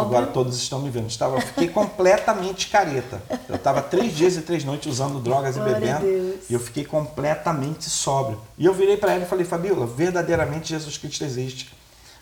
Agora 0.16 0.26
todos 0.26 0.56
estão 0.60 0.80
me 0.80 0.90
vendo. 0.90 1.06
Estava, 1.06 1.36
eu 1.36 1.40
fiquei 1.40 1.68
completamente 1.68 2.68
careta. 2.68 3.22
Eu 3.48 3.54
estava 3.54 3.80
três 3.80 4.12
dias 4.16 4.34
e 4.34 4.40
três 4.42 4.64
noites 4.64 4.90
usando 4.92 5.20
drogas 5.20 5.54
Glória 5.54 5.70
e 5.70 5.74
bebendo, 5.80 6.06
e 6.50 6.54
eu 6.54 6.58
fiquei 6.58 6.84
completamente 6.84 7.88
sóbrio. 7.88 8.40
E 8.58 8.66
eu 8.66 8.74
virei 8.74 8.96
para 8.96 9.12
ela 9.12 9.22
e 9.22 9.26
falei, 9.28 9.44
Fabiola, 9.46 9.86
verdadeiramente 9.86 10.70
Jesus 10.70 10.98
Cristo 10.98 11.22
existe. 11.22 11.72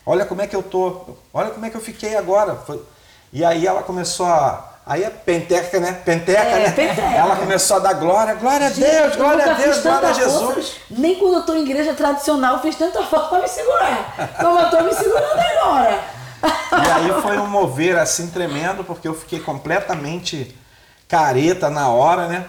Olha 0.05 0.23
como 0.23 0.43
é 0.43 0.47
que 0.47 0.55
eu 0.55 0.61
tô, 0.61 1.01
olha 1.33 1.49
como 1.49 1.65
é 1.65 1.71
que 1.71 1.75
eu 1.77 1.81
fiquei 1.81 2.15
agora. 2.15 2.55
E 3.33 3.43
aí 3.43 3.65
ela 3.65 3.81
começou 3.81 4.27
a. 4.27 4.70
Aí 4.85 5.03
é 5.03 5.09
penteca, 5.09 5.79
né? 5.79 5.91
Penteca, 5.93 6.41
É, 6.41 6.63
né? 6.67 6.71
penteca. 6.71 7.01
Ela 7.01 7.35
começou 7.35 7.77
a 7.77 7.79
dar 7.79 7.93
glória, 7.93 8.33
glória 8.33 8.67
a 8.67 8.69
Deus, 8.71 9.11
eu 9.13 9.17
glória 9.17 9.51
a 9.51 9.53
Deus, 9.53 9.77
glória 9.79 10.09
a 10.09 10.13
Jesus. 10.13 10.41
força, 10.41 10.71
nem 10.89 11.15
quando 11.19 11.35
eu 11.35 11.43
tô 11.43 11.53
em 11.55 11.61
igreja 11.63 11.93
tradicional, 11.93 12.59
fiz 12.61 12.75
tanta 12.75 13.01
força 13.03 13.27
para 13.27 13.41
me 13.41 13.47
segurar. 13.47 14.35
Como 14.39 14.59
eu 14.59 14.69
tô 14.69 14.81
me 14.83 14.93
segurando 14.93 15.39
agora. 15.39 16.03
E 16.43 16.91
aí 16.91 17.21
foi 17.21 17.37
um 17.37 17.45
mover 17.47 17.97
assim 17.99 18.27
tremendo, 18.27 18.83
porque 18.83 19.07
eu 19.07 19.13
fiquei 19.13 19.39
completamente 19.39 20.55
careta 21.07 21.69
na 21.69 21.89
hora, 21.89 22.27
né? 22.27 22.45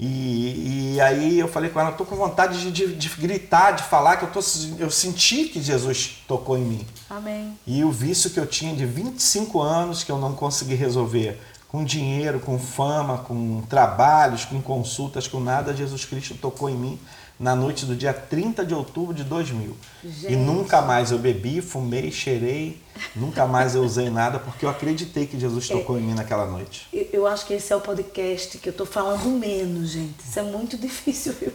E, 0.00 0.94
e 0.96 1.00
aí 1.00 1.38
eu 1.38 1.46
falei 1.46 1.70
com 1.70 1.78
ela, 1.78 1.90
eu 1.90 1.96
tô 1.96 2.04
com 2.04 2.16
vontade 2.16 2.60
de, 2.60 2.72
de- 2.72 2.94
de 2.96 3.08
gritar, 3.10 3.72
de 3.72 3.84
falar, 3.84 4.16
que 4.16 4.24
eu, 4.24 4.30
tô, 4.30 4.40
eu 4.78 4.90
senti 4.90 5.44
que 5.44 5.62
Jesus 5.62 6.24
tocou 6.26 6.58
em 6.58 6.62
mim. 6.62 6.86
Amém. 7.08 7.56
E 7.66 7.84
o 7.84 7.92
vício 7.92 8.30
que 8.30 8.40
eu 8.40 8.46
tinha 8.46 8.74
de 8.74 8.84
25 8.84 9.60
anos 9.60 10.02
que 10.02 10.10
eu 10.10 10.18
não 10.18 10.32
consegui 10.34 10.74
resolver, 10.74 11.40
com 11.74 11.82
dinheiro, 11.82 12.38
com 12.38 12.56
fama, 12.56 13.18
com 13.18 13.60
trabalhos, 13.62 14.44
com 14.44 14.62
consultas, 14.62 15.26
com 15.26 15.40
nada, 15.40 15.74
Jesus 15.74 16.04
Cristo 16.04 16.36
tocou 16.36 16.70
em 16.70 16.76
mim 16.76 17.00
na 17.36 17.56
noite 17.56 17.84
do 17.84 17.96
dia 17.96 18.14
30 18.14 18.64
de 18.64 18.72
outubro 18.72 19.12
de 19.12 19.24
2000. 19.24 19.76
E 20.04 20.08
Gente. 20.08 20.36
nunca 20.36 20.80
mais 20.80 21.10
eu 21.10 21.18
bebi, 21.18 21.60
fumei, 21.60 22.12
cheirei, 22.12 22.80
nunca 23.16 23.44
mais 23.44 23.74
eu 23.74 23.82
usei 23.82 24.08
nada, 24.08 24.38
porque 24.38 24.64
eu 24.64 24.70
acreditei 24.70 25.26
que 25.26 25.36
Jesus 25.36 25.66
tocou 25.66 25.98
em 25.98 26.02
mim 26.02 26.14
naquela 26.14 26.46
noite. 26.46 26.86
Eu, 27.12 27.26
acho 27.26 27.44
que 27.44 27.54
esse 27.54 27.72
é 27.72 27.76
o 27.76 27.80
podcast 27.80 28.56
que 28.58 28.68
eu 28.68 28.72
tô 28.72 28.86
falando 28.86 29.28
menos, 29.36 29.90
gente. 29.90 30.20
Isso 30.20 30.38
é 30.38 30.42
muito 30.44 30.78
difícil, 30.78 31.32
viu? 31.32 31.52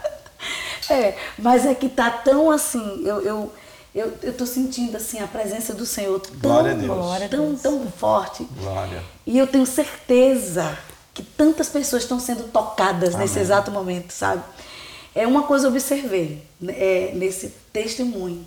é, 0.88 1.14
mas 1.36 1.66
é 1.66 1.74
que 1.74 1.90
tá 1.90 2.10
tão 2.10 2.50
assim, 2.50 3.02
eu, 3.04 3.20
eu, 3.20 3.52
eu, 3.94 4.32
tô 4.32 4.46
sentindo 4.46 4.96
assim 4.96 5.20
a 5.20 5.26
presença 5.26 5.74
do 5.74 5.84
Senhor 5.84 6.18
tão, 6.20 6.36
Glória 6.36 6.72
a 6.72 6.74
Deus. 6.74 6.86
Glória 6.86 7.26
a 7.26 7.28
tão, 7.28 7.48
Deus. 7.48 7.60
tão 7.60 7.92
forte. 7.92 8.44
Glória. 8.58 9.02
E 9.26 9.38
eu 9.38 9.46
tenho 9.46 9.66
certeza 9.66 10.78
que 11.12 11.22
tantas 11.22 11.68
pessoas 11.68 12.02
estão 12.02 12.18
sendo 12.18 12.44
tocadas 12.44 13.14
nesse 13.14 13.34
Amém. 13.34 13.42
exato 13.44 13.70
momento, 13.70 14.12
sabe? 14.12 14.42
É 15.14 15.26
uma 15.26 15.42
coisa 15.42 15.66
eu 15.66 15.70
observei 15.70 16.42
né, 16.58 16.72
é, 16.74 17.12
nesse 17.14 17.48
testemunho. 17.70 18.46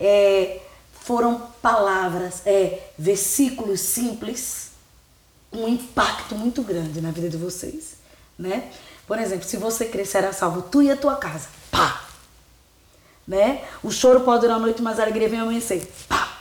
É, 0.00 0.60
foram 1.02 1.42
palavras, 1.60 2.42
é, 2.46 2.90
versículos 2.98 3.80
simples, 3.80 4.70
um 5.52 5.68
impacto 5.68 6.34
muito 6.34 6.62
grande 6.62 7.00
na 7.00 7.10
vida 7.10 7.28
de 7.28 7.36
vocês, 7.36 7.94
né? 8.38 8.70
Por 9.06 9.18
exemplo, 9.18 9.46
se 9.46 9.56
você 9.56 9.86
crer 9.86 10.06
será 10.06 10.32
salvo, 10.32 10.62
tu 10.62 10.82
e 10.82 10.90
a 10.90 10.96
tua 10.96 11.16
casa, 11.16 11.48
pá! 11.70 12.07
Né? 13.28 13.60
O 13.82 13.90
choro 13.90 14.20
pode 14.20 14.40
durar 14.40 14.56
a 14.56 14.58
noite, 14.58 14.80
mas 14.80 14.98
a 14.98 15.02
alegria 15.02 15.28
vem 15.28 15.38
amanhecer, 15.38 15.86
pá! 16.08 16.32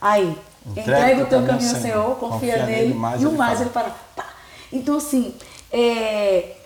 Aí, 0.00 0.34
Entrega 0.74 1.22
o 1.22 1.26
teu 1.26 1.44
caminho 1.44 1.74
ao 1.74 1.80
Senhor, 1.80 2.16
confia, 2.16 2.54
confia 2.54 2.66
nele, 2.66 2.94
mais 2.94 3.20
e 3.20 3.26
o 3.26 3.32
mais 3.32 3.60
ele 3.60 3.68
fará. 3.68 3.90
Pá! 4.16 4.24
Então, 4.72 4.96
assim, 4.96 5.34
é, 5.70 6.56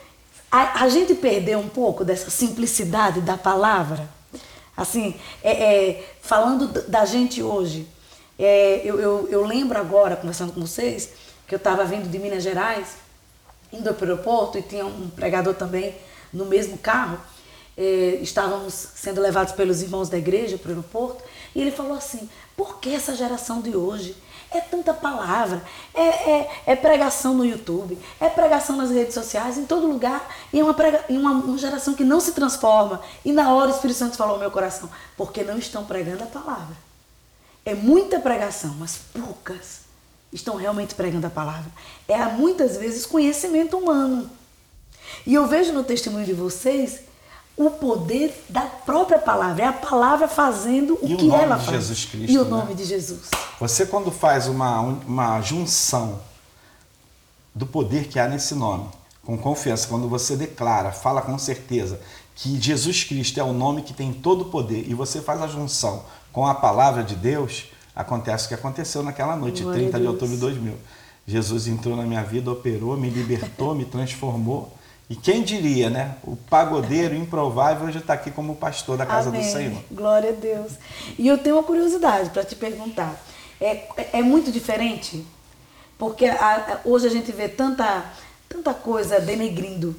a, 0.50 0.84
a 0.84 0.88
gente 0.88 1.14
perdeu 1.14 1.58
um 1.58 1.68
pouco 1.68 2.04
dessa 2.04 2.30
simplicidade 2.30 3.20
da 3.20 3.36
palavra. 3.36 4.08
Assim, 4.76 5.16
é, 5.42 5.50
é, 5.50 6.14
falando 6.22 6.68
da 6.88 7.04
gente 7.04 7.42
hoje, 7.42 7.88
é, 8.38 8.80
eu, 8.84 9.00
eu, 9.00 9.28
eu 9.28 9.44
lembro 9.44 9.76
agora, 9.76 10.14
conversando 10.14 10.52
com 10.52 10.60
vocês, 10.60 11.10
que 11.48 11.54
eu 11.54 11.58
estava 11.58 11.84
vindo 11.84 12.08
de 12.08 12.18
Minas 12.20 12.44
Gerais, 12.44 12.96
indo 13.72 13.92
para 13.94 14.06
o 14.06 14.10
aeroporto, 14.10 14.56
e 14.56 14.62
tinha 14.62 14.86
um 14.86 15.10
pregador 15.10 15.54
também 15.54 15.94
no 16.32 16.44
mesmo 16.44 16.78
carro. 16.78 17.18
É, 17.76 18.18
estávamos 18.22 18.72
sendo 18.94 19.20
levados 19.20 19.52
pelos 19.52 19.82
irmãos 19.82 20.08
da 20.08 20.16
igreja 20.16 20.56
para 20.56 20.68
o 20.68 20.70
aeroporto, 20.70 21.24
e 21.54 21.60
ele 21.60 21.70
falou 21.70 21.96
assim: 21.96 22.28
por 22.56 22.78
que 22.78 22.94
essa 22.94 23.14
geração 23.14 23.60
de 23.60 23.76
hoje? 23.76 24.16
É 24.50 24.60
tanta 24.60 24.94
palavra, 24.94 25.60
é, 25.92 26.30
é, 26.30 26.50
é 26.66 26.76
pregação 26.76 27.34
no 27.34 27.44
YouTube, 27.44 27.98
é 28.20 28.28
pregação 28.28 28.76
nas 28.76 28.92
redes 28.92 29.12
sociais, 29.12 29.58
em 29.58 29.66
todo 29.66 29.84
lugar, 29.84 30.32
e 30.52 30.60
é 30.60 30.62
uma, 30.62 30.72
prega, 30.72 31.04
uma, 31.08 31.32
uma 31.32 31.58
geração 31.58 31.94
que 31.94 32.04
não 32.04 32.20
se 32.20 32.30
transforma. 32.30 33.00
E 33.24 33.32
na 33.32 33.52
hora 33.52 33.72
o 33.72 33.74
Espírito 33.74 33.98
Santo 33.98 34.16
falou 34.16 34.34
ao 34.34 34.40
meu 34.40 34.52
coração: 34.52 34.88
porque 35.16 35.42
não 35.42 35.58
estão 35.58 35.84
pregando 35.84 36.22
a 36.22 36.26
palavra. 36.26 36.76
É 37.64 37.74
muita 37.74 38.20
pregação, 38.20 38.76
mas 38.78 39.00
poucas 39.12 39.80
estão 40.32 40.56
realmente 40.56 40.94
pregando 40.94 41.26
a 41.26 41.30
palavra. 41.30 41.70
É 42.06 42.24
muitas 42.26 42.76
vezes 42.76 43.06
conhecimento 43.06 43.76
humano. 43.76 44.30
E 45.26 45.34
eu 45.34 45.46
vejo 45.46 45.72
no 45.72 45.82
testemunho 45.82 46.26
de 46.26 46.32
vocês 46.32 47.00
o 47.56 47.70
poder 47.70 48.44
da 48.48 48.62
própria 48.62 49.18
palavra. 49.18 49.64
É 49.64 49.66
a 49.66 49.72
palavra 49.72 50.28
fazendo 50.28 50.98
o 51.00 51.06
E 51.06 51.14
o 51.14 51.16
que 51.16 51.26
nome 51.26 51.42
ela 51.42 51.56
de 51.56 51.64
faz. 51.64 51.76
Jesus 51.76 52.04
Cristo, 52.04 52.32
e 52.32 52.38
o 52.38 52.44
né? 52.44 52.50
nome 52.50 52.74
de 52.74 52.84
Jesus. 52.84 53.30
Você 53.60 53.86
quando 53.86 54.10
faz 54.10 54.46
uma, 54.48 54.80
uma 54.80 55.40
junção 55.40 56.20
do 57.54 57.66
poder 57.66 58.08
que 58.08 58.18
há 58.18 58.26
nesse 58.26 58.54
nome, 58.54 58.88
com 59.24 59.38
confiança, 59.38 59.86
quando 59.86 60.08
você 60.08 60.36
declara, 60.36 60.90
fala 60.90 61.22
com 61.22 61.38
certeza 61.38 62.00
que 62.34 62.60
Jesus 62.60 63.04
Cristo 63.04 63.38
é 63.38 63.44
o 63.44 63.52
nome 63.52 63.82
que 63.82 63.94
tem 63.94 64.12
todo 64.12 64.42
o 64.42 64.44
poder 64.46 64.84
e 64.88 64.94
você 64.94 65.20
faz 65.20 65.40
a 65.40 65.46
junção 65.46 66.04
com 66.32 66.46
a 66.46 66.54
palavra 66.54 67.04
de 67.04 67.14
Deus, 67.14 67.66
acontece 67.94 68.46
o 68.46 68.48
que 68.48 68.54
aconteceu 68.54 69.04
naquela 69.04 69.36
noite, 69.36 69.62
Glória 69.62 69.82
30 69.82 69.96
a 69.96 70.00
de 70.00 70.06
outubro 70.06 70.34
de 70.34 70.40
2000. 70.40 70.74
Jesus 71.26 71.68
entrou 71.68 71.96
na 71.96 72.02
minha 72.02 72.22
vida, 72.22 72.50
operou, 72.50 72.96
me 72.96 73.08
libertou, 73.08 73.74
me 73.74 73.84
transformou. 73.84 74.73
E 75.08 75.14
quem 75.14 75.42
diria, 75.42 75.90
né? 75.90 76.16
O 76.24 76.34
pagodeiro 76.34 77.14
improvável 77.14 77.86
hoje 77.86 77.98
está 77.98 78.14
aqui 78.14 78.30
como 78.30 78.56
pastor 78.56 78.96
da 78.96 79.04
casa 79.04 79.28
Amém. 79.28 79.42
do 79.42 79.46
Senhor. 79.52 79.82
Glória 79.90 80.30
a 80.30 80.32
Deus. 80.32 80.72
E 81.18 81.28
eu 81.28 81.36
tenho 81.36 81.56
uma 81.56 81.62
curiosidade 81.62 82.30
para 82.30 82.42
te 82.44 82.56
perguntar. 82.56 83.22
É, 83.60 83.86
é 84.14 84.22
muito 84.22 84.50
diferente? 84.50 85.24
Porque 85.98 86.24
a- 86.26 86.34
a- 86.56 86.80
hoje 86.88 87.06
a 87.06 87.10
gente 87.10 87.30
vê 87.32 87.48
tanta, 87.48 88.04
tanta 88.48 88.72
coisa 88.72 89.20
denegrindo, 89.20 89.94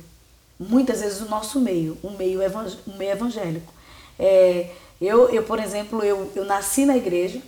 muitas 0.60 1.02
vezes, 1.02 1.22
o 1.22 1.30
nosso 1.30 1.60
meio, 1.60 1.98
o 2.02 2.10
meio, 2.12 2.42
evan- 2.42 2.68
o 2.88 2.98
meio 2.98 3.12
evangélico. 3.12 3.72
É, 4.18 4.72
eu, 5.00 5.30
eu, 5.30 5.44
por 5.44 5.60
exemplo, 5.60 6.04
eu, 6.04 6.32
eu 6.36 6.46
nasci 6.46 6.84
na 6.86 6.98
igreja, 6.98 7.40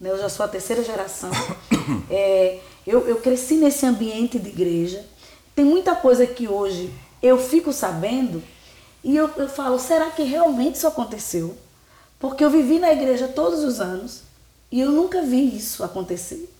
né, 0.00 0.10
eu 0.10 0.18
já 0.18 0.28
sou 0.28 0.44
a 0.44 0.48
terceira 0.48 0.82
geração. 0.84 1.30
É, 2.08 2.58
eu, 2.86 3.06
eu 3.08 3.16
cresci 3.16 3.54
nesse 3.54 3.84
ambiente 3.84 4.38
de 4.38 4.48
igreja. 4.48 5.04
Tem 5.60 5.66
muita 5.66 5.94
coisa 5.94 6.26
que 6.26 6.48
hoje 6.48 6.90
eu 7.22 7.36
fico 7.36 7.70
sabendo 7.70 8.42
e 9.04 9.14
eu, 9.14 9.28
eu 9.36 9.46
falo, 9.46 9.78
será 9.78 10.10
que 10.10 10.22
realmente 10.22 10.76
isso 10.76 10.86
aconteceu? 10.86 11.54
Porque 12.18 12.42
eu 12.42 12.48
vivi 12.48 12.78
na 12.78 12.90
igreja 12.90 13.28
todos 13.28 13.62
os 13.62 13.78
anos 13.78 14.22
e 14.72 14.80
eu 14.80 14.90
nunca 14.90 15.20
vi 15.20 15.54
isso 15.54 15.84
acontecer. 15.84 16.50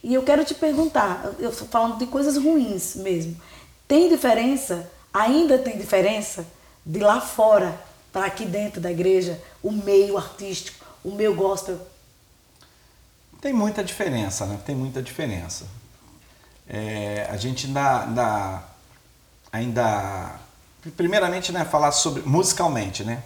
E 0.00 0.14
eu 0.14 0.22
quero 0.22 0.44
te 0.44 0.54
perguntar, 0.54 1.32
eu 1.40 1.50
estou 1.50 1.66
falando 1.66 1.98
de 1.98 2.06
coisas 2.06 2.36
ruins 2.36 2.94
mesmo. 2.94 3.36
Tem 3.88 4.08
diferença? 4.08 4.88
Ainda 5.12 5.58
tem 5.58 5.76
diferença 5.76 6.46
de 6.86 7.00
lá 7.00 7.20
fora 7.20 7.76
para 8.12 8.26
aqui 8.26 8.44
dentro 8.44 8.80
da 8.80 8.92
igreja, 8.92 9.42
o 9.60 9.72
meio 9.72 10.16
artístico, 10.16 10.86
o 11.02 11.10
meio 11.10 11.34
gospel? 11.34 11.80
Tem 13.40 13.52
muita 13.52 13.82
diferença, 13.82 14.46
né? 14.46 14.60
Tem 14.64 14.76
muita 14.76 15.02
diferença. 15.02 15.79
É, 16.72 17.28
a 17.28 17.36
gente 17.36 17.66
ainda, 17.66 18.04
ainda, 18.04 18.62
ainda, 19.52 20.40
primeiramente, 20.96 21.50
né, 21.50 21.64
falar 21.64 21.90
sobre 21.90 22.22
musicalmente, 22.22 23.02
né? 23.02 23.22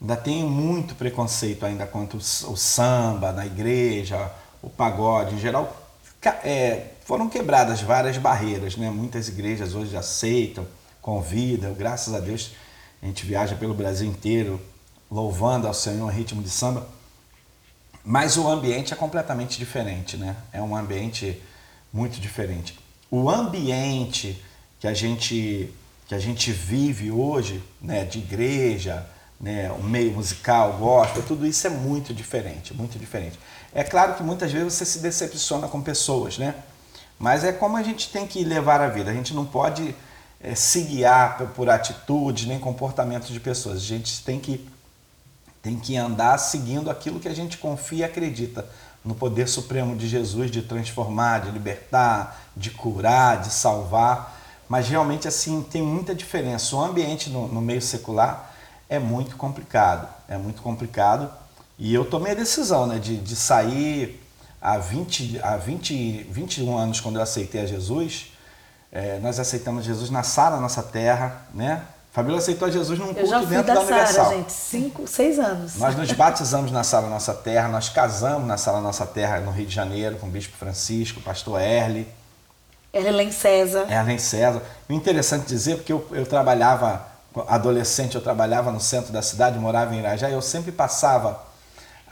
ainda 0.00 0.16
tem 0.16 0.44
muito 0.44 0.96
preconceito 0.96 1.64
ainda 1.64 1.86
contra 1.86 2.16
o, 2.16 2.20
o 2.20 2.56
samba 2.56 3.32
na 3.32 3.46
igreja, 3.46 4.30
o 4.60 4.68
pagode, 4.68 5.34
em 5.36 5.38
geral, 5.38 5.76
é, 6.44 6.92
foram 7.04 7.28
quebradas 7.28 7.80
várias 7.80 8.18
barreiras, 8.18 8.76
né? 8.76 8.90
Muitas 8.90 9.28
igrejas 9.28 9.74
hoje 9.74 9.96
aceitam, 9.96 10.66
convidam, 11.00 11.72
graças 11.74 12.14
a 12.14 12.20
Deus 12.20 12.52
a 13.02 13.06
gente 13.06 13.26
viaja 13.26 13.56
pelo 13.56 13.74
Brasil 13.74 14.08
inteiro 14.08 14.60
louvando 15.10 15.66
ao 15.66 15.74
Senhor 15.74 16.08
em 16.08 16.16
ritmo 16.16 16.40
de 16.40 16.50
samba. 16.50 16.86
Mas 18.04 18.36
o 18.36 18.48
ambiente 18.48 18.92
é 18.92 18.96
completamente 18.96 19.58
diferente, 19.58 20.16
né? 20.16 20.36
É 20.52 20.62
um 20.62 20.76
ambiente 20.76 21.42
muito 21.92 22.20
diferente. 22.20 22.78
O 23.10 23.28
ambiente 23.28 24.42
que 24.80 24.86
a 24.86 24.94
gente 24.94 25.72
que 26.06 26.14
a 26.14 26.18
gente 26.18 26.52
vive 26.52 27.10
hoje, 27.10 27.62
né, 27.80 28.04
de 28.04 28.18
igreja, 28.18 29.06
né, 29.40 29.72
o 29.72 29.82
meio 29.82 30.12
musical, 30.12 30.74
gospel, 30.74 31.22
tudo 31.22 31.46
isso 31.46 31.66
é 31.66 31.70
muito 31.70 32.12
diferente, 32.12 32.74
muito 32.74 32.98
diferente. 32.98 33.38
É 33.74 33.82
claro 33.82 34.14
que 34.14 34.22
muitas 34.22 34.52
vezes 34.52 34.74
você 34.74 34.84
se 34.84 34.98
decepciona 34.98 35.68
com 35.68 35.80
pessoas, 35.80 36.36
né? 36.36 36.54
Mas 37.18 37.44
é 37.44 37.52
como 37.52 37.76
a 37.76 37.82
gente 37.82 38.10
tem 38.10 38.26
que 38.26 38.44
levar 38.44 38.80
a 38.80 38.88
vida. 38.88 39.10
A 39.10 39.14
gente 39.14 39.32
não 39.32 39.46
pode 39.46 39.94
é, 40.40 40.54
se 40.54 40.82
guiar 40.82 41.38
por 41.54 41.70
atitudes 41.70 42.46
nem 42.46 42.58
comportamentos 42.58 43.28
de 43.28 43.40
pessoas. 43.40 43.78
A 43.78 43.86
gente 43.86 44.22
tem 44.22 44.38
que 44.38 44.68
tem 45.62 45.78
que 45.78 45.96
andar 45.96 46.36
seguindo 46.38 46.90
aquilo 46.90 47.20
que 47.20 47.28
a 47.28 47.34
gente 47.34 47.56
confia 47.56 47.98
e 47.98 48.04
acredita 48.04 48.68
no 49.04 49.14
poder 49.14 49.48
supremo 49.48 49.96
de 49.96 50.08
Jesus 50.08 50.50
de 50.50 50.62
transformar, 50.62 51.40
de 51.40 51.50
libertar, 51.50 52.40
de 52.56 52.70
curar, 52.70 53.40
de 53.40 53.52
salvar. 53.52 54.40
Mas 54.68 54.88
realmente 54.88 55.26
assim 55.26 55.62
tem 55.62 55.82
muita 55.82 56.14
diferença. 56.14 56.74
O 56.76 56.80
ambiente 56.80 57.28
no, 57.28 57.48
no 57.48 57.60
meio 57.60 57.82
secular 57.82 58.54
é 58.88 58.98
muito 58.98 59.36
complicado, 59.36 60.08
é 60.28 60.36
muito 60.36 60.62
complicado. 60.62 61.30
E 61.78 61.92
eu 61.92 62.04
tomei 62.04 62.32
a 62.32 62.34
decisão 62.36 62.86
né, 62.86 62.98
de, 62.98 63.16
de 63.16 63.34
sair 63.34 64.20
há, 64.60 64.78
20, 64.78 65.40
há 65.42 65.56
20, 65.56 66.28
21 66.30 66.78
anos, 66.78 67.00
quando 67.00 67.16
eu 67.16 67.22
aceitei 67.22 67.62
a 67.62 67.66
Jesus. 67.66 68.32
É, 68.92 69.18
nós 69.20 69.40
aceitamos 69.40 69.84
Jesus 69.84 70.10
na 70.10 70.22
Sara, 70.22 70.58
nossa 70.58 70.82
terra, 70.82 71.46
né? 71.52 71.82
Fabíola 72.12 72.38
aceitou 72.38 72.70
Jesus 72.70 72.98
num 72.98 73.14
culto 73.14 73.46
dentro 73.46 73.66
da, 73.66 73.74
da 73.74 73.80
Universal. 73.80 74.24
Sara, 74.26 74.36
gente, 74.36 74.52
cinco, 74.52 75.06
seis 75.08 75.38
anos. 75.38 75.76
Nós 75.76 75.96
nos 75.96 76.12
batizamos 76.12 76.70
na 76.70 76.84
Sala 76.84 77.08
Nossa 77.08 77.32
Terra, 77.32 77.68
nós 77.68 77.88
casamos 77.88 78.46
na 78.46 78.58
Sala 78.58 78.82
Nossa 78.82 79.06
Terra 79.06 79.40
no 79.40 79.50
Rio 79.50 79.64
de 79.64 79.74
Janeiro 79.74 80.16
com 80.16 80.26
o 80.26 80.30
Bispo 80.30 80.54
Francisco, 80.54 81.20
o 81.20 81.22
pastor 81.22 81.58
Erle. 81.58 82.06
Erlen 82.92 83.32
César. 83.32 83.90
Erlen 83.90 84.18
César. 84.18 84.60
O 84.90 84.92
interessante 84.92 85.46
dizer, 85.46 85.76
porque 85.76 85.90
eu, 85.90 86.06
eu 86.12 86.26
trabalhava, 86.26 87.02
adolescente, 87.48 88.14
eu 88.14 88.20
trabalhava 88.20 88.70
no 88.70 88.80
centro 88.80 89.10
da 89.10 89.22
cidade, 89.22 89.58
morava 89.58 89.94
em 89.94 90.00
Irajá, 90.00 90.28
e 90.28 90.34
eu 90.34 90.42
sempre 90.42 90.70
passava 90.70 91.40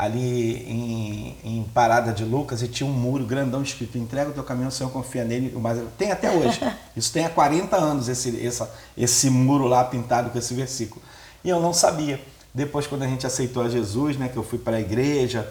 ali 0.01 0.65
em, 0.67 1.37
em, 1.45 1.63
Parada 1.75 2.11
de 2.11 2.25
Lucas 2.25 2.63
e 2.63 2.69
tinha 2.69 2.89
um 2.89 2.93
muro 2.93 3.27
grandão 3.27 3.63
escrito 3.63 3.99
entrega 3.99 4.31
o 4.31 4.33
teu 4.33 4.43
caminho, 4.43 4.69
o 4.69 4.71
Senhor 4.71 4.89
confia 4.89 5.25
nele. 5.25 5.55
Mas 5.61 5.79
tem 5.99 6.11
até 6.11 6.31
hoje. 6.31 6.59
Isso 6.97 7.13
tem 7.13 7.27
há 7.27 7.29
40 7.29 7.77
anos 7.77 8.09
esse, 8.09 8.45
essa, 8.45 8.73
esse 8.97 9.29
muro 9.29 9.67
lá 9.67 9.85
pintado 9.85 10.31
com 10.31 10.39
esse 10.39 10.55
versículo. 10.55 11.03
E 11.45 11.51
eu 11.51 11.61
não 11.61 11.75
sabia. 11.75 12.19
Depois, 12.55 12.87
quando 12.87 13.03
a 13.03 13.07
gente 13.07 13.27
aceitou 13.27 13.63
a 13.63 13.69
Jesus, 13.69 14.17
né, 14.17 14.31
que 14.31 14.39
eu 14.39 14.43
fui 14.43 14.59
para 14.59 14.79
a 14.79 14.81
igreja, 14.81 15.47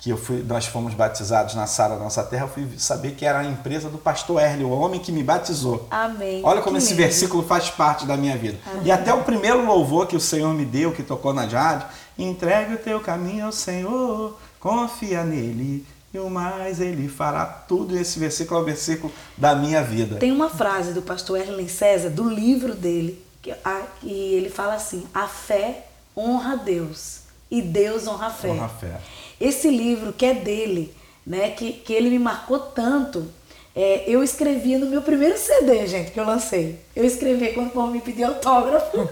que 0.00 0.10
eu 0.10 0.16
fui, 0.16 0.42
nós 0.42 0.66
fomos 0.66 0.94
batizados 0.94 1.54
na 1.54 1.68
Sara 1.68 1.96
Nossa 1.96 2.24
Terra, 2.24 2.46
eu 2.46 2.48
fui 2.48 2.68
saber 2.78 3.12
que 3.12 3.24
era 3.24 3.38
a 3.38 3.44
empresa 3.44 3.88
do 3.88 3.98
pastor 3.98 4.42
Erle, 4.42 4.64
o 4.64 4.70
homem 4.70 4.98
que 4.98 5.12
me 5.12 5.22
batizou. 5.22 5.86
Amém. 5.92 6.42
Olha 6.44 6.60
como 6.60 6.76
que 6.76 6.82
esse 6.82 6.94
versículo 6.94 7.44
faz 7.44 7.70
parte 7.70 8.04
da 8.04 8.16
minha 8.16 8.36
vida. 8.36 8.58
Amém. 8.66 8.82
E 8.86 8.90
até 8.90 9.14
o 9.14 9.22
primeiro 9.22 9.64
louvor 9.64 10.08
que 10.08 10.16
o 10.16 10.20
Senhor 10.20 10.52
me 10.52 10.64
deu, 10.64 10.90
que 10.90 11.04
tocou 11.04 11.32
na 11.32 11.44
rádio, 11.44 11.86
entregue 12.18 12.74
o 12.74 12.78
teu 12.78 13.00
caminho 13.00 13.46
ao 13.46 13.52
Senhor, 13.52 14.38
confia 14.60 15.24
nele, 15.24 15.86
e 16.12 16.18
o 16.18 16.28
mais 16.28 16.80
ele 16.80 17.08
fará 17.08 17.44
tudo. 17.46 17.96
Esse 17.96 18.18
versículo 18.18 18.60
é 18.60 18.62
o 18.62 18.66
versículo 18.66 19.12
da 19.36 19.54
minha 19.54 19.82
vida. 19.82 20.16
Tem 20.16 20.30
uma 20.30 20.50
frase 20.50 20.92
do 20.92 21.02
pastor 21.02 21.38
Erlen 21.40 21.68
César, 21.68 22.10
do 22.10 22.28
livro 22.28 22.74
dele, 22.74 23.22
que, 23.40 23.50
a, 23.50 23.82
e 24.02 24.34
ele 24.34 24.50
fala 24.50 24.74
assim: 24.74 25.06
a 25.14 25.26
fé 25.26 25.86
honra 26.16 26.56
Deus 26.56 27.20
e 27.50 27.60
Deus 27.62 28.06
honra 28.06 28.26
a 28.26 28.30
fé. 28.30 28.48
Honra 28.48 28.66
a 28.66 28.68
fé. 28.68 29.00
Esse 29.40 29.70
livro 29.70 30.12
que 30.12 30.26
é 30.26 30.34
dele, 30.34 30.94
né, 31.26 31.50
que, 31.50 31.72
que 31.72 31.92
ele 31.92 32.10
me 32.10 32.18
marcou 32.18 32.58
tanto, 32.58 33.26
é, 33.74 34.04
eu 34.06 34.22
escrevi 34.22 34.76
no 34.76 34.86
meu 34.86 35.00
primeiro 35.00 35.36
CD, 35.38 35.86
gente, 35.86 36.10
que 36.10 36.20
eu 36.20 36.26
lancei. 36.26 36.78
Eu 36.94 37.04
escrevi 37.04 37.52
quando 37.54 37.68
o 37.68 37.70
povo 37.70 37.90
me 37.90 38.00
pediu 38.00 38.26
autógrafo, 38.26 39.08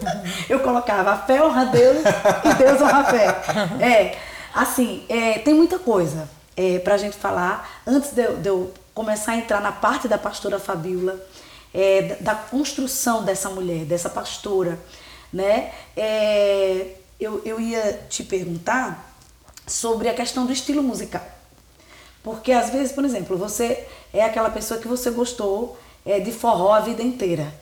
eu 0.49 0.61
colocava 0.61 1.13
a 1.13 1.19
fé 1.19 1.43
honra 1.43 1.67
Deus 1.67 1.99
e 2.45 2.55
Deus 2.55 2.81
honra 2.83 3.01
a 3.01 3.05
fé. 3.05 3.27
É, 3.83 4.19
assim, 4.55 5.05
é, 5.09 5.39
tem 5.39 5.55
muita 5.55 5.79
coisa 5.79 6.29
é, 6.55 6.79
para 6.79 6.95
a 6.95 6.99
gente 6.99 7.17
falar. 7.17 7.83
Antes 7.87 8.13
de 8.13 8.23
eu, 8.23 8.37
de 8.37 8.49
eu, 8.49 8.75
começar 8.93 9.33
a 9.33 9.37
entrar 9.37 9.63
na 9.63 9.73
parte 9.73 10.07
da 10.07 10.19
pastora 10.19 10.59
Fabiola, 10.59 11.19
é, 11.73 12.03
da, 12.03 12.15
da, 12.17 12.35
construção 12.35 13.25
dessa 13.25 13.49
mulher, 13.49 13.87
dessa 13.87 14.11
pastora, 14.11 14.79
né? 15.33 15.73
É, 15.97 16.97
eu, 17.19 17.41
eu 17.47 17.59
ia 17.59 18.05
te 18.11 18.23
perguntar 18.23 19.15
sobre 19.67 20.09
a 20.09 20.15
questão 20.15 20.45
do 20.45 20.53
estilo 20.53 20.83
musical. 20.83 21.25
Porque 22.23 22.53
às 22.53 22.69
vezes, 22.69 22.93
por 22.93 23.05
exemplo, 23.05 23.39
você 23.39 23.87
é 24.13 24.25
aquela 24.25 24.51
pessoa 24.51 24.81
que 24.81 24.89
você 24.89 25.11
gostou 25.11 25.79
é, 26.05 26.21
de 26.21 26.33
forró 26.33 26.73
a 26.73 26.81
vida 26.81 27.03
inteira. 27.03 27.53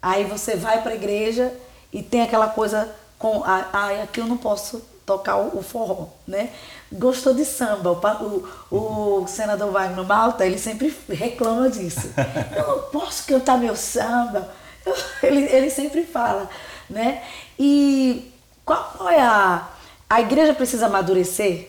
Aí 0.00 0.24
você 0.24 0.56
vai 0.56 0.82
para 0.82 0.92
a 0.92 0.94
igreja 0.94 1.52
e 1.92 2.02
tem 2.02 2.22
aquela 2.22 2.48
coisa 2.48 2.88
com 3.18 3.42
ah, 3.44 4.02
aqui 4.02 4.20
eu 4.20 4.26
não 4.26 4.36
posso 4.36 4.80
tocar 5.04 5.36
o, 5.36 5.58
o 5.58 5.62
forró, 5.62 6.06
né? 6.26 6.50
Gostou 6.92 7.34
de 7.34 7.44
samba, 7.44 7.92
o, 7.92 8.48
o, 8.70 9.22
o 9.22 9.26
senador 9.26 9.72
Wagner 9.72 10.04
Malta, 10.04 10.46
ele 10.46 10.58
sempre 10.58 10.96
reclama 11.08 11.68
disso. 11.68 12.12
Eu 12.56 12.66
não 12.66 12.82
posso 12.90 13.26
cantar 13.26 13.58
meu 13.58 13.74
samba. 13.74 14.48
ele, 15.22 15.44
ele 15.44 15.70
sempre 15.70 16.04
fala, 16.04 16.48
né? 16.88 17.22
E 17.58 18.32
qual, 18.64 19.08
é 19.10 19.20
a 19.20 19.68
a 20.08 20.20
igreja 20.22 20.54
precisa 20.54 20.86
amadurecer? 20.86 21.68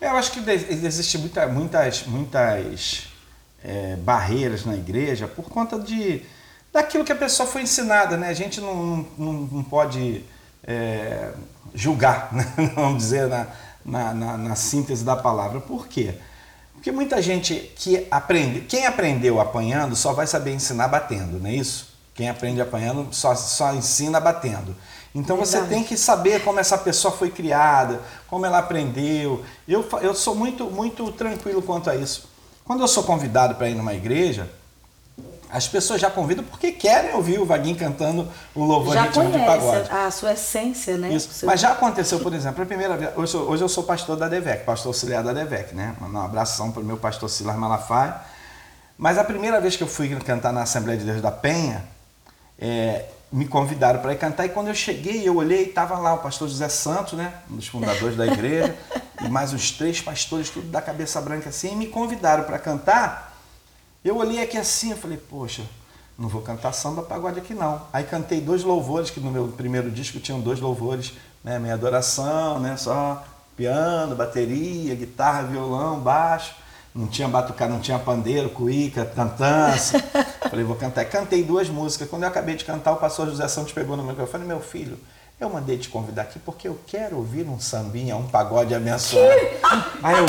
Eu 0.00 0.16
acho 0.16 0.32
que 0.32 0.50
existe 0.50 1.16
muita, 1.16 1.46
muitas, 1.46 2.02
muitas 2.04 3.06
é, 3.64 3.96
barreiras 3.96 4.64
na 4.64 4.74
igreja 4.74 5.26
por 5.28 5.44
conta 5.48 5.78
de 5.78 6.22
daquilo 6.72 7.04
que 7.04 7.12
a 7.12 7.16
pessoa 7.16 7.46
foi 7.46 7.62
ensinada, 7.62 8.16
né? 8.16 8.28
A 8.28 8.34
gente 8.34 8.60
não, 8.60 9.06
não, 9.18 9.32
não 9.32 9.62
pode 9.62 10.24
é, 10.64 11.32
julgar, 11.74 12.32
né? 12.32 12.46
vamos 12.74 13.02
dizer, 13.02 13.28
na, 13.28 13.46
na, 13.84 14.14
na, 14.14 14.38
na, 14.38 14.54
síntese 14.54 15.04
da 15.04 15.14
palavra. 15.14 15.60
Por 15.60 15.86
quê? 15.86 16.14
Porque 16.72 16.90
muita 16.90 17.20
gente 17.20 17.54
que 17.76 18.06
aprende, 18.10 18.62
quem 18.62 18.86
aprendeu 18.86 19.40
apanhando 19.40 19.94
só 19.94 20.12
vai 20.12 20.26
saber 20.26 20.52
ensinar 20.52 20.88
batendo, 20.88 21.38
não 21.38 21.48
é 21.48 21.54
isso? 21.54 21.92
Quem 22.14 22.28
aprende 22.28 22.60
apanhando 22.60 23.12
só, 23.12 23.34
só 23.34 23.72
ensina 23.74 24.18
batendo. 24.18 24.74
Então 25.14 25.36
Verdade. 25.36 25.64
você 25.64 25.74
tem 25.74 25.84
que 25.84 25.96
saber 25.96 26.42
como 26.42 26.58
essa 26.58 26.76
pessoa 26.76 27.12
foi 27.12 27.30
criada, 27.30 28.00
como 28.26 28.46
ela 28.46 28.58
aprendeu. 28.58 29.44
Eu, 29.68 29.86
eu 30.00 30.14
sou 30.14 30.34
muito, 30.34 30.64
muito 30.70 31.10
tranquilo 31.12 31.62
quanto 31.62 31.90
a 31.90 31.96
isso. 31.96 32.31
Quando 32.64 32.80
eu 32.80 32.88
sou 32.88 33.02
convidado 33.02 33.54
para 33.56 33.68
ir 33.68 33.74
numa 33.74 33.94
igreja, 33.94 34.48
as 35.52 35.68
pessoas 35.68 36.00
já 36.00 36.10
convidam 36.10 36.42
porque 36.44 36.72
querem 36.72 37.14
ouvir 37.14 37.38
o 37.38 37.44
Vaguinho 37.44 37.76
cantando 37.76 38.26
o 38.54 38.64
louvor 38.64 38.94
já 38.94 39.02
ritmo 39.02 39.30
de 39.30 39.38
pagode. 39.38 39.90
a 39.90 40.10
sua 40.10 40.32
essência, 40.32 40.96
né? 40.96 41.12
Isso. 41.12 41.44
Mas 41.44 41.60
já 41.60 41.72
aconteceu, 41.72 42.20
por 42.20 42.32
exemplo, 42.32 42.62
a 42.62 42.66
primeira 42.66 42.96
vez. 42.96 43.10
Hoje, 43.16 43.36
hoje 43.36 43.62
eu 43.62 43.68
sou 43.68 43.84
pastor 43.84 44.16
da 44.16 44.28
DEVEC, 44.28 44.64
pastor 44.64 44.88
auxiliar 44.88 45.22
da 45.22 45.32
DEVEC, 45.34 45.74
né? 45.74 45.94
Um 46.00 46.18
abração 46.18 46.72
para 46.72 46.80
o 46.80 46.84
meu 46.84 46.96
pastor 46.96 47.28
Silas 47.28 47.56
Malafaia. 47.56 48.16
Mas 48.96 49.18
a 49.18 49.24
primeira 49.24 49.60
vez 49.60 49.76
que 49.76 49.82
eu 49.82 49.88
fui 49.88 50.08
cantar 50.20 50.54
na 50.54 50.62
Assembleia 50.62 50.98
de 50.98 51.04
Deus 51.04 51.20
da 51.20 51.30
Penha, 51.30 51.84
é, 52.58 53.04
me 53.32 53.48
convidaram 53.48 54.00
para 54.00 54.12
ir 54.12 54.18
cantar 54.18 54.44
e 54.44 54.50
quando 54.50 54.68
eu 54.68 54.74
cheguei, 54.74 55.26
eu 55.26 55.36
olhei, 55.36 55.62
estava 55.62 55.98
lá 55.98 56.12
o 56.12 56.18
pastor 56.18 56.48
José 56.48 56.68
Santos, 56.68 57.14
né, 57.14 57.32
um 57.50 57.56
dos 57.56 57.66
fundadores 57.66 58.14
da 58.14 58.26
igreja, 58.26 58.76
e 59.24 59.28
mais 59.28 59.54
uns 59.54 59.70
três 59.70 60.02
pastores, 60.02 60.50
tudo 60.50 60.68
da 60.68 60.82
cabeça 60.82 61.18
branca 61.20 61.48
assim, 61.48 61.72
e 61.72 61.76
me 61.76 61.86
convidaram 61.86 62.44
para 62.44 62.58
cantar. 62.58 63.38
Eu 64.04 64.16
olhei 64.18 64.42
aqui 64.42 64.58
assim, 64.58 64.90
eu 64.90 64.96
falei, 64.98 65.16
poxa, 65.16 65.62
não 66.18 66.28
vou 66.28 66.42
cantar 66.42 66.72
samba 66.72 67.02
pagode 67.02 67.38
aqui 67.38 67.54
não. 67.54 67.80
Aí 67.90 68.04
cantei 68.04 68.40
dois 68.40 68.62
louvores, 68.62 69.08
que 69.08 69.18
no 69.18 69.30
meu 69.30 69.48
primeiro 69.48 69.90
disco 69.90 70.20
tinham 70.20 70.38
dois 70.38 70.60
louvores, 70.60 71.14
né, 71.42 71.58
minha 71.58 71.74
adoração, 71.74 72.60
né, 72.60 72.76
só 72.76 73.24
piano, 73.56 74.14
bateria, 74.14 74.94
guitarra, 74.94 75.44
violão, 75.44 75.98
baixo. 76.00 76.54
Não 76.94 77.06
tinha 77.06 77.26
batucada, 77.26 77.72
não 77.72 77.80
tinha 77.80 77.98
pandeiro, 77.98 78.50
cuíca, 78.50 79.04
tantança. 79.04 79.98
Falei, 80.50 80.64
vou 80.64 80.76
cantar. 80.76 81.04
Cantei 81.06 81.42
duas 81.42 81.68
músicas. 81.68 82.08
Quando 82.08 82.24
eu 82.24 82.28
acabei 82.28 82.54
de 82.54 82.64
cantar, 82.64 82.92
o 82.92 82.96
pastor 82.96 83.28
José 83.28 83.48
Santos 83.48 83.72
pegou 83.72 83.96
no 83.96 84.02
microfone. 84.02 84.44
Meu 84.44 84.60
filho, 84.60 84.98
eu 85.40 85.48
mandei 85.48 85.78
te 85.78 85.88
convidar 85.88 86.22
aqui 86.22 86.38
porque 86.38 86.68
eu 86.68 86.78
quero 86.86 87.16
ouvir 87.16 87.48
um 87.48 87.58
sambinha, 87.58 88.14
um 88.16 88.28
pagode 88.28 88.74
abençoado. 88.74 89.40
Aí 90.02 90.18
eu, 90.18 90.26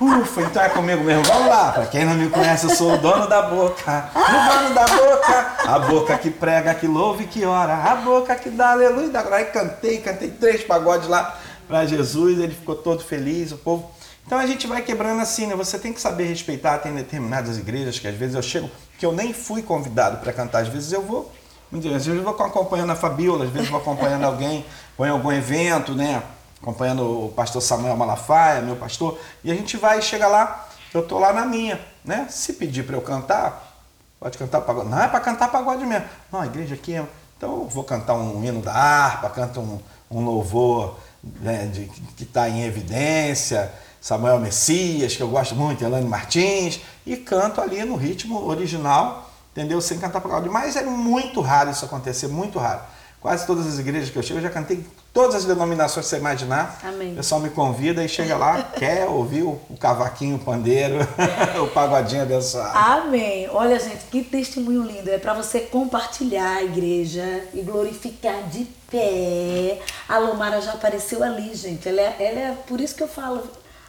Ufa, 0.00 0.40
então 0.40 0.62
é 0.62 0.68
comigo 0.70 1.04
mesmo. 1.04 1.22
Vamos 1.24 1.46
lá. 1.46 1.72
Para 1.72 1.86
quem 1.86 2.06
não 2.06 2.14
me 2.14 2.30
conhece, 2.30 2.64
eu 2.64 2.70
sou 2.70 2.94
o 2.94 2.96
dono 2.96 3.28
da 3.28 3.42
boca. 3.42 4.10
O 4.14 4.52
dono 4.52 4.74
da 4.74 4.86
boca. 4.86 5.56
A 5.66 5.78
boca 5.78 6.16
que 6.16 6.30
prega, 6.30 6.74
que 6.74 6.86
louva 6.86 7.22
e 7.22 7.26
que 7.26 7.44
ora. 7.44 7.74
A 7.74 7.96
boca 7.96 8.34
que 8.34 8.48
dá 8.48 8.72
aleluia. 8.72 9.10
Aí 9.30 9.44
cantei, 9.44 9.98
cantei 9.98 10.30
três 10.30 10.64
pagodes 10.64 11.06
lá 11.06 11.38
para 11.68 11.84
Jesus. 11.84 12.38
Ele 12.38 12.54
ficou 12.54 12.76
todo 12.76 13.04
feliz, 13.04 13.52
o 13.52 13.58
povo. 13.58 13.90
Então 14.30 14.38
a 14.38 14.46
gente 14.46 14.64
vai 14.68 14.80
quebrando 14.80 15.20
assim, 15.20 15.44
né? 15.44 15.56
Você 15.56 15.76
tem 15.76 15.92
que 15.92 16.00
saber 16.00 16.26
respeitar. 16.28 16.78
Tem 16.78 16.94
determinadas 16.94 17.58
igrejas 17.58 17.98
que 17.98 18.06
às 18.06 18.14
vezes 18.14 18.36
eu 18.36 18.42
chego, 18.42 18.70
que 18.96 19.04
eu 19.04 19.10
nem 19.10 19.32
fui 19.32 19.60
convidado 19.60 20.18
para 20.18 20.32
cantar. 20.32 20.62
Às 20.62 20.68
vezes 20.68 20.92
eu 20.92 21.02
vou, 21.02 21.32
às 21.74 21.82
vezes 21.82 22.06
eu 22.06 22.22
vou 22.22 22.32
acompanhando 22.32 22.92
a 22.92 22.94
Fabiola, 22.94 23.46
às 23.46 23.50
vezes 23.50 23.68
vou 23.68 23.80
acompanhando 23.80 24.22
alguém, 24.22 24.64
ou 24.96 25.04
em 25.04 25.08
algum 25.08 25.32
evento, 25.32 25.96
né? 25.96 26.22
acompanhando 26.62 27.26
o 27.26 27.30
pastor 27.30 27.60
Samuel 27.60 27.96
Malafaia, 27.96 28.60
meu 28.60 28.76
pastor, 28.76 29.18
e 29.42 29.50
a 29.50 29.54
gente 29.56 29.76
vai 29.76 30.00
chega 30.00 30.28
lá, 30.28 30.68
eu 30.94 31.04
tô 31.04 31.18
lá 31.18 31.32
na 31.32 31.44
minha, 31.44 31.80
né? 32.04 32.28
Se 32.30 32.52
pedir 32.52 32.84
para 32.84 32.94
eu 32.94 33.02
cantar, 33.02 33.82
pode 34.20 34.38
cantar 34.38 34.60
pagode. 34.60 34.90
Não 34.90 35.02
é 35.02 35.08
para 35.08 35.18
cantar 35.18 35.48
pagode 35.48 35.84
mesmo. 35.84 36.06
Não, 36.30 36.40
a 36.40 36.46
igreja 36.46 36.76
aqui 36.76 36.94
é. 36.94 37.04
Então 37.36 37.62
eu 37.62 37.66
vou 37.66 37.82
cantar 37.82 38.14
um 38.14 38.44
hino 38.44 38.62
da 38.62 38.72
harpa, 38.72 39.28
canto 39.28 39.58
um, 39.58 39.80
um 40.08 40.24
louvor 40.24 41.00
né, 41.20 41.66
de, 41.66 41.86
que 42.16 42.22
está 42.22 42.48
em 42.48 42.62
evidência, 42.62 43.72
Samuel 44.00 44.40
Messias, 44.40 45.14
que 45.14 45.22
eu 45.22 45.28
gosto 45.28 45.54
muito, 45.54 45.84
Elane 45.84 46.08
Martins, 46.08 46.80
e 47.06 47.16
canto 47.16 47.60
ali 47.60 47.84
no 47.84 47.96
ritmo 47.96 48.46
original, 48.46 49.30
entendeu? 49.52 49.80
Sem 49.80 49.98
cantar 49.98 50.20
pagode. 50.20 50.48
Mas 50.48 50.76
é 50.76 50.82
muito 50.82 51.40
raro 51.40 51.70
isso 51.70 51.84
acontecer, 51.84 52.28
muito 52.28 52.58
raro. 52.58 52.80
Quase 53.20 53.46
todas 53.46 53.66
as 53.66 53.78
igrejas 53.78 54.08
que 54.08 54.16
eu 54.16 54.22
chego, 54.22 54.38
eu 54.38 54.44
já 54.44 54.48
cantei 54.48 54.82
todas 55.12 55.34
as 55.34 55.44
denominações 55.44 56.06
que 56.06 56.10
você 56.10 56.16
imaginar. 56.16 56.80
Amém. 56.82 57.12
O 57.12 57.16
pessoal 57.16 57.38
me 57.42 57.50
convida 57.50 58.02
e 58.02 58.08
chega 58.08 58.34
lá, 58.34 58.62
quer 58.78 59.06
ouvir 59.06 59.42
o, 59.42 59.60
o 59.68 59.76
cavaquinho, 59.78 60.36
o 60.36 60.38
pandeiro, 60.38 60.96
o 61.62 61.66
pagodinho 61.68 62.22
abençoado. 62.22 62.78
Amém. 62.78 63.46
Olha, 63.52 63.78
gente, 63.78 64.06
que 64.10 64.24
testemunho 64.24 64.82
lindo. 64.82 65.10
É 65.10 65.18
para 65.18 65.34
você 65.34 65.60
compartilhar 65.60 66.56
a 66.56 66.62
igreja 66.62 67.44
e 67.52 67.60
glorificar 67.60 68.48
de 68.48 68.66
pé. 68.90 69.80
A 70.08 70.16
Lomara 70.16 70.62
já 70.62 70.72
apareceu 70.72 71.22
ali, 71.22 71.54
gente. 71.54 71.86
Ela 71.86 72.00
é, 72.00 72.16
ela 72.18 72.40
é 72.40 72.56
por 72.66 72.80
isso 72.80 72.94
que 72.94 73.02
eu 73.02 73.08
falo. 73.08 73.42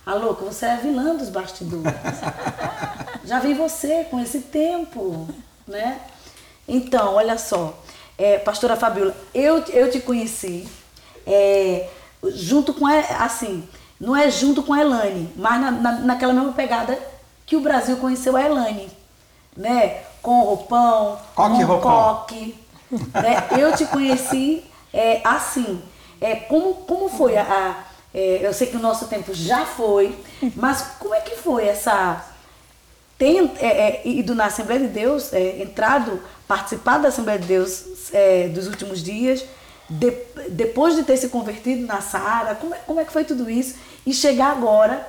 Alô, 0.04 0.34
que 0.34 0.43
você 0.43 0.66
é 0.66 0.74
a 0.74 0.78
vilã 0.78 1.16
dos 1.16 1.30
bastidores. 1.30 1.93
já 3.24 3.39
vi 3.39 3.54
você 3.54 4.06
com 4.10 4.20
esse 4.20 4.39
tempo, 4.39 5.28
né? 5.68 5.99
Então, 6.68 7.16
olha 7.16 7.38
só. 7.38 7.78
É, 8.18 8.39
pastora 8.39 8.76
Fabiola, 8.76 9.16
eu, 9.34 9.60
eu 9.70 9.91
te 9.91 9.99
conheci 9.99 10.68
é, 11.26 11.88
junto 12.34 12.74
com, 12.74 12.86
a, 12.88 12.99
assim, 13.24 13.68
não 13.99 14.16
é 14.16 14.30
junto 14.30 14.64
com 14.64 14.74
a 14.74 14.82
Elane, 14.82 15.32
mas 15.36 15.62
na, 15.62 15.72
na, 15.72 15.91
naquela 15.99 16.34
mesma 16.34 16.54
pegada 16.54 16.97
que 17.45 17.56
o 17.56 17.62
Brasil 17.62 17.97
conheceu 17.97 18.36
a 18.36 18.41
Elane, 18.41 18.89
né? 19.56 20.02
Com 20.22 20.41
roupão, 20.41 21.20
coque, 21.36 21.56
com 21.56 21.66
roupão. 21.66 21.91
coque. 21.91 22.56
Né? 22.91 23.60
Eu 23.60 23.76
te 23.76 23.86
conheci 23.86 24.64
é, 24.91 25.22
assim. 25.24 25.82
É, 26.20 26.36
como, 26.36 26.74
como 26.74 27.08
foi 27.08 27.38
a. 27.38 27.43
a 27.43 27.90
é, 28.14 28.39
eu 28.41 28.53
sei 28.53 28.68
que 28.68 28.78
o 28.78 28.80
nosso 28.80 29.07
tempo 29.07 29.34
já 29.34 29.66
foi, 29.66 30.18
mas 30.55 30.82
como 30.99 31.16
é 31.16 31.22
que 31.22 31.36
foi 31.36 31.68
essa 31.68 32.26
tem 33.22 33.51
é, 33.59 33.68
é, 33.68 34.01
ido 34.03 34.34
na 34.34 34.45
Assembleia 34.45 34.82
de 34.82 34.88
Deus, 34.88 35.32
é, 35.32 35.62
entrado, 35.62 36.20
participado 36.47 37.03
da 37.03 37.09
Assembleia 37.09 37.38
de 37.38 37.45
Deus 37.45 38.12
é, 38.12 38.47
dos 38.47 38.66
últimos 38.66 39.03
dias, 39.03 39.45
de, 39.88 40.12
depois 40.49 40.95
de 40.95 41.03
ter 41.03 41.18
se 41.18 41.30
convertido 41.30 41.86
na 41.86 42.01
Sara, 42.01 42.55
como, 42.55 42.74
é, 42.74 42.80
como 42.80 42.99
é 42.99 43.05
que 43.05 43.14
foi 43.14 43.24
tudo 43.24 43.47
isso? 43.47 43.76
E 44.07 44.12
chegar 44.12 44.51
agora 44.51 45.07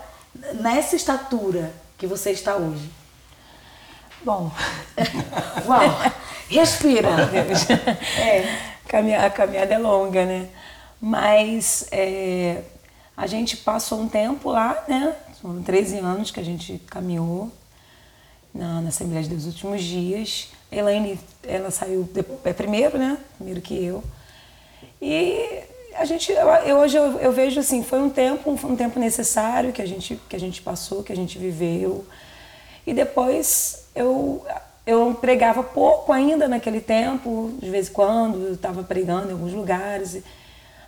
nessa 0.60 0.94
estatura 0.94 1.72
que 1.96 2.06
você 2.06 2.32
está 2.32 2.54
hoje? 2.54 2.90
Bom. 4.22 4.52
Uau! 5.66 6.12
Respira! 6.50 7.08
é. 8.20 9.16
a 9.16 9.30
caminhada 9.30 9.72
é 9.72 9.78
longa, 9.78 10.26
né? 10.26 10.48
Mas 11.00 11.88
é, 11.90 12.60
a 13.22 13.26
gente 13.28 13.56
passou 13.58 14.00
um 14.00 14.08
tempo 14.08 14.50
lá, 14.50 14.82
né? 14.88 15.14
São 15.40 15.62
13 15.62 15.98
anos 15.98 16.32
que 16.32 16.40
a 16.40 16.42
gente 16.42 16.82
caminhou 16.88 17.52
na, 18.52 18.80
na 18.80 18.88
Assembleia 18.88 19.22
de 19.22 19.28
Deus 19.28 19.44
nos 19.44 19.54
últimos 19.54 19.80
dias. 19.80 20.48
A 20.72 20.74
Elaine, 20.74 21.20
ela 21.44 21.70
saiu 21.70 22.08
é 22.44 22.52
primeiro, 22.52 22.98
né? 22.98 23.16
Primeiro 23.36 23.60
que 23.60 23.80
eu. 23.80 24.02
E 25.00 25.62
a 25.94 26.04
gente, 26.04 26.32
eu, 26.32 26.76
hoje 26.78 26.96
eu, 26.96 27.20
eu, 27.20 27.30
vejo 27.30 27.60
assim, 27.60 27.84
foi 27.84 28.00
um 28.00 28.10
tempo, 28.10 28.50
um, 28.50 28.72
um, 28.72 28.74
tempo 28.74 28.98
necessário 28.98 29.72
que 29.72 29.80
a 29.80 29.86
gente 29.86 30.18
que 30.28 30.34
a 30.34 30.40
gente 30.40 30.60
passou, 30.60 31.04
que 31.04 31.12
a 31.12 31.16
gente 31.16 31.38
viveu. 31.38 32.04
E 32.84 32.92
depois 32.92 33.86
eu 33.94 34.44
eu 34.84 35.16
pregava 35.20 35.62
pouco 35.62 36.12
ainda 36.12 36.48
naquele 36.48 36.80
tempo, 36.80 37.52
de 37.62 37.70
vez 37.70 37.88
em 37.88 37.92
quando 37.92 38.48
eu 38.48 38.54
estava 38.54 38.82
pregando 38.82 39.28
em 39.28 39.32
alguns 39.32 39.52
lugares. 39.52 40.24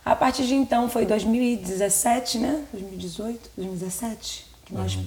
A 0.05 0.15
partir 0.15 0.45
de 0.45 0.53
então 0.53 0.87
foi 0.87 1.05
2017, 1.05 2.37
né? 2.37 2.63
2018, 2.71 3.49
2017 3.57 4.45
que 4.65 4.73
nós 4.73 4.97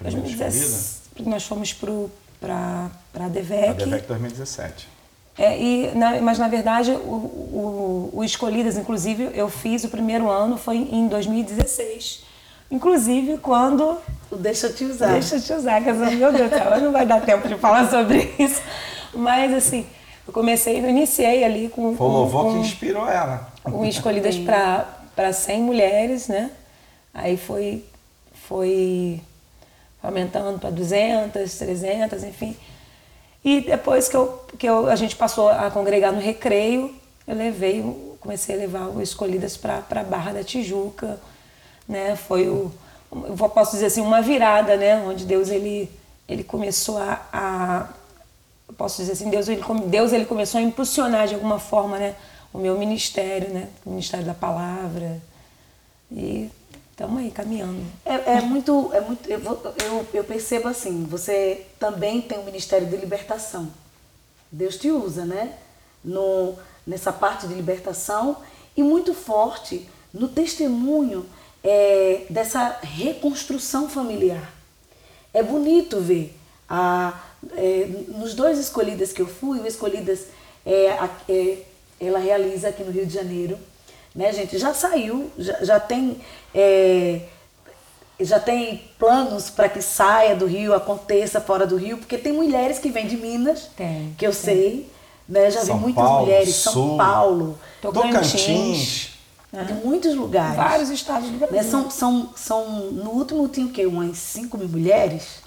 2017 0.00 0.98
nós 1.26 1.44
fomos 1.44 1.72
para 1.72 2.90
a 3.14 3.28
DEVEC. 3.28 3.68
A 3.68 3.72
DEVEC 3.72 4.06
2017. 4.06 4.88
É, 5.36 5.60
e, 5.60 5.94
na, 5.94 6.20
mas, 6.20 6.38
na 6.38 6.48
verdade, 6.48 6.90
o, 6.90 6.96
o, 6.96 8.10
o, 8.12 8.24
Escolhidas, 8.24 8.76
inclusive, 8.76 9.30
eu 9.34 9.48
fiz 9.48 9.84
o 9.84 9.88
primeiro 9.88 10.28
ano, 10.28 10.56
foi 10.56 10.76
em 10.76 11.06
2016. 11.06 12.24
Inclusive, 12.70 13.38
quando... 13.38 13.98
Deixa 14.32 14.66
eu 14.66 14.74
te 14.74 14.84
usar. 14.84 15.12
Deixa 15.12 15.36
eu 15.36 15.40
te 15.40 15.52
usar, 15.52 15.80
que 15.80 15.90
eu, 15.90 15.94
meu 15.94 16.32
Deus 16.32 16.50
do 16.50 16.56
céu, 16.56 16.80
não 16.80 16.92
vai 16.92 17.06
dar 17.06 17.20
tempo 17.20 17.46
de 17.48 17.56
falar 17.56 17.88
sobre 17.88 18.34
isso. 18.38 18.60
Mas, 19.14 19.54
assim, 19.54 19.86
eu 20.26 20.32
comecei, 20.32 20.80
eu 20.80 20.90
iniciei 20.90 21.44
ali 21.44 21.68
com... 21.68 21.96
Foi 21.96 22.06
o 22.06 22.10
louvor 22.10 22.44
com, 22.46 22.52
que 22.52 22.58
inspirou 22.58 23.08
ela. 23.08 23.52
Com 23.70 23.84
Escolhidas 23.84 24.36
para 25.14 25.32
100 25.32 25.62
mulheres, 25.62 26.28
né? 26.28 26.50
Aí 27.12 27.36
foi... 27.36 27.84
foi 28.32 29.20
aumentando 30.02 30.58
para 30.58 30.70
200, 30.70 31.52
300, 31.54 32.24
enfim. 32.24 32.56
E 33.44 33.60
depois 33.60 34.08
que, 34.08 34.16
eu, 34.16 34.44
que 34.58 34.68
eu, 34.68 34.86
a 34.88 34.96
gente 34.96 35.16
passou 35.16 35.48
a 35.48 35.70
congregar 35.70 36.12
no 36.12 36.20
recreio, 36.20 36.94
eu 37.26 37.34
levei, 37.34 37.82
comecei 38.20 38.54
a 38.54 38.58
levar 38.58 38.88
o 38.88 39.00
Escolhidas 39.00 39.56
para 39.56 39.84
a 39.90 40.04
Barra 40.04 40.32
da 40.32 40.44
Tijuca, 40.44 41.18
né? 41.88 42.16
Foi 42.16 42.48
o, 42.48 42.72
eu 43.10 43.48
posso 43.48 43.72
dizer 43.72 43.86
assim, 43.86 44.00
uma 44.00 44.20
virada, 44.20 44.76
né? 44.76 44.96
Onde 45.02 45.24
Deus 45.24 45.50
ele, 45.50 45.90
ele 46.28 46.44
começou 46.44 46.98
a, 46.98 47.20
a 47.32 47.88
posso 48.76 48.98
dizer 48.98 49.12
assim, 49.12 49.30
Deus 49.30 49.48
ele, 49.48 49.62
Deus 49.86 50.12
ele 50.12 50.24
começou 50.24 50.58
a 50.58 50.62
impulsionar 50.62 51.26
de 51.26 51.34
alguma 51.34 51.58
forma, 51.58 51.98
né? 51.98 52.14
O 52.52 52.58
meu 52.58 52.78
ministério, 52.78 53.50
né? 53.50 53.68
O 53.84 53.90
ministério 53.90 54.26
da 54.26 54.34
palavra. 54.34 55.20
E 56.10 56.50
Estamos 56.98 57.20
aí 57.20 57.30
caminhando. 57.30 57.80
É, 58.04 58.38
é, 58.38 58.40
muito. 58.40 58.90
É 58.92 59.00
muito 59.00 59.30
eu, 59.30 59.40
eu, 59.40 60.06
eu, 60.12 60.24
percebo 60.24 60.66
assim: 60.66 61.04
você 61.04 61.64
também 61.78 62.20
tem 62.20 62.36
um 62.40 62.44
ministério 62.44 62.88
de 62.88 62.96
libertação. 62.96 63.68
Deus 64.50 64.76
te 64.76 64.90
usa, 64.90 65.24
né? 65.24 65.54
No, 66.04 66.56
nessa 66.84 67.12
parte 67.12 67.46
de 67.46 67.54
libertação 67.54 68.38
e 68.76 68.82
muito 68.82 69.14
forte 69.14 69.88
no 70.12 70.26
testemunho 70.26 71.24
é, 71.62 72.26
dessa 72.28 72.80
reconstrução 72.82 73.88
familiar. 73.88 74.52
É 75.32 75.40
bonito 75.40 76.00
ver. 76.00 76.36
A, 76.68 77.16
é, 77.52 77.86
nos 78.08 78.34
dois 78.34 78.58
escolhidas 78.58 79.12
que 79.12 79.22
eu 79.22 79.28
fui, 79.28 79.60
o 79.60 79.66
Escolhidas 79.68 80.26
é, 80.66 80.98
é, 81.28 81.58
ela 82.00 82.18
realiza 82.18 82.68
aqui 82.68 82.82
no 82.82 82.90
Rio 82.90 83.06
de 83.06 83.14
Janeiro 83.14 83.58
né, 84.18 84.32
gente? 84.32 84.58
Já 84.58 84.74
saiu, 84.74 85.30
já, 85.38 85.64
já 85.64 85.80
tem. 85.80 86.20
É, 86.54 87.20
já 88.20 88.40
tem 88.40 88.82
planos 88.98 89.48
para 89.48 89.68
que 89.68 89.80
saia 89.80 90.34
do 90.34 90.44
Rio, 90.44 90.74
aconteça 90.74 91.40
fora 91.40 91.64
do 91.64 91.76
Rio, 91.76 91.98
porque 91.98 92.18
tem 92.18 92.32
mulheres 92.32 92.80
que 92.80 92.90
vêm 92.90 93.06
de 93.06 93.16
Minas, 93.16 93.70
tem, 93.76 94.12
que 94.18 94.26
eu 94.26 94.32
tem. 94.32 94.40
sei, 94.40 94.92
né? 95.28 95.48
Já 95.52 95.62
vi 95.62 95.72
muitas 95.74 96.04
Paulo, 96.04 96.26
mulheres, 96.26 96.54
Sul, 96.56 96.72
São 96.72 96.96
Paulo, 96.96 97.58
Tocantins, 97.80 99.10
né? 99.52 99.62
de 99.62 99.72
muitos 99.74 100.16
lugares. 100.16 100.56
Vários 100.56 100.90
estados 100.90 101.30
do 101.30 101.38
Brasil. 101.38 101.56
Né? 101.58 101.62
São, 101.62 101.88
são, 101.88 102.30
são, 102.34 102.90
no 102.90 103.10
último 103.10 103.46
tinha 103.46 103.66
o 103.66 103.70
quê? 103.70 103.86
Umas 103.86 104.18
5 104.18 104.58
mil 104.58 104.68
mulheres? 104.68 105.40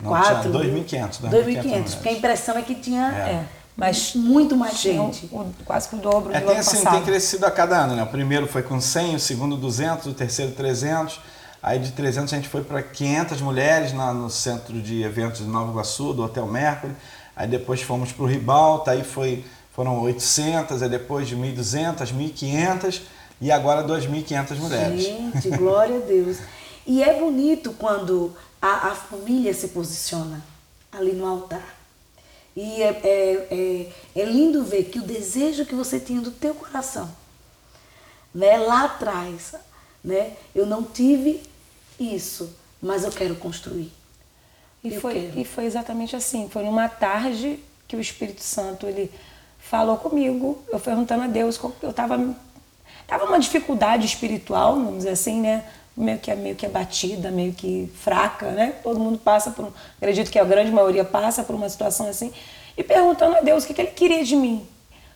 Não, 0.00 0.10
Quatro? 0.10 0.52
2.500. 0.52 1.28
2.500, 1.28 1.94
porque 1.94 2.08
a 2.08 2.12
impressão 2.12 2.56
é 2.56 2.62
que 2.62 2.76
tinha... 2.76 3.12
É. 3.12 3.30
É 3.32 3.61
mas 3.76 4.14
muito 4.14 4.56
mais 4.56 4.78
gente. 4.78 5.26
O, 5.32 5.46
quase 5.64 5.88
que 5.88 5.96
o 5.96 5.98
dobro 5.98 6.32
é, 6.32 6.40
do 6.40 6.46
tem, 6.46 6.50
ano 6.52 6.60
assim, 6.60 6.76
passado. 6.76 6.94
tem 6.94 7.04
crescido 7.04 7.46
a 7.46 7.50
cada 7.50 7.76
ano, 7.76 7.96
né? 7.96 8.02
O 8.02 8.06
primeiro 8.06 8.46
foi 8.46 8.62
com 8.62 8.80
100, 8.80 9.16
o 9.16 9.20
segundo 9.20 9.56
200, 9.56 10.06
o 10.06 10.14
terceiro 10.14 10.52
300. 10.52 11.20
Aí 11.62 11.78
de 11.78 11.92
300 11.92 12.32
a 12.32 12.36
gente 12.36 12.48
foi 12.48 12.62
para 12.62 12.82
500 12.82 13.40
mulheres 13.40 13.92
na, 13.92 14.12
no 14.12 14.28
centro 14.28 14.80
de 14.80 15.02
eventos 15.02 15.40
de 15.40 15.46
Nova 15.46 15.70
Iguaçu, 15.70 16.12
do 16.12 16.22
Hotel 16.22 16.46
Mercury. 16.46 16.92
Aí 17.36 17.48
depois 17.48 17.80
fomos 17.80 18.12
para 18.12 18.24
o 18.24 18.26
Ribalta, 18.26 18.90
aí 18.90 19.04
foi, 19.04 19.44
foram 19.72 20.00
800, 20.00 20.82
aí 20.82 20.88
depois 20.88 21.28
de 21.28 21.36
1.200, 21.36 22.12
1.500 22.12 23.00
e 23.40 23.50
agora 23.50 23.82
2.500 23.84 24.56
mulheres. 24.56 25.02
Gente, 25.02 25.50
glória 25.56 25.96
a 25.96 26.00
Deus. 26.00 26.38
E 26.86 27.02
é 27.02 27.18
bonito 27.18 27.72
quando 27.78 28.34
a, 28.60 28.88
a 28.88 28.94
família 28.94 29.54
se 29.54 29.68
posiciona 29.68 30.44
ali 30.92 31.12
no 31.12 31.26
altar. 31.26 31.81
E 32.54 32.82
é, 32.82 32.88
é, 32.88 33.46
é, 33.50 34.20
é, 34.20 34.24
lindo 34.24 34.64
ver 34.64 34.84
que 34.84 34.98
o 34.98 35.02
desejo 35.02 35.64
que 35.64 35.74
você 35.74 35.98
tinha 35.98 36.20
do 36.20 36.30
teu 36.30 36.54
coração, 36.54 37.10
né, 38.34 38.58
lá 38.58 38.84
atrás, 38.84 39.54
né, 40.04 40.36
eu 40.54 40.66
não 40.66 40.82
tive 40.82 41.42
isso, 41.98 42.54
mas 42.80 43.04
eu 43.04 43.10
quero 43.10 43.36
construir. 43.36 43.90
E, 44.84 44.98
foi, 44.98 45.32
e 45.36 45.44
foi 45.44 45.64
exatamente 45.64 46.16
assim. 46.16 46.48
Foi 46.48 46.64
numa 46.64 46.88
tarde 46.88 47.58
que 47.86 47.94
o 47.94 48.00
Espírito 48.00 48.42
Santo 48.42 48.86
ele 48.86 49.10
falou 49.58 49.96
comigo, 49.96 50.62
eu 50.68 50.80
perguntando 50.80 51.22
a 51.22 51.26
Deus, 51.28 51.58
eu 51.80 51.90
estava 51.90 52.18
tava 53.06 53.24
uma 53.24 53.38
dificuldade 53.38 54.06
espiritual, 54.06 54.74
vamos 54.74 54.98
dizer 54.98 55.10
assim, 55.10 55.40
né? 55.40 55.64
Meio 55.96 56.18
que, 56.18 56.34
meio 56.34 56.56
que 56.56 56.64
abatida, 56.64 57.30
meio 57.30 57.52
que 57.52 57.90
fraca, 57.94 58.50
né? 58.50 58.74
Todo 58.82 58.98
mundo 58.98 59.18
passa 59.18 59.50
por, 59.50 59.72
acredito 59.96 60.30
que 60.30 60.38
a 60.38 60.44
grande 60.44 60.70
maioria 60.70 61.04
passa 61.04 61.44
por 61.44 61.54
uma 61.54 61.68
situação 61.68 62.08
assim, 62.08 62.32
e 62.76 62.82
perguntando 62.82 63.36
a 63.36 63.40
Deus 63.40 63.64
o 63.64 63.66
que, 63.66 63.74
que 63.74 63.80
ele 63.82 63.90
queria 63.90 64.24
de 64.24 64.34
mim. 64.34 64.66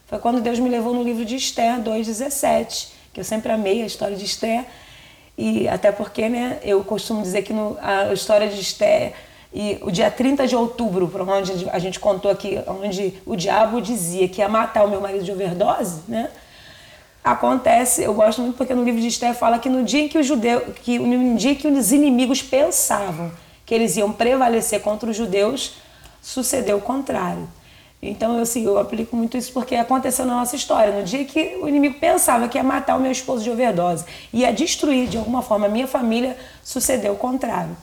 Foi 0.07 0.19
quando 0.19 0.41
Deus 0.41 0.59
me 0.59 0.69
levou 0.69 0.95
no 0.95 1.03
livro 1.03 1.25
de 1.25 1.37
Esther 1.37 1.81
2,17, 1.81 2.89
que 3.13 3.21
eu 3.21 3.25
sempre 3.25 3.51
amei 3.51 3.83
a 3.83 3.87
história 3.87 4.17
de 4.17 4.25
Esther, 4.25 4.67
e 5.37 5.67
até 5.69 5.91
porque, 5.91 6.29
né, 6.29 6.59
eu 6.63 6.85
costumo 6.85 7.23
dizer 7.23 7.43
que 7.43 7.53
no, 7.53 7.77
a 7.81 8.13
história 8.13 8.49
de 8.49 8.61
Esther 8.61 9.15
e 9.53 9.79
o 9.81 9.91
dia 9.91 10.11
30 10.11 10.47
de 10.47 10.55
outubro, 10.55 11.09
para 11.09 11.25
onde 11.25 11.69
a 11.71 11.79
gente 11.79 11.99
contou 11.99 12.31
aqui, 12.31 12.59
onde 12.67 13.15
o 13.25 13.35
diabo 13.35 13.81
dizia 13.81 14.29
que 14.29 14.41
ia 14.41 14.49
matar 14.49 14.85
o 14.85 14.91
meu 14.91 15.01
marido 15.01 15.25
de 15.25 15.33
overdose, 15.33 16.03
né? 16.07 16.31
Acontece, 17.27 18.05
eu 18.05 18.15
gosto 18.15 18.41
muito 18.41 18.57
porque 18.57 18.73
no 18.73 18.85
livro 18.85 19.01
de 19.01 19.09
Esther 19.09 19.35
fala 19.35 19.59
que 19.59 19.69
no 19.69 19.83
dia 19.83 20.03
em 20.03 20.09
que 20.09 20.17
os 20.17 20.25
judeus, 20.25 20.63
que 20.85 20.97
no 20.97 21.35
dia 21.35 21.57
que 21.57 21.67
os 21.67 21.91
inimigos 21.91 22.41
pensavam 22.41 23.33
que 23.65 23.75
eles 23.75 23.97
iam 23.97 24.13
prevalecer 24.13 24.81
contra 24.81 25.11
os 25.11 25.17
judeus, 25.17 25.75
sucedeu 26.23 26.77
o 26.77 26.81
contrário. 26.81 27.49
Então 28.01 28.37
eu, 28.37 28.43
assim, 28.43 28.65
eu 28.65 28.79
aplico 28.79 29.17
muito 29.17 29.37
isso 29.37 29.53
porque 29.53 29.75
aconteceu 29.75 30.25
na 30.25 30.37
nossa 30.37 30.55
história. 30.55 30.97
No 30.97 31.03
dia 31.03 31.25
que 31.25 31.59
o 31.61 31.69
inimigo 31.69 31.99
pensava 31.99 32.47
que 32.47 32.59
ia 32.59 32.63
matar 32.63 32.95
o 32.95 33.01
meu 33.01 33.11
esposo 33.11 33.43
de 33.43 33.51
overdose, 33.51 34.05
ia 34.33 34.53
destruir 34.53 35.09
de 35.09 35.19
alguma 35.19 35.43
forma 35.43 35.67
a 35.67 35.69
minha 35.69 35.89
família, 35.89 36.37
sucedeu 36.63 37.15
o 37.15 37.17
contrário. 37.17 37.77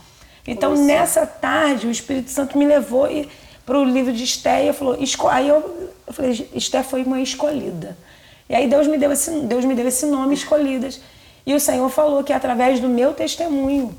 Então, 0.48 0.70
Nossa. 0.70 0.84
nessa 0.84 1.26
tarde, 1.28 1.86
o 1.86 1.92
Espírito 1.92 2.32
Santo 2.32 2.58
me 2.58 2.66
levou 2.66 3.10
para 3.66 3.78
o 3.78 3.84
livro 3.84 4.14
de 4.14 4.24
Esté 4.24 4.70
e 4.70 4.72
falou, 4.72 4.98
aí 5.30 5.50
eu, 5.50 5.92
eu 6.08 6.14
falei, 6.14 6.50
Esté 6.56 6.82
foi 6.82 7.04
uma 7.04 7.20
escolhida. 7.20 7.98
E 8.54 8.56
aí 8.56 8.68
Deus 8.68 8.86
me 8.86 9.00
deu 9.00 9.12
esse, 9.12 9.32
Deus 9.32 9.66
me 9.66 9.74
deu 9.74 9.88
esse 9.88 10.06
nome, 10.06 10.36
escolhidas. 10.36 11.02
E 11.44 11.56
o 11.56 11.60
Senhor 11.60 11.90
falou 11.90 12.24
que 12.24 12.32
através 12.32 12.80
do 12.80 12.88
meu 12.88 13.12
testemunho, 13.12 13.98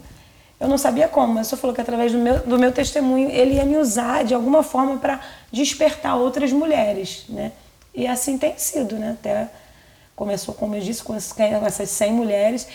eu 0.61 0.69
não 0.69 0.79
sabia 0.79 1.09
como, 1.09 1.35
mas 1.35 1.49
o 1.49 1.51
Senhor 1.51 1.61
falou 1.61 1.75
que 1.75 1.81
através 1.81 2.13
do 2.13 2.19
meu, 2.19 2.39
do 2.39 2.57
meu 2.57 2.71
testemunho, 2.71 3.29
Ele 3.31 3.55
ia 3.55 3.65
me 3.65 3.77
usar 3.77 4.23
de 4.23 4.33
alguma 4.33 4.63
forma 4.63 4.99
para 4.99 5.19
despertar 5.51 6.17
outras 6.17 6.53
mulheres, 6.53 7.25
né? 7.29 7.51
E 7.93 8.07
assim 8.07 8.39
tem 8.39 8.57
sido, 8.57 8.95
né? 8.95 9.17
Até 9.19 9.49
começou, 10.15 10.55
como 10.55 10.77
eu 10.77 10.81
disse, 10.81 11.03
com 11.03 11.17
essas 11.17 11.91
100 11.91 12.13
mulheres. 12.13 12.69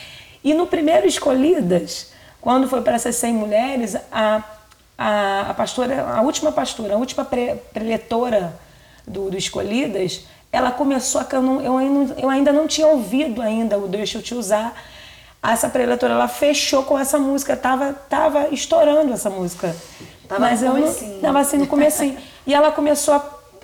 E 0.43 0.53
no 0.53 0.67
primeiro 0.67 1.07
Escolhidas, 1.07 2.11
quando 2.41 2.67
foi 2.67 2.81
para 2.81 2.95
essas 2.95 3.15
100 3.15 3.33
mulheres, 3.33 3.95
a, 4.11 4.43
a, 4.97 5.41
a 5.51 5.53
pastora, 5.53 6.03
a 6.13 6.19
última 6.19 6.51
pastora, 6.51 6.95
a 6.95 6.97
última 6.97 7.23
pre, 7.23 7.55
preletora 7.71 8.53
do, 9.07 9.31
do 9.31 9.37
Escolhidas, 9.37 10.25
ela 10.51 10.71
começou 10.71 11.21
a. 11.21 11.27
Eu, 11.31 11.41
não, 11.41 11.61
eu, 11.61 11.77
ainda, 11.77 12.13
eu 12.19 12.29
ainda 12.29 12.51
não 12.51 12.67
tinha 12.67 12.87
ouvido 12.87 13.41
ainda 13.41 13.77
o 13.77 13.87
Deixa 13.87 14.17
Eu 14.17 14.21
Te 14.21 14.35
Usar. 14.35 14.73
Essa 15.41 15.69
preletora, 15.69 16.13
ela 16.13 16.27
fechou 16.27 16.83
com 16.83 16.99
essa 16.99 17.17
música, 17.17 17.55
tava, 17.55 17.93
tava 17.93 18.49
estourando 18.49 19.13
essa 19.13 19.29
música. 19.29 19.73
Tava 20.27 20.41
Mas 20.41 20.61
eu 20.61 20.73
não, 20.73 20.93
tava 21.21 21.39
assim 21.39 21.57
no 21.57 21.67
comecinho. 21.67 22.17
e 22.45 22.53
ela 22.53 22.71
começou 22.71 23.13
a 23.13 23.19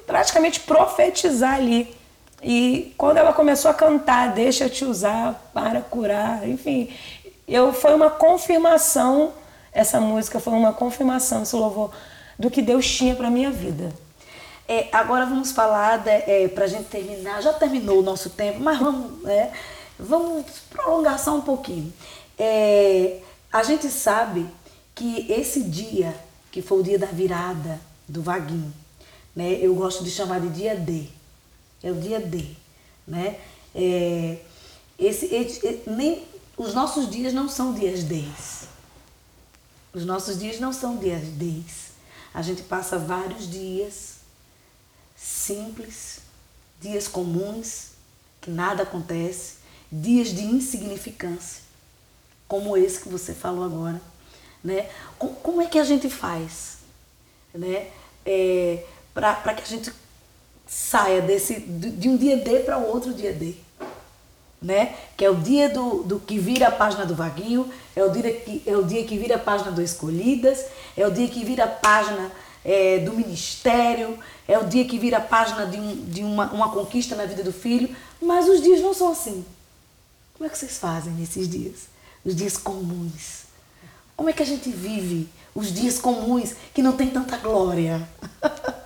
praticamente 0.07 0.61
profetizar 0.61 1.55
ali. 1.55 1.93
E 2.41 2.93
quando 2.97 3.17
ela 3.17 3.33
começou 3.33 3.69
a 3.69 3.73
cantar, 3.73 4.31
deixa 4.31 4.65
eu 4.65 4.69
te 4.69 4.85
usar 4.85 5.49
para 5.53 5.81
curar, 5.81 6.47
enfim, 6.47 6.89
eu 7.47 7.73
foi 7.73 7.93
uma 7.93 8.09
confirmação 8.09 9.33
essa 9.75 9.99
música 9.99 10.39
foi 10.39 10.53
uma 10.53 10.71
confirmação 10.71 11.43
esse 11.43 11.53
louvor 11.53 11.91
do 12.39 12.49
que 12.49 12.61
Deus 12.61 12.89
tinha 12.89 13.13
para 13.13 13.29
minha 13.29 13.51
vida. 13.51 13.91
É, 14.67 14.89
agora 14.91 15.25
vamos 15.25 15.51
falar 15.51 16.05
é, 16.07 16.47
para 16.47 16.65
a 16.65 16.67
gente 16.67 16.85
terminar. 16.85 17.41
Já 17.41 17.53
terminou 17.53 17.99
o 17.99 18.03
nosso 18.03 18.31
tempo, 18.31 18.59
mas 18.59 18.79
vamos, 18.79 19.21
né, 19.21 19.53
vamos 19.99 20.45
prolongar 20.69 21.19
só 21.19 21.35
um 21.35 21.41
pouquinho. 21.41 21.93
É, 22.37 23.19
a 23.51 23.63
gente 23.63 23.89
sabe 23.89 24.47
que 24.95 25.31
esse 25.31 25.63
dia, 25.63 26.15
que 26.51 26.61
foi 26.61 26.79
o 26.79 26.83
dia 26.83 26.97
da 26.97 27.07
virada 27.07 27.79
do 28.07 28.21
Vaguinho, 28.21 28.73
né, 29.35 29.59
eu 29.61 29.75
gosto 29.75 30.03
de 30.03 30.09
chamar 30.09 30.41
de 30.41 30.49
dia 30.49 30.75
D. 30.75 31.05
É 31.83 31.91
o 31.91 31.95
dia 31.95 32.19
D, 32.19 32.47
né? 33.07 33.37
É, 33.75 34.37
esse, 34.97 35.25
esse, 35.27 35.83
nem 35.85 36.23
os 36.57 36.73
nossos 36.73 37.09
dias 37.09 37.33
não 37.33 37.47
são 37.47 37.73
dias 37.73 38.03
Ds. 38.03 38.67
Os 39.93 40.05
nossos 40.05 40.39
dias 40.39 40.59
não 40.59 40.73
são 40.73 40.97
dias 40.97 41.21
Ds. 41.21 41.91
A 42.33 42.41
gente 42.41 42.63
passa 42.63 42.97
vários 42.97 43.49
dias 43.49 44.14
simples, 45.25 46.19
dias 46.79 47.07
comuns, 47.07 47.93
que 48.39 48.51
nada 48.51 48.83
acontece, 48.83 49.55
dias 49.91 50.29
de 50.29 50.43
insignificância, 50.43 51.63
como 52.47 52.77
esse 52.77 53.01
que 53.01 53.09
você 53.09 53.33
falou 53.33 53.65
agora. 53.65 53.99
Né? 54.63 54.89
Como 55.17 55.61
é 55.61 55.65
que 55.65 55.79
a 55.79 55.83
gente 55.83 56.09
faz 56.09 56.75
né? 57.53 57.87
É, 58.25 58.83
para 59.13 59.53
que 59.53 59.63
a 59.63 59.65
gente 59.65 59.91
saia 60.67 61.21
desse, 61.21 61.59
de 61.59 62.09
um 62.09 62.17
dia 62.17 62.37
D 62.37 62.59
para 62.59 62.77
outro 62.77 63.13
dia 63.13 63.33
D? 63.33 63.55
né? 64.61 64.95
Que 65.15 65.23
é 65.23 65.29
o 65.29 65.35
dia 65.35 65.69
do, 65.69 66.01
do 66.03 66.19
que 66.19 66.39
vira 66.39 66.69
a 66.69 66.71
página 66.71 67.05
do 67.05 67.13
Vaguinho, 67.13 67.69
é 67.95 68.03
o 68.03 68.09
dia 68.09 68.33
que, 68.33 68.63
é 68.65 68.75
o 68.75 68.83
dia 68.83 69.03
que 69.05 69.15
vira 69.15 69.35
a 69.35 69.39
página 69.39 69.71
do 69.71 69.81
Escolhidas, 69.81 70.65
é 70.97 71.05
o 71.05 71.11
dia 71.11 71.27
que 71.27 71.45
vira 71.45 71.65
a 71.65 71.67
página 71.67 72.31
é, 72.65 72.97
do 72.99 73.13
Ministério, 73.13 74.17
é 74.47 74.57
o 74.57 74.65
dia 74.65 74.85
que 74.85 74.97
vira 74.97 75.17
a 75.17 75.21
página 75.21 75.67
de, 75.67 75.79
um, 75.79 75.95
de 76.05 76.23
uma, 76.23 76.51
uma 76.51 76.71
conquista 76.71 77.15
na 77.15 77.25
vida 77.25 77.43
do 77.43 77.53
filho, 77.53 77.95
mas 78.19 78.49
os 78.49 78.61
dias 78.61 78.81
não 78.81 78.93
são 78.93 79.11
assim. 79.11 79.45
Como 80.33 80.47
é 80.47 80.49
que 80.49 80.57
vocês 80.57 80.77
fazem 80.77 81.13
nesses 81.13 81.47
dias? 81.47 81.87
Os 82.25 82.35
dias 82.35 82.57
comuns. 82.57 83.43
Como 84.17 84.29
é 84.29 84.33
que 84.33 84.41
a 84.41 84.45
gente 84.45 84.69
vive 84.69 85.29
os 85.53 85.71
dias 85.71 85.99
comuns 85.99 86.55
que 86.73 86.81
não 86.81 86.93
tem 86.93 87.09
tanta 87.09 87.37
glória? 87.37 88.01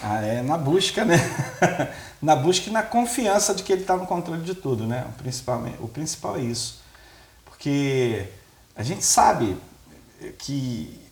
Ah, 0.00 0.24
é 0.24 0.42
na 0.42 0.56
busca, 0.56 1.04
né? 1.04 1.16
na 2.22 2.36
busca 2.36 2.70
e 2.70 2.72
na 2.72 2.84
confiança 2.84 3.52
de 3.52 3.64
que 3.64 3.72
ele 3.72 3.82
está 3.82 3.96
no 3.96 4.06
controle 4.06 4.42
de 4.42 4.54
tudo, 4.54 4.86
né? 4.86 5.04
O 5.08 5.12
principal, 5.20 5.60
o 5.80 5.88
principal 5.88 6.36
é 6.36 6.42
isso. 6.42 6.80
Porque 7.44 8.28
a 8.76 8.84
gente 8.84 9.04
sabe 9.04 9.56
que 10.38 11.07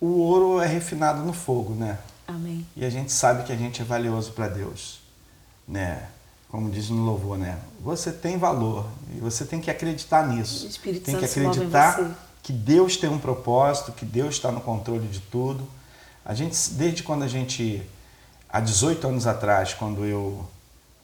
o 0.00 0.06
ouro 0.18 0.60
é 0.60 0.66
refinado 0.66 1.22
no 1.22 1.32
fogo, 1.32 1.74
né? 1.74 1.98
Amém. 2.26 2.66
E 2.76 2.84
a 2.84 2.90
gente 2.90 3.12
sabe 3.12 3.44
que 3.44 3.52
a 3.52 3.56
gente 3.56 3.80
é 3.80 3.84
valioso 3.84 4.32
para 4.32 4.48
Deus, 4.48 5.00
né? 5.66 6.08
Como 6.48 6.70
diz 6.70 6.88
no 6.88 7.04
louvor, 7.04 7.36
né? 7.36 7.58
Você 7.80 8.12
tem 8.12 8.38
valor 8.38 8.86
e 9.16 9.20
você 9.20 9.44
tem 9.44 9.60
que 9.60 9.70
acreditar 9.70 10.26
nisso. 10.26 10.68
tem 10.82 11.18
que 11.18 11.24
acreditar 11.24 12.16
que 12.42 12.52
Deus 12.52 12.96
tem 12.96 13.10
um 13.10 13.18
propósito, 13.18 13.92
que 13.92 14.04
Deus 14.04 14.34
está 14.34 14.52
no 14.52 14.60
controle 14.60 15.08
de 15.08 15.20
tudo. 15.20 15.66
A 16.24 16.34
gente, 16.34 16.56
desde 16.72 17.02
quando 17.02 17.22
a 17.22 17.28
gente 17.28 17.82
há 18.48 18.60
18 18.60 19.08
anos 19.08 19.26
atrás, 19.26 19.74
quando 19.74 20.04
eu, 20.04 20.46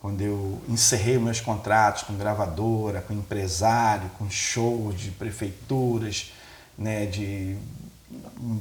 quando 0.00 0.20
eu 0.20 0.60
encerrei 0.68 1.18
meus 1.18 1.40
contratos 1.40 2.04
com 2.04 2.16
gravadora, 2.16 3.00
com 3.00 3.12
empresário, 3.12 4.08
com 4.18 4.30
shows 4.30 5.00
de 5.00 5.10
prefeituras, 5.10 6.32
né, 6.78 7.06
de, 7.06 7.56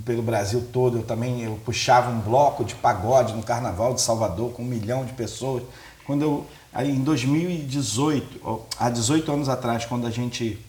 pelo 0.06 0.22
Brasil 0.22 0.68
todo, 0.72 1.00
eu 1.00 1.04
também 1.04 1.42
eu 1.42 1.60
puxava 1.66 2.10
um 2.10 2.20
bloco 2.20 2.64
de 2.64 2.76
pagode 2.76 3.34
no 3.34 3.44
Carnaval 3.44 3.94
de 3.94 4.02
Salvador 4.02 4.52
com 4.52 4.62
um 4.62 4.66
milhão 4.66 5.06
de 5.06 5.14
pessoas. 5.14 5.64
Quando 6.06 6.22
eu, 6.24 6.48
aí 6.74 6.90
em 6.90 7.04
2018, 7.04 8.68
há 8.78 8.90
18 8.90 9.32
anos 9.32 9.50
atrás, 9.50 9.86
quando 9.86 10.06
a 10.06 10.12
gente, 10.12 10.64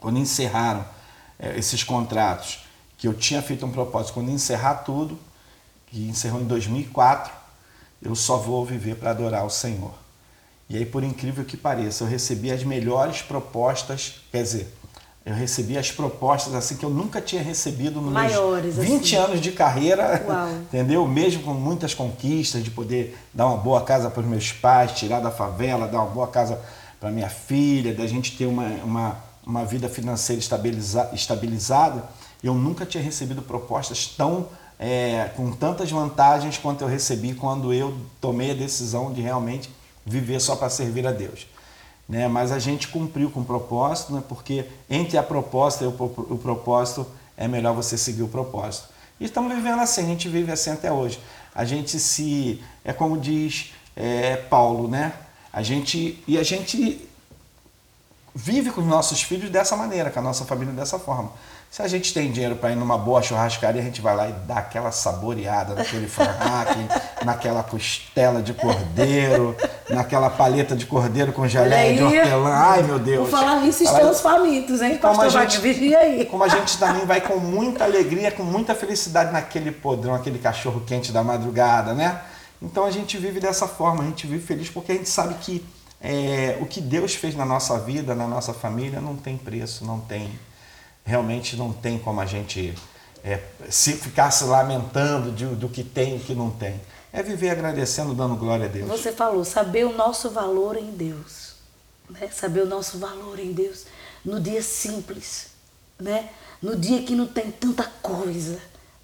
quando 0.00 0.18
encerraram 0.18 0.84
é, 1.38 1.58
esses 1.58 1.84
contratos, 1.84 2.60
que 2.98 3.06
eu 3.06 3.14
tinha 3.14 3.42
feito 3.42 3.66
um 3.66 3.70
propósito, 3.70 4.14
quando 4.14 4.30
encerrar 4.30 4.76
tudo, 4.76 5.18
que 5.86 6.08
encerrou 6.08 6.40
em 6.40 6.46
2004, 6.46 7.32
eu 8.02 8.14
só 8.14 8.36
vou 8.36 8.64
viver 8.64 8.96
para 8.96 9.10
adorar 9.10 9.44
o 9.44 9.50
Senhor. 9.50 9.94
E 10.68 10.76
aí, 10.76 10.84
por 10.84 11.04
incrível 11.04 11.44
que 11.44 11.56
pareça, 11.56 12.04
eu 12.04 12.08
recebi 12.08 12.50
as 12.50 12.64
melhores 12.64 13.22
propostas, 13.22 14.20
quer 14.32 14.42
dizer, 14.42 14.74
eu 15.26 15.34
recebi 15.34 15.76
as 15.76 15.90
propostas 15.90 16.54
assim 16.54 16.76
que 16.76 16.84
eu 16.84 16.88
nunca 16.88 17.20
tinha 17.20 17.42
recebido 17.42 18.00
nos 18.00 18.12
Maiores, 18.12 18.76
meus 18.76 18.88
20 18.88 19.02
assim. 19.02 19.16
anos 19.16 19.40
de 19.40 19.50
carreira, 19.50 20.24
Uau. 20.24 20.50
entendeu? 20.62 21.04
Mesmo 21.08 21.42
com 21.42 21.52
muitas 21.52 21.92
conquistas 21.92 22.62
de 22.62 22.70
poder 22.70 23.18
dar 23.34 23.48
uma 23.48 23.56
boa 23.56 23.80
casa 23.80 24.08
para 24.08 24.20
os 24.20 24.26
meus 24.26 24.52
pais, 24.52 24.92
tirar 24.92 25.18
da 25.18 25.32
favela, 25.32 25.88
dar 25.88 25.98
uma 25.98 26.10
boa 26.10 26.28
casa 26.28 26.60
para 27.00 27.10
minha 27.10 27.28
filha, 27.28 27.92
da 27.92 28.06
gente 28.06 28.36
ter 28.36 28.46
uma, 28.46 28.68
uma, 28.84 29.16
uma 29.44 29.64
vida 29.64 29.88
financeira 29.88 30.38
estabiliza, 30.38 31.10
estabilizada, 31.12 32.04
eu 32.40 32.54
nunca 32.54 32.86
tinha 32.86 33.02
recebido 33.02 33.42
propostas 33.42 34.06
tão 34.06 34.46
é, 34.78 35.28
com 35.34 35.50
tantas 35.50 35.90
vantagens 35.90 36.56
quanto 36.56 36.82
eu 36.82 36.88
recebi 36.88 37.34
quando 37.34 37.72
eu 37.72 37.96
tomei 38.20 38.52
a 38.52 38.54
decisão 38.54 39.12
de 39.12 39.22
realmente 39.22 39.70
viver 40.04 40.40
só 40.40 40.54
para 40.54 40.70
servir 40.70 41.04
a 41.04 41.10
Deus. 41.10 41.48
Né? 42.08 42.28
Mas 42.28 42.52
a 42.52 42.58
gente 42.58 42.88
cumpriu 42.88 43.30
com 43.30 43.40
o 43.40 43.44
propósito, 43.44 44.12
né? 44.12 44.22
porque 44.28 44.64
entre 44.88 45.18
a 45.18 45.22
proposta 45.22 45.84
e 45.84 45.86
o, 45.86 45.92
propósito 46.40 47.06
é 47.36 47.48
melhor 47.48 47.74
você 47.74 47.98
seguir 47.98 48.22
o 48.22 48.28
propósito. 48.28 48.88
E 49.18 49.24
estamos 49.24 49.54
vivendo 49.54 49.80
assim, 49.80 50.02
a 50.02 50.06
gente 50.06 50.28
vive 50.28 50.52
assim 50.52 50.70
até 50.70 50.92
hoje. 50.92 51.18
A 51.54 51.64
gente 51.64 51.98
se. 51.98 52.62
É 52.84 52.92
como 52.92 53.18
diz 53.18 53.72
é, 53.96 54.36
Paulo, 54.36 54.88
né? 54.88 55.14
A 55.52 55.62
gente. 55.62 56.22
E 56.28 56.38
a 56.38 56.42
gente 56.42 57.08
vive 58.34 58.70
com 58.70 58.82
os 58.82 58.86
nossos 58.86 59.22
filhos 59.22 59.48
dessa 59.48 59.74
maneira, 59.74 60.10
com 60.10 60.18
a 60.18 60.22
nossa 60.22 60.44
família 60.44 60.74
dessa 60.74 60.98
forma. 60.98 61.32
Se 61.76 61.82
a 61.82 61.88
gente 61.88 62.14
tem 62.14 62.32
dinheiro 62.32 62.56
para 62.56 62.72
ir 62.72 62.74
numa 62.74 62.96
boa 62.96 63.20
churrascaria, 63.20 63.82
a 63.82 63.84
gente 63.84 64.00
vai 64.00 64.16
lá 64.16 64.30
e 64.30 64.32
dá 64.32 64.60
aquela 64.60 64.90
saboreada 64.90 65.74
naquele 65.74 66.08
franhaque, 66.08 66.88
naquela 67.22 67.62
costela 67.62 68.40
de 68.40 68.54
cordeiro, 68.54 69.54
naquela 69.90 70.30
paleta 70.30 70.74
de 70.74 70.86
cordeiro 70.86 71.34
com 71.34 71.46
geleia 71.46 71.94
de 71.94 72.02
hortelã. 72.02 72.50
Ai, 72.50 72.82
meu 72.82 72.98
Deus. 72.98 73.28
Vou 73.28 73.38
falar 73.38 73.62
isso, 73.66 73.84
estamos 73.84 74.22
famintos, 74.22 74.80
hein, 74.80 74.96
como 74.96 75.18
pastor 75.18 75.42
a 75.42 75.44
gente, 75.44 75.60
vigia 75.60 75.98
aí. 75.98 76.24
Como 76.24 76.42
a 76.42 76.48
gente 76.48 76.78
também 76.78 77.04
vai 77.04 77.20
com 77.20 77.36
muita 77.36 77.84
alegria, 77.84 78.32
com 78.32 78.42
muita 78.42 78.74
felicidade 78.74 79.30
naquele 79.30 79.70
podrão, 79.70 80.14
aquele 80.14 80.38
cachorro 80.38 80.82
quente 80.86 81.12
da 81.12 81.22
madrugada, 81.22 81.92
né? 81.92 82.22
Então 82.62 82.86
a 82.86 82.90
gente 82.90 83.18
vive 83.18 83.38
dessa 83.38 83.68
forma, 83.68 84.02
a 84.02 84.06
gente 84.06 84.26
vive 84.26 84.42
feliz 84.42 84.70
porque 84.70 84.92
a 84.92 84.94
gente 84.94 85.10
sabe 85.10 85.34
que 85.42 85.62
é, 86.00 86.56
o 86.58 86.64
que 86.64 86.80
Deus 86.80 87.14
fez 87.14 87.36
na 87.36 87.44
nossa 87.44 87.78
vida, 87.78 88.14
na 88.14 88.26
nossa 88.26 88.54
família, 88.54 88.98
não 88.98 89.14
tem 89.14 89.36
preço, 89.36 89.84
não 89.84 90.00
tem 90.00 90.30
realmente 91.06 91.56
não 91.56 91.72
tem 91.72 91.98
como 91.98 92.20
a 92.20 92.26
gente 92.26 92.74
é, 93.22 93.40
se 93.70 93.92
ficar 93.92 94.30
se 94.32 94.44
lamentando 94.44 95.30
de, 95.30 95.46
do 95.46 95.68
que 95.68 95.84
tem 95.84 96.14
e 96.14 96.16
o 96.18 96.20
que 96.20 96.34
não 96.34 96.50
tem. 96.50 96.80
É 97.12 97.22
viver 97.22 97.48
agradecendo, 97.50 98.12
dando 98.12 98.34
glória 98.34 98.66
a 98.66 98.68
Deus. 98.68 98.88
Você 98.88 99.12
falou, 99.12 99.44
saber 99.44 99.86
o 99.86 99.92
nosso 99.92 100.28
valor 100.30 100.76
em 100.76 100.90
Deus. 100.90 101.54
Né? 102.10 102.28
Saber 102.28 102.62
o 102.62 102.66
nosso 102.66 102.98
valor 102.98 103.38
em 103.38 103.52
Deus 103.52 103.86
no 104.24 104.40
dia 104.40 104.60
simples. 104.60 105.48
Né? 105.98 106.28
No 106.60 106.76
dia 106.76 107.02
que 107.02 107.14
não 107.14 107.26
tem 107.26 107.50
tanta 107.50 107.84
coisa, 108.02 108.58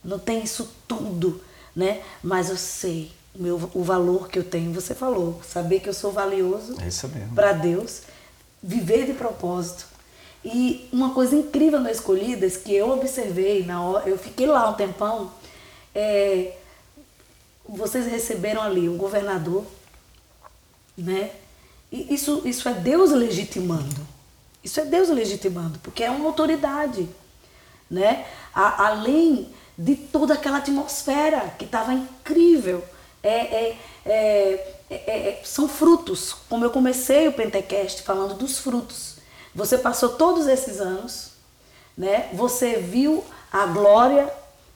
não 0.05 0.19
tem 0.19 0.43
isso 0.43 0.71
tudo. 0.87 1.41
Né? 1.75 2.03
Mas 2.23 2.51
eu 2.51 2.57
sei 2.57 3.13
o, 3.35 3.43
meu, 3.43 3.71
o 3.73 3.83
valor 3.83 4.29
que 4.29 4.39
eu 4.39 4.45
tenho. 4.45 4.73
Você 4.75 4.95
falou, 4.95 5.41
saber 5.43 5.81
que 5.81 5.89
eu 5.89 5.95
sou 5.95 6.13
valioso 6.13 6.77
é 6.81 7.35
para 7.35 7.53
Deus, 7.53 8.03
viver 8.63 9.07
de 9.07 9.15
propósito 9.15 9.92
e 10.45 10.89
uma 10.93 11.11
coisa 11.11 11.37
incrível 11.37 11.81
no 11.81 11.89
Escolhidas 11.89 12.57
que 12.57 12.75
eu 12.75 12.91
observei 12.91 13.65
na 13.65 13.83
hora, 13.83 14.09
eu 14.09 14.19
fiquei 14.19 14.47
lá 14.47 14.69
um 14.69 14.75
tempão, 14.75 15.33
é, 15.95 16.55
vocês 17.69 18.07
receberam 18.07 18.61
ali 18.61 18.89
o 18.89 18.97
governador, 18.97 19.65
né? 20.97 21.31
E 21.91 22.13
isso, 22.15 22.43
isso 22.45 22.69
é 22.69 22.75
Deus 22.75 23.11
legitimando. 23.13 24.07
Isso 24.65 24.81
é 24.81 24.85
Deus 24.85 25.09
legitimando, 25.09 25.79
porque 25.81 26.03
é 26.03 26.11
uma 26.11 26.27
autoridade, 26.27 27.09
né? 27.91 28.27
A, 28.55 28.89
além 28.89 29.49
de 29.77 29.97
toda 29.97 30.35
aquela 30.35 30.59
atmosfera 30.59 31.55
que 31.59 31.65
estava 31.65 31.93
incrível. 31.93 32.85
É, 33.23 33.31
é, 33.31 33.79
é, 34.05 34.77
é, 34.91 34.97
é, 34.97 35.43
são 35.45 35.69
frutos, 35.69 36.35
como 36.49 36.65
eu 36.65 36.71
comecei 36.71 37.29
o 37.29 37.33
Pentecast 37.33 38.03
falando 38.03 38.35
dos 38.35 38.59
frutos. 38.59 39.12
Você 39.55 39.77
passou 39.79 40.11
todos 40.11 40.47
esses 40.47 40.81
anos, 40.81 41.33
né? 41.97 42.29
Você 42.33 42.77
viu 42.77 43.25
a 43.53 43.67
glória 43.67 44.33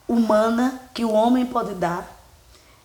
humana 0.06 0.80
que 0.94 1.04
o 1.04 1.12
homem 1.12 1.46
pode 1.46 1.74
dar 1.74 2.14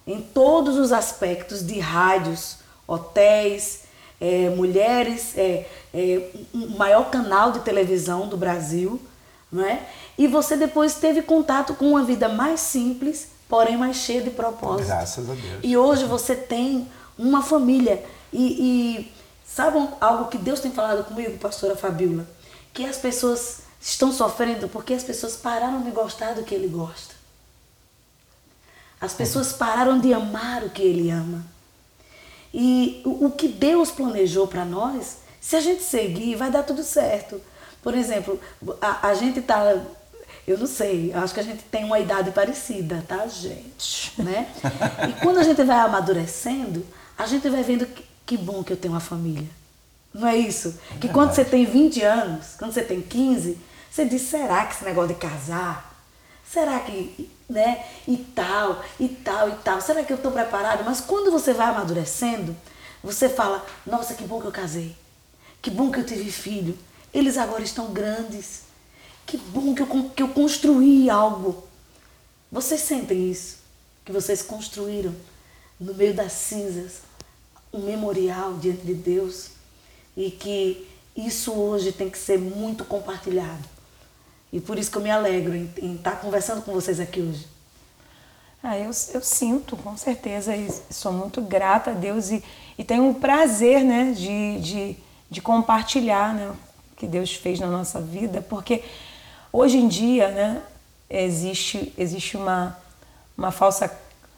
em 0.07 0.21
todos 0.21 0.77
os 0.77 0.91
aspectos 0.91 1.65
de 1.65 1.79
rádios, 1.79 2.57
hotéis, 2.87 3.81
é, 4.19 4.49
mulheres, 4.49 5.37
é, 5.37 5.67
é, 5.93 6.29
o 6.53 6.77
maior 6.77 7.09
canal 7.09 7.51
de 7.51 7.59
televisão 7.59 8.27
do 8.27 8.37
Brasil, 8.37 8.99
né? 9.51 9.85
E 10.17 10.27
você 10.27 10.55
depois 10.55 10.95
teve 10.95 11.21
contato 11.21 11.73
com 11.73 11.89
uma 11.89 12.03
vida 12.03 12.29
mais 12.29 12.59
simples, 12.59 13.29
porém 13.49 13.77
mais 13.77 13.97
cheia 13.97 14.21
de 14.21 14.29
propósito. 14.29 14.87
Graças 14.87 15.29
a 15.29 15.33
Deus. 15.33 15.59
E 15.63 15.75
hoje 15.75 16.05
você 16.05 16.35
tem 16.35 16.87
uma 17.17 17.41
família 17.41 18.03
e, 18.31 18.43
e 18.43 19.11
Sabe 19.53 19.85
algo 19.99 20.29
que 20.29 20.37
Deus 20.37 20.61
tem 20.61 20.71
falado 20.71 21.03
comigo, 21.03 21.37
pastora 21.37 21.75
Fabiola? 21.75 22.25
Que 22.73 22.85
as 22.85 22.97
pessoas 22.97 23.63
estão 23.81 24.13
sofrendo 24.13 24.69
porque 24.69 24.93
as 24.93 25.03
pessoas 25.03 25.35
pararam 25.35 25.81
de 25.81 25.91
gostar 25.91 26.33
do 26.33 26.43
que 26.43 26.55
ele 26.55 26.69
gosta. 26.69 27.13
As 28.99 29.13
pessoas 29.13 29.51
pararam 29.51 29.99
de 29.99 30.13
amar 30.13 30.63
o 30.63 30.69
que 30.69 30.81
ele 30.81 31.09
ama. 31.09 31.45
E 32.53 33.01
o, 33.03 33.25
o 33.25 33.31
que 33.31 33.49
Deus 33.49 33.91
planejou 33.91 34.47
para 34.47 34.63
nós, 34.63 35.17
se 35.41 35.57
a 35.57 35.59
gente 35.61 35.83
seguir, 35.83 36.35
vai 36.35 36.49
dar 36.49 36.63
tudo 36.63 36.81
certo. 36.81 37.41
Por 37.83 37.93
exemplo, 37.93 38.39
a, 38.79 39.09
a 39.09 39.13
gente 39.15 39.41
tá. 39.41 39.81
Eu 40.47 40.57
não 40.57 40.67
sei, 40.67 41.11
acho 41.13 41.33
que 41.33 41.39
a 41.39 41.43
gente 41.43 41.63
tem 41.63 41.83
uma 41.83 41.99
idade 41.99 42.31
parecida, 42.31 43.03
tá, 43.05 43.27
gente? 43.27 44.13
Né? 44.21 44.49
E 45.09 45.21
quando 45.21 45.39
a 45.39 45.43
gente 45.43 45.61
vai 45.63 45.77
amadurecendo, 45.77 46.85
a 47.17 47.25
gente 47.25 47.49
vai 47.49 47.63
vendo 47.63 47.85
que 47.85 48.10
que 48.31 48.37
bom 48.37 48.63
que 48.63 48.71
eu 48.71 48.77
tenho 48.77 48.93
uma 48.93 49.01
família. 49.01 49.49
Não 50.13 50.25
é 50.25 50.37
isso? 50.37 50.79
Que 51.01 51.09
quando 51.09 51.33
você 51.35 51.43
tem 51.43 51.65
20 51.65 52.01
anos, 52.01 52.55
quando 52.57 52.71
você 52.71 52.81
tem 52.81 53.01
15, 53.01 53.57
você 53.91 54.05
diz, 54.05 54.21
será 54.21 54.65
que 54.65 54.73
esse 54.73 54.85
negócio 54.85 55.13
de 55.13 55.19
casar? 55.19 56.01
Será 56.49 56.79
que, 56.79 57.29
né? 57.49 57.85
E 58.07 58.15
tal, 58.15 58.81
e 58.97 59.09
tal, 59.09 59.49
e 59.49 59.55
tal. 59.55 59.81
Será 59.81 60.01
que 60.01 60.13
eu 60.13 60.15
estou 60.15 60.31
preparado? 60.31 60.85
Mas 60.85 61.01
quando 61.01 61.29
você 61.29 61.51
vai 61.51 61.67
amadurecendo, 61.71 62.55
você 63.03 63.27
fala, 63.27 63.65
nossa, 63.85 64.13
que 64.13 64.23
bom 64.23 64.39
que 64.39 64.47
eu 64.47 64.51
casei. 64.53 64.95
Que 65.61 65.69
bom 65.69 65.91
que 65.91 65.99
eu 65.99 66.05
tive 66.05 66.31
filho. 66.31 66.79
Eles 67.13 67.37
agora 67.37 67.63
estão 67.63 67.91
grandes. 67.91 68.61
Que 69.25 69.35
bom 69.35 69.75
que 69.75 69.81
eu, 69.81 70.09
que 70.15 70.23
eu 70.23 70.29
construí 70.29 71.09
algo. 71.09 71.67
Vocês 72.49 72.79
sentem 72.79 73.29
isso? 73.29 73.57
Que 74.05 74.13
vocês 74.13 74.41
construíram 74.41 75.13
no 75.77 75.93
meio 75.93 76.13
das 76.13 76.31
cinzas 76.31 77.10
um 77.73 77.79
memorial 77.79 78.53
diante 78.53 78.85
de 78.85 78.93
Deus 78.93 79.51
e 80.15 80.29
que 80.29 80.87
isso 81.15 81.53
hoje 81.53 81.91
tem 81.91 82.09
que 82.09 82.17
ser 82.17 82.37
muito 82.37 82.83
compartilhado. 82.85 83.69
E 84.51 84.59
por 84.59 84.77
isso 84.77 84.91
que 84.91 84.97
eu 84.97 85.01
me 85.01 85.09
alegro 85.09 85.55
em, 85.55 85.71
em 85.81 85.95
estar 85.95 86.19
conversando 86.19 86.61
com 86.61 86.73
vocês 86.73 86.99
aqui 86.99 87.21
hoje. 87.21 87.47
Ah, 88.63 88.77
eu, 88.77 88.91
eu 89.13 89.21
sinto, 89.21 89.75
com 89.75 89.97
certeza, 89.97 90.55
e 90.55 90.69
sou 90.91 91.11
muito 91.11 91.41
grata 91.41 91.91
a 91.91 91.93
Deus 91.93 92.29
e, 92.29 92.43
e 92.77 92.83
tenho 92.83 93.09
o 93.09 93.15
prazer 93.15 93.83
né, 93.83 94.11
de, 94.11 94.59
de, 94.59 94.97
de 95.29 95.41
compartilhar 95.41 96.35
né, 96.35 96.49
o 96.49 96.95
que 96.95 97.07
Deus 97.07 97.33
fez 97.33 97.59
na 97.59 97.67
nossa 97.67 97.99
vida, 97.99 98.41
porque 98.41 98.83
hoje 99.51 99.77
em 99.77 99.87
dia 99.87 100.27
né, 100.29 100.61
existe, 101.09 101.91
existe 101.97 102.37
uma, 102.37 102.77
uma 103.35 103.51
falsa 103.51 103.89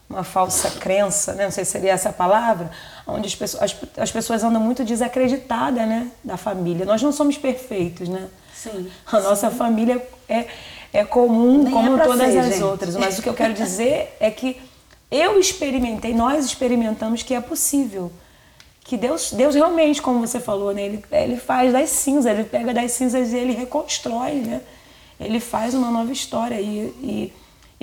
uma 0.10 0.24
falsa 0.24 0.70
crença, 0.80 1.34
né? 1.34 1.46
não 1.46 1.52
sei 1.52 1.66
se 1.66 1.72
seria 1.72 1.92
essa 1.92 2.10
a 2.10 2.14
palavra, 2.14 2.72
onde 3.06 3.28
as 3.28 3.36
pessoas, 3.36 3.64
as, 3.64 3.76
as 3.98 4.12
pessoas 4.12 4.44
andam 4.44 4.62
muito 4.62 4.84
desacreditadas 4.84 5.88
né? 5.88 6.10
da 6.24 6.38
família. 6.38 6.86
Nós 6.86 7.02
não 7.02 7.12
somos 7.12 7.38
perfeitos, 7.38 8.08
né? 8.08 8.28
Sim. 8.54 8.90
A 9.12 9.20
nossa 9.20 9.50
sim. 9.50 9.58
família 9.58 10.06
é, 10.28 10.48
é 10.94 11.04
comum 11.04 11.64
Nem 11.64 11.74
como 11.74 11.98
é 11.98 12.04
todas 12.04 12.32
ser, 12.32 12.40
as 12.40 12.46
gente. 12.54 12.64
outras, 12.64 12.96
mas 12.96 13.20
o 13.20 13.22
que 13.22 13.30
eu 13.30 13.34
quero 13.34 13.54
dizer 13.54 14.16
é 14.20 14.32
que 14.32 14.60
eu 15.12 15.40
experimentei, 15.40 16.14
nós 16.14 16.46
experimentamos 16.46 17.22
que 17.22 17.34
é 17.34 17.42
possível. 17.42 18.12
Que 18.84 18.98
Deus, 18.98 19.32
Deus 19.32 19.56
realmente, 19.56 20.02
como 20.02 20.20
você 20.20 20.40
falou, 20.40 20.74
né? 20.74 20.84
ele, 20.84 21.06
ele 21.12 21.38
faz 21.38 21.72
das 21.72 21.90
cinzas, 21.90 22.34
ele 22.34 22.44
pega 22.44 22.74
das 22.74 22.92
cinzas 22.92 23.32
e 23.32 23.38
ele 23.38 23.54
reconstrói, 23.54 24.34
né? 24.34 24.62
Ele 25.20 25.40
faz 25.40 25.74
uma 25.74 25.90
nova 25.90 26.12
história 26.12 26.60
e, 26.60 26.94
e 27.02 27.34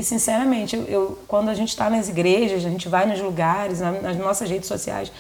e 0.01 0.03
sinceramente, 0.03 0.75
eu, 0.75 0.85
eu 0.85 1.19
quando 1.29 1.51
a 1.51 1.55
gente 1.55 1.69
está 1.69 1.91
nas 1.91 2.09
igrejas, 2.09 2.65
a 2.65 2.71
gente 2.71 2.89
vai 2.89 3.07
nos 3.07 3.21
lugares, 3.21 3.81
na, 3.81 3.93
nas 3.93 4.17
nossas 4.17 4.49
redes 4.49 4.67
sociais, 4.67 5.13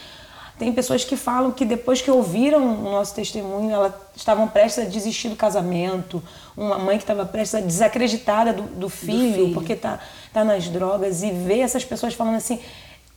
tem 0.59 0.73
pessoas 0.73 1.05
que 1.05 1.17
falam 1.17 1.53
que 1.53 1.67
depois 1.67 2.01
que 2.01 2.11
ouviram 2.11 2.63
o 2.63 2.91
nosso 2.91 3.15
testemunho, 3.15 3.71
elas 3.71 3.93
estavam 4.17 4.49
prestes 4.49 4.87
a 4.87 4.89
desistir 4.89 5.29
do 5.29 5.37
casamento. 5.37 6.23
Uma 6.57 6.79
mãe 6.79 6.97
que 6.97 7.03
estava 7.03 7.27
prestes 7.27 7.55
a 7.57 7.61
desacreditada 7.61 8.55
do, 8.55 8.63
do, 8.63 8.89
filho, 8.89 9.29
do 9.29 9.35
filho, 9.35 9.55
porque 9.55 9.75
está 9.75 10.01
tá 10.33 10.45
nas 10.45 10.69
drogas. 10.69 11.23
E 11.23 11.31
ver 11.31 11.61
essas 11.61 11.85
pessoas 11.85 12.13
falando 12.13 12.37
assim: 12.37 12.59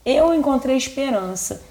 eu 0.05 0.33
encontrei 0.33 0.77
esperança. 0.77 1.61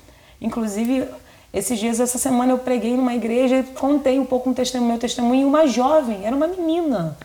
Inclusive, 0.40 1.06
esses 1.52 1.78
dias, 1.78 2.00
essa 2.00 2.18
semana, 2.18 2.52
eu 2.52 2.58
preguei 2.58 2.94
numa 2.94 3.14
igreja 3.14 3.58
e 3.58 3.62
contei 3.62 4.18
um 4.18 4.26
pouco 4.26 4.50
o 4.50 4.54
testemunho, 4.54 4.90
meu 4.90 4.98
testemunho. 4.98 5.40
E 5.42 5.44
uma 5.44 5.66
jovem, 5.66 6.26
era 6.26 6.36
uma 6.36 6.48
menina 6.48 7.16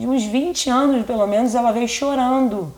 de 0.00 0.06
uns 0.06 0.24
20 0.24 0.70
anos 0.70 1.04
pelo 1.04 1.26
menos, 1.26 1.54
ela 1.54 1.72
veio 1.72 1.86
chorando. 1.86 2.72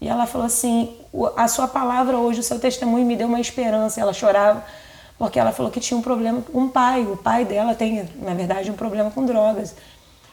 E 0.00 0.08
ela 0.08 0.26
falou 0.26 0.46
assim: 0.46 0.96
a 1.36 1.46
sua 1.46 1.68
palavra 1.68 2.16
hoje, 2.16 2.40
o 2.40 2.42
seu 2.42 2.58
testemunho 2.58 3.04
me 3.04 3.14
deu 3.14 3.28
uma 3.28 3.40
esperança. 3.40 4.00
Ela 4.00 4.14
chorava, 4.14 4.64
porque 5.18 5.38
ela 5.38 5.52
falou 5.52 5.70
que 5.70 5.78
tinha 5.78 5.96
um 5.96 6.02
problema 6.02 6.40
com 6.40 6.64
o 6.64 6.68
pai. 6.70 7.02
O 7.02 7.16
pai 7.16 7.44
dela 7.44 7.74
tem, 7.74 8.08
na 8.20 8.32
verdade, 8.34 8.70
um 8.70 8.74
problema 8.74 9.10
com 9.10 9.24
drogas. 9.26 9.76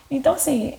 Então, 0.09 0.33
assim, 0.33 0.75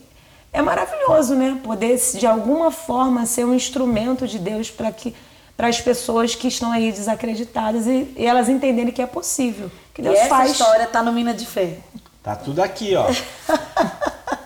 é 0.51 0.63
maravilhoso, 0.63 1.35
né? 1.35 1.61
Poder, 1.63 1.97
de 2.15 2.27
alguma 2.27 2.71
forma, 2.71 3.27
ser 3.27 3.45
um 3.45 3.55
instrumento 3.55 4.27
de 4.27 4.39
Deus 4.39 4.71
para 4.71 4.91
que 4.91 5.15
para 5.57 5.69
as 5.69 5.79
pessoas 5.79 6.35
que 6.35 6.49
estão 6.49 6.73
aí 6.73 6.91
desacreditadas 6.91 7.87
e, 7.87 8.15
e, 8.17 8.27
elas 8.27 8.49
entenderem 8.49 8.91
que 8.91 9.03
é 9.03 9.07
possível. 9.07 9.71
Que 9.93 10.01
Deus 10.01 10.17
e 10.17 10.19
essa 10.19 10.29
faz. 10.31 10.53
história 10.53 10.87
tá 10.87 11.03
no 11.03 11.13
Mina 11.13 11.35
de 11.35 11.45
Fé. 11.45 11.77
Tá 12.23 12.35
tudo 12.35 12.63
aqui, 12.63 12.97
ó. 12.97 13.05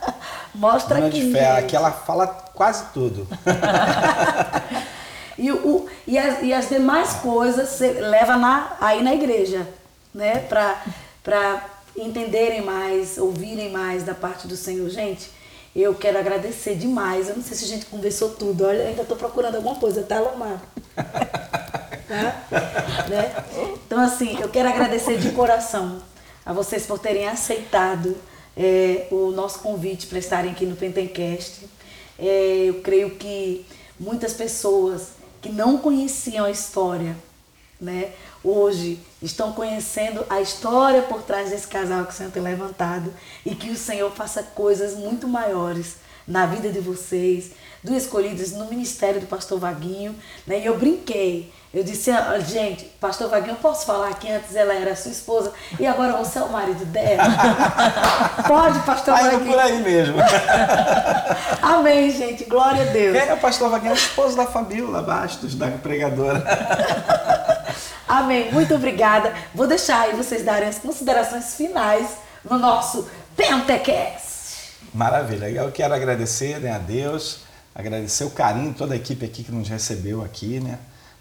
Mostra 0.54 1.06
aqui. 1.06 1.20
de 1.20 1.32
Fé, 1.32 1.56
gente. 1.56 1.64
aqui 1.64 1.76
ela 1.76 1.90
fala 1.90 2.26
quase 2.26 2.84
tudo. 2.92 3.26
E, 5.36 5.50
o, 5.50 5.88
e, 6.06 6.16
as, 6.16 6.42
e 6.42 6.52
as 6.52 6.68
demais 6.68 7.14
coisas 7.14 7.68
você 7.68 7.90
leva 7.92 8.36
na, 8.36 8.76
aí 8.80 9.02
na 9.02 9.14
igreja, 9.14 9.66
né? 10.14 10.38
Para 11.22 11.64
entenderem 11.96 12.62
mais, 12.62 13.18
ouvirem 13.18 13.70
mais 13.70 14.04
da 14.04 14.14
parte 14.14 14.46
do 14.46 14.56
Senhor. 14.56 14.88
Gente, 14.90 15.30
eu 15.74 15.94
quero 15.94 16.18
agradecer 16.18 16.76
demais. 16.76 17.28
Eu 17.28 17.36
não 17.36 17.42
sei 17.42 17.56
se 17.56 17.64
a 17.64 17.68
gente 17.68 17.86
conversou 17.86 18.30
tudo. 18.30 18.64
Olha, 18.64 18.84
ainda 18.84 19.02
estou 19.02 19.16
procurando 19.16 19.56
alguma 19.56 19.74
coisa, 19.76 20.02
tá, 20.02 20.20
Lomar? 20.20 20.60
tá? 20.94 22.44
Né? 23.08 23.34
Então, 23.84 24.00
assim, 24.00 24.38
eu 24.40 24.48
quero 24.48 24.68
agradecer 24.68 25.18
de 25.18 25.30
coração 25.32 26.00
a 26.46 26.52
vocês 26.52 26.86
por 26.86 26.98
terem 26.98 27.26
aceitado 27.26 28.16
é, 28.56 29.06
o 29.10 29.30
nosso 29.30 29.60
convite 29.60 30.06
para 30.06 30.18
estarem 30.18 30.50
aqui 30.50 30.66
no 30.66 30.76
Pentencast. 30.76 31.68
É, 32.18 32.66
eu 32.66 32.80
creio 32.80 33.16
que 33.16 33.66
muitas 33.98 34.32
pessoas 34.32 35.08
que 35.40 35.48
não 35.50 35.78
conheciam 35.78 36.44
a 36.44 36.50
história, 36.50 37.16
né, 37.80 38.12
hoje 38.42 38.98
estão 39.20 39.52
conhecendo 39.52 40.24
a 40.30 40.40
história 40.40 41.02
por 41.02 41.22
trás 41.22 41.50
desse 41.50 41.66
casal 41.66 42.04
que 42.06 42.12
o 42.12 42.16
Senhor 42.16 42.32
tem 42.32 42.42
levantado 42.42 43.12
e 43.44 43.54
que 43.54 43.70
o 43.70 43.76
Senhor 43.76 44.10
faça 44.12 44.42
coisas 44.42 44.94
muito 44.94 45.26
maiores 45.26 45.96
na 46.26 46.46
vida 46.46 46.70
de 46.70 46.80
vocês, 46.80 47.50
do 47.82 47.94
Escolhidos 47.94 48.52
no 48.52 48.64
ministério 48.66 49.20
do 49.20 49.26
pastor 49.26 49.58
Vaguinho, 49.58 50.14
né? 50.46 50.58
E 50.58 50.66
eu 50.66 50.78
brinquei. 50.78 51.52
Eu 51.72 51.82
disse, 51.82 52.08
ah, 52.10 52.38
gente, 52.38 52.84
pastor 53.00 53.28
Vaguinho, 53.28 53.54
eu 53.54 53.58
posso 53.58 53.84
falar 53.84 54.14
que 54.14 54.30
antes 54.30 54.54
ela 54.54 54.72
era 54.72 54.94
sua 54.94 55.10
esposa 55.10 55.52
e 55.78 55.84
agora 55.84 56.12
você 56.12 56.38
é 56.38 56.42
o 56.42 56.48
marido 56.48 56.84
dela? 56.86 57.24
Pode, 58.46 58.78
pastor 58.80 59.14
Aí 59.14 59.24
Vaguinho. 59.24 59.50
por 59.50 59.58
aí 59.58 59.82
mesmo. 59.82 60.14
Amém, 61.60 62.10
gente. 62.12 62.44
Glória 62.44 62.82
a 62.82 62.92
Deus. 62.92 63.16
É 63.16 63.34
o 63.34 63.38
pastor 63.38 63.70
Vaguinho? 63.70 63.90
É 63.90 63.94
o 63.94 63.96
esposo 63.96 64.36
da 64.36 64.46
Fabiola 64.46 65.02
Bastos, 65.02 65.56
da 65.56 65.66
pregadora. 65.66 66.44
Amém. 68.06 68.52
Muito 68.52 68.74
obrigada. 68.74 69.34
Vou 69.52 69.66
deixar 69.66 70.02
aí 70.02 70.12
vocês 70.14 70.44
darem 70.44 70.68
as 70.68 70.78
considerações 70.78 71.54
finais 71.56 72.08
no 72.48 72.56
nosso 72.56 73.08
Pentecast. 73.36 74.33
Maravilha. 74.94 75.50
Eu 75.50 75.72
quero 75.72 75.92
agradecer 75.92 76.60
né, 76.60 76.70
a 76.70 76.78
Deus, 76.78 77.40
agradecer 77.74 78.22
o 78.22 78.30
carinho 78.30 78.70
de 78.70 78.78
toda 78.78 78.94
a 78.94 78.96
equipe 78.96 79.24
aqui 79.26 79.42
que 79.42 79.50
nos 79.50 79.68
recebeu 79.68 80.22
aqui, 80.22 80.60
né, 80.60 80.78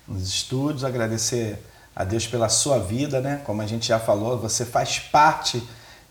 nos 0.08 0.28
estúdios, 0.28 0.84
agradecer 0.84 1.58
a 1.96 2.04
Deus 2.04 2.28
pela 2.28 2.50
sua 2.50 2.78
vida, 2.78 3.20
né? 3.20 3.42
Como 3.44 3.62
a 3.62 3.66
gente 3.66 3.88
já 3.88 4.00
falou, 4.00 4.38
você 4.38 4.64
faz 4.64 5.00
parte 5.00 5.62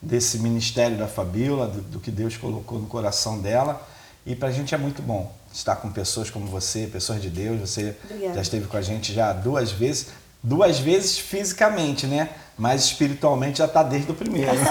desse 0.00 0.38
ministério 0.38 0.96
da 0.96 1.06
Fabíola, 1.06 1.68
do, 1.68 1.80
do 1.82 2.00
que 2.00 2.10
Deus 2.10 2.36
colocou 2.36 2.80
no 2.80 2.86
coração 2.86 3.40
dela. 3.40 3.80
E 4.26 4.34
para 4.34 4.48
a 4.48 4.52
gente 4.52 4.74
é 4.74 4.78
muito 4.78 5.00
bom 5.00 5.32
estar 5.52 5.76
com 5.76 5.90
pessoas 5.90 6.30
como 6.30 6.46
você, 6.46 6.86
pessoas 6.86 7.22
de 7.22 7.30
Deus. 7.30 7.60
Você 7.60 7.96
Obrigada. 8.04 8.34
já 8.34 8.42
esteve 8.42 8.66
com 8.66 8.76
a 8.76 8.82
gente 8.82 9.12
já 9.12 9.32
duas 9.32 9.70
vezes, 9.70 10.08
duas 10.43 10.78
vezes 10.78 11.18
fisicamente, 11.18 12.07
né? 12.07 12.30
Mas 12.59 12.84
espiritualmente 12.84 13.59
já 13.59 13.64
está 13.64 13.82
desde 13.82 14.11
o 14.11 14.14
primeiro. 14.14 14.51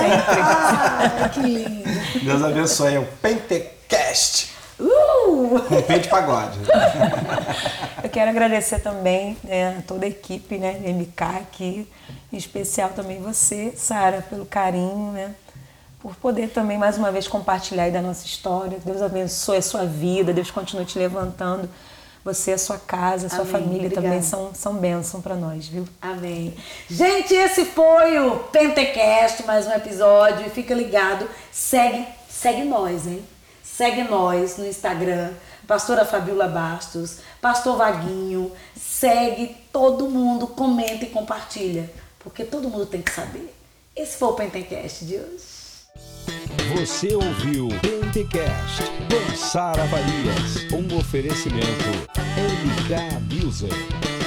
Ah, 1.24 1.30
que 1.30 1.42
lindo. 1.42 1.90
Deus 2.24 2.44
abençoe. 2.44 2.96
É 2.96 3.00
o 3.00 3.06
Pentecast 3.06 4.52
Uh! 4.82 5.60
com 5.68 5.82
P 5.82 6.00
de 6.00 6.10
pagode. 6.10 6.58
Eu 8.04 8.10
quero 8.10 8.32
agradecer 8.32 8.80
também 8.80 9.38
né, 9.44 9.78
a 9.78 9.82
toda 9.84 10.06
a 10.06 10.10
equipe 10.10 10.58
né, 10.58 10.80
MK 10.80 11.24
aqui, 11.40 11.88
em 12.34 12.38
especial 12.38 12.90
também 12.90 13.22
você, 13.22 13.74
Sara, 13.76 14.24
pelo 14.28 14.46
carinho, 14.46 15.12
né? 15.12 15.36
Por 16.00 16.16
poder 16.16 16.50
também 16.50 16.80
mais 16.80 16.98
uma 16.98 17.12
vez 17.12 17.28
compartilhar 17.28 17.92
da 17.92 18.02
nossa 18.02 18.26
história. 18.26 18.80
Deus 18.84 19.04
abençoe 19.04 19.58
a 19.58 19.62
sua 19.62 19.86
vida, 19.86 20.34
Deus 20.34 20.50
continue 20.50 20.86
te 20.86 20.98
levantando. 20.98 21.70
Você, 22.24 22.52
a 22.52 22.58
sua 22.58 22.78
casa, 22.78 23.28
a 23.28 23.30
sua 23.30 23.40
Amém. 23.40 23.52
família 23.52 23.78
Obrigada. 23.88 24.02
também 24.08 24.22
são, 24.22 24.54
são 24.54 24.76
bênção 24.76 25.22
para 25.22 25.36
nós, 25.36 25.68
viu? 25.68 25.88
Amém. 26.02 26.54
Gente, 26.90 27.34
esse 27.34 27.66
foi 27.66 28.20
o 28.20 28.38
Pentecast, 28.40 29.44
mais 29.44 29.66
um 29.66 29.72
episódio. 29.72 30.46
E 30.46 30.50
fica 30.50 30.74
ligado, 30.76 31.28
segue, 31.52 32.06
segue 32.30 32.64
nós, 32.64 33.08
hein? 33.08 33.26
Segue 33.64 34.04
nós 34.04 34.58
no 34.58 34.68
Instagram, 34.68 35.32
Pastora 35.66 36.06
Fabiola 36.06 36.48
Bastos, 36.48 37.18
Pastor 37.42 37.76
Vaguinho. 37.78 38.52
Segue 38.80 39.56
todo 39.74 40.08
mundo, 40.08 40.46
comenta 40.46 41.04
e 41.06 41.10
compartilha, 41.10 41.90
porque 42.20 42.44
todo 42.44 42.70
mundo 42.70 42.86
tem 42.86 43.02
que 43.02 43.12
saber. 43.12 43.52
Esse 43.96 44.18
foi 44.18 44.28
o 44.28 44.34
Pentecast 44.34 45.06
de 45.06 45.16
hoje. 45.16 45.62
Você 46.76 47.16
ouviu 47.16 47.70
Pentecast 48.12 48.84
com 49.10 49.36
Sara 49.38 49.86
um 50.74 50.98
oferecimento 50.98 51.90
MK 52.36 53.34
Music. 53.34 54.21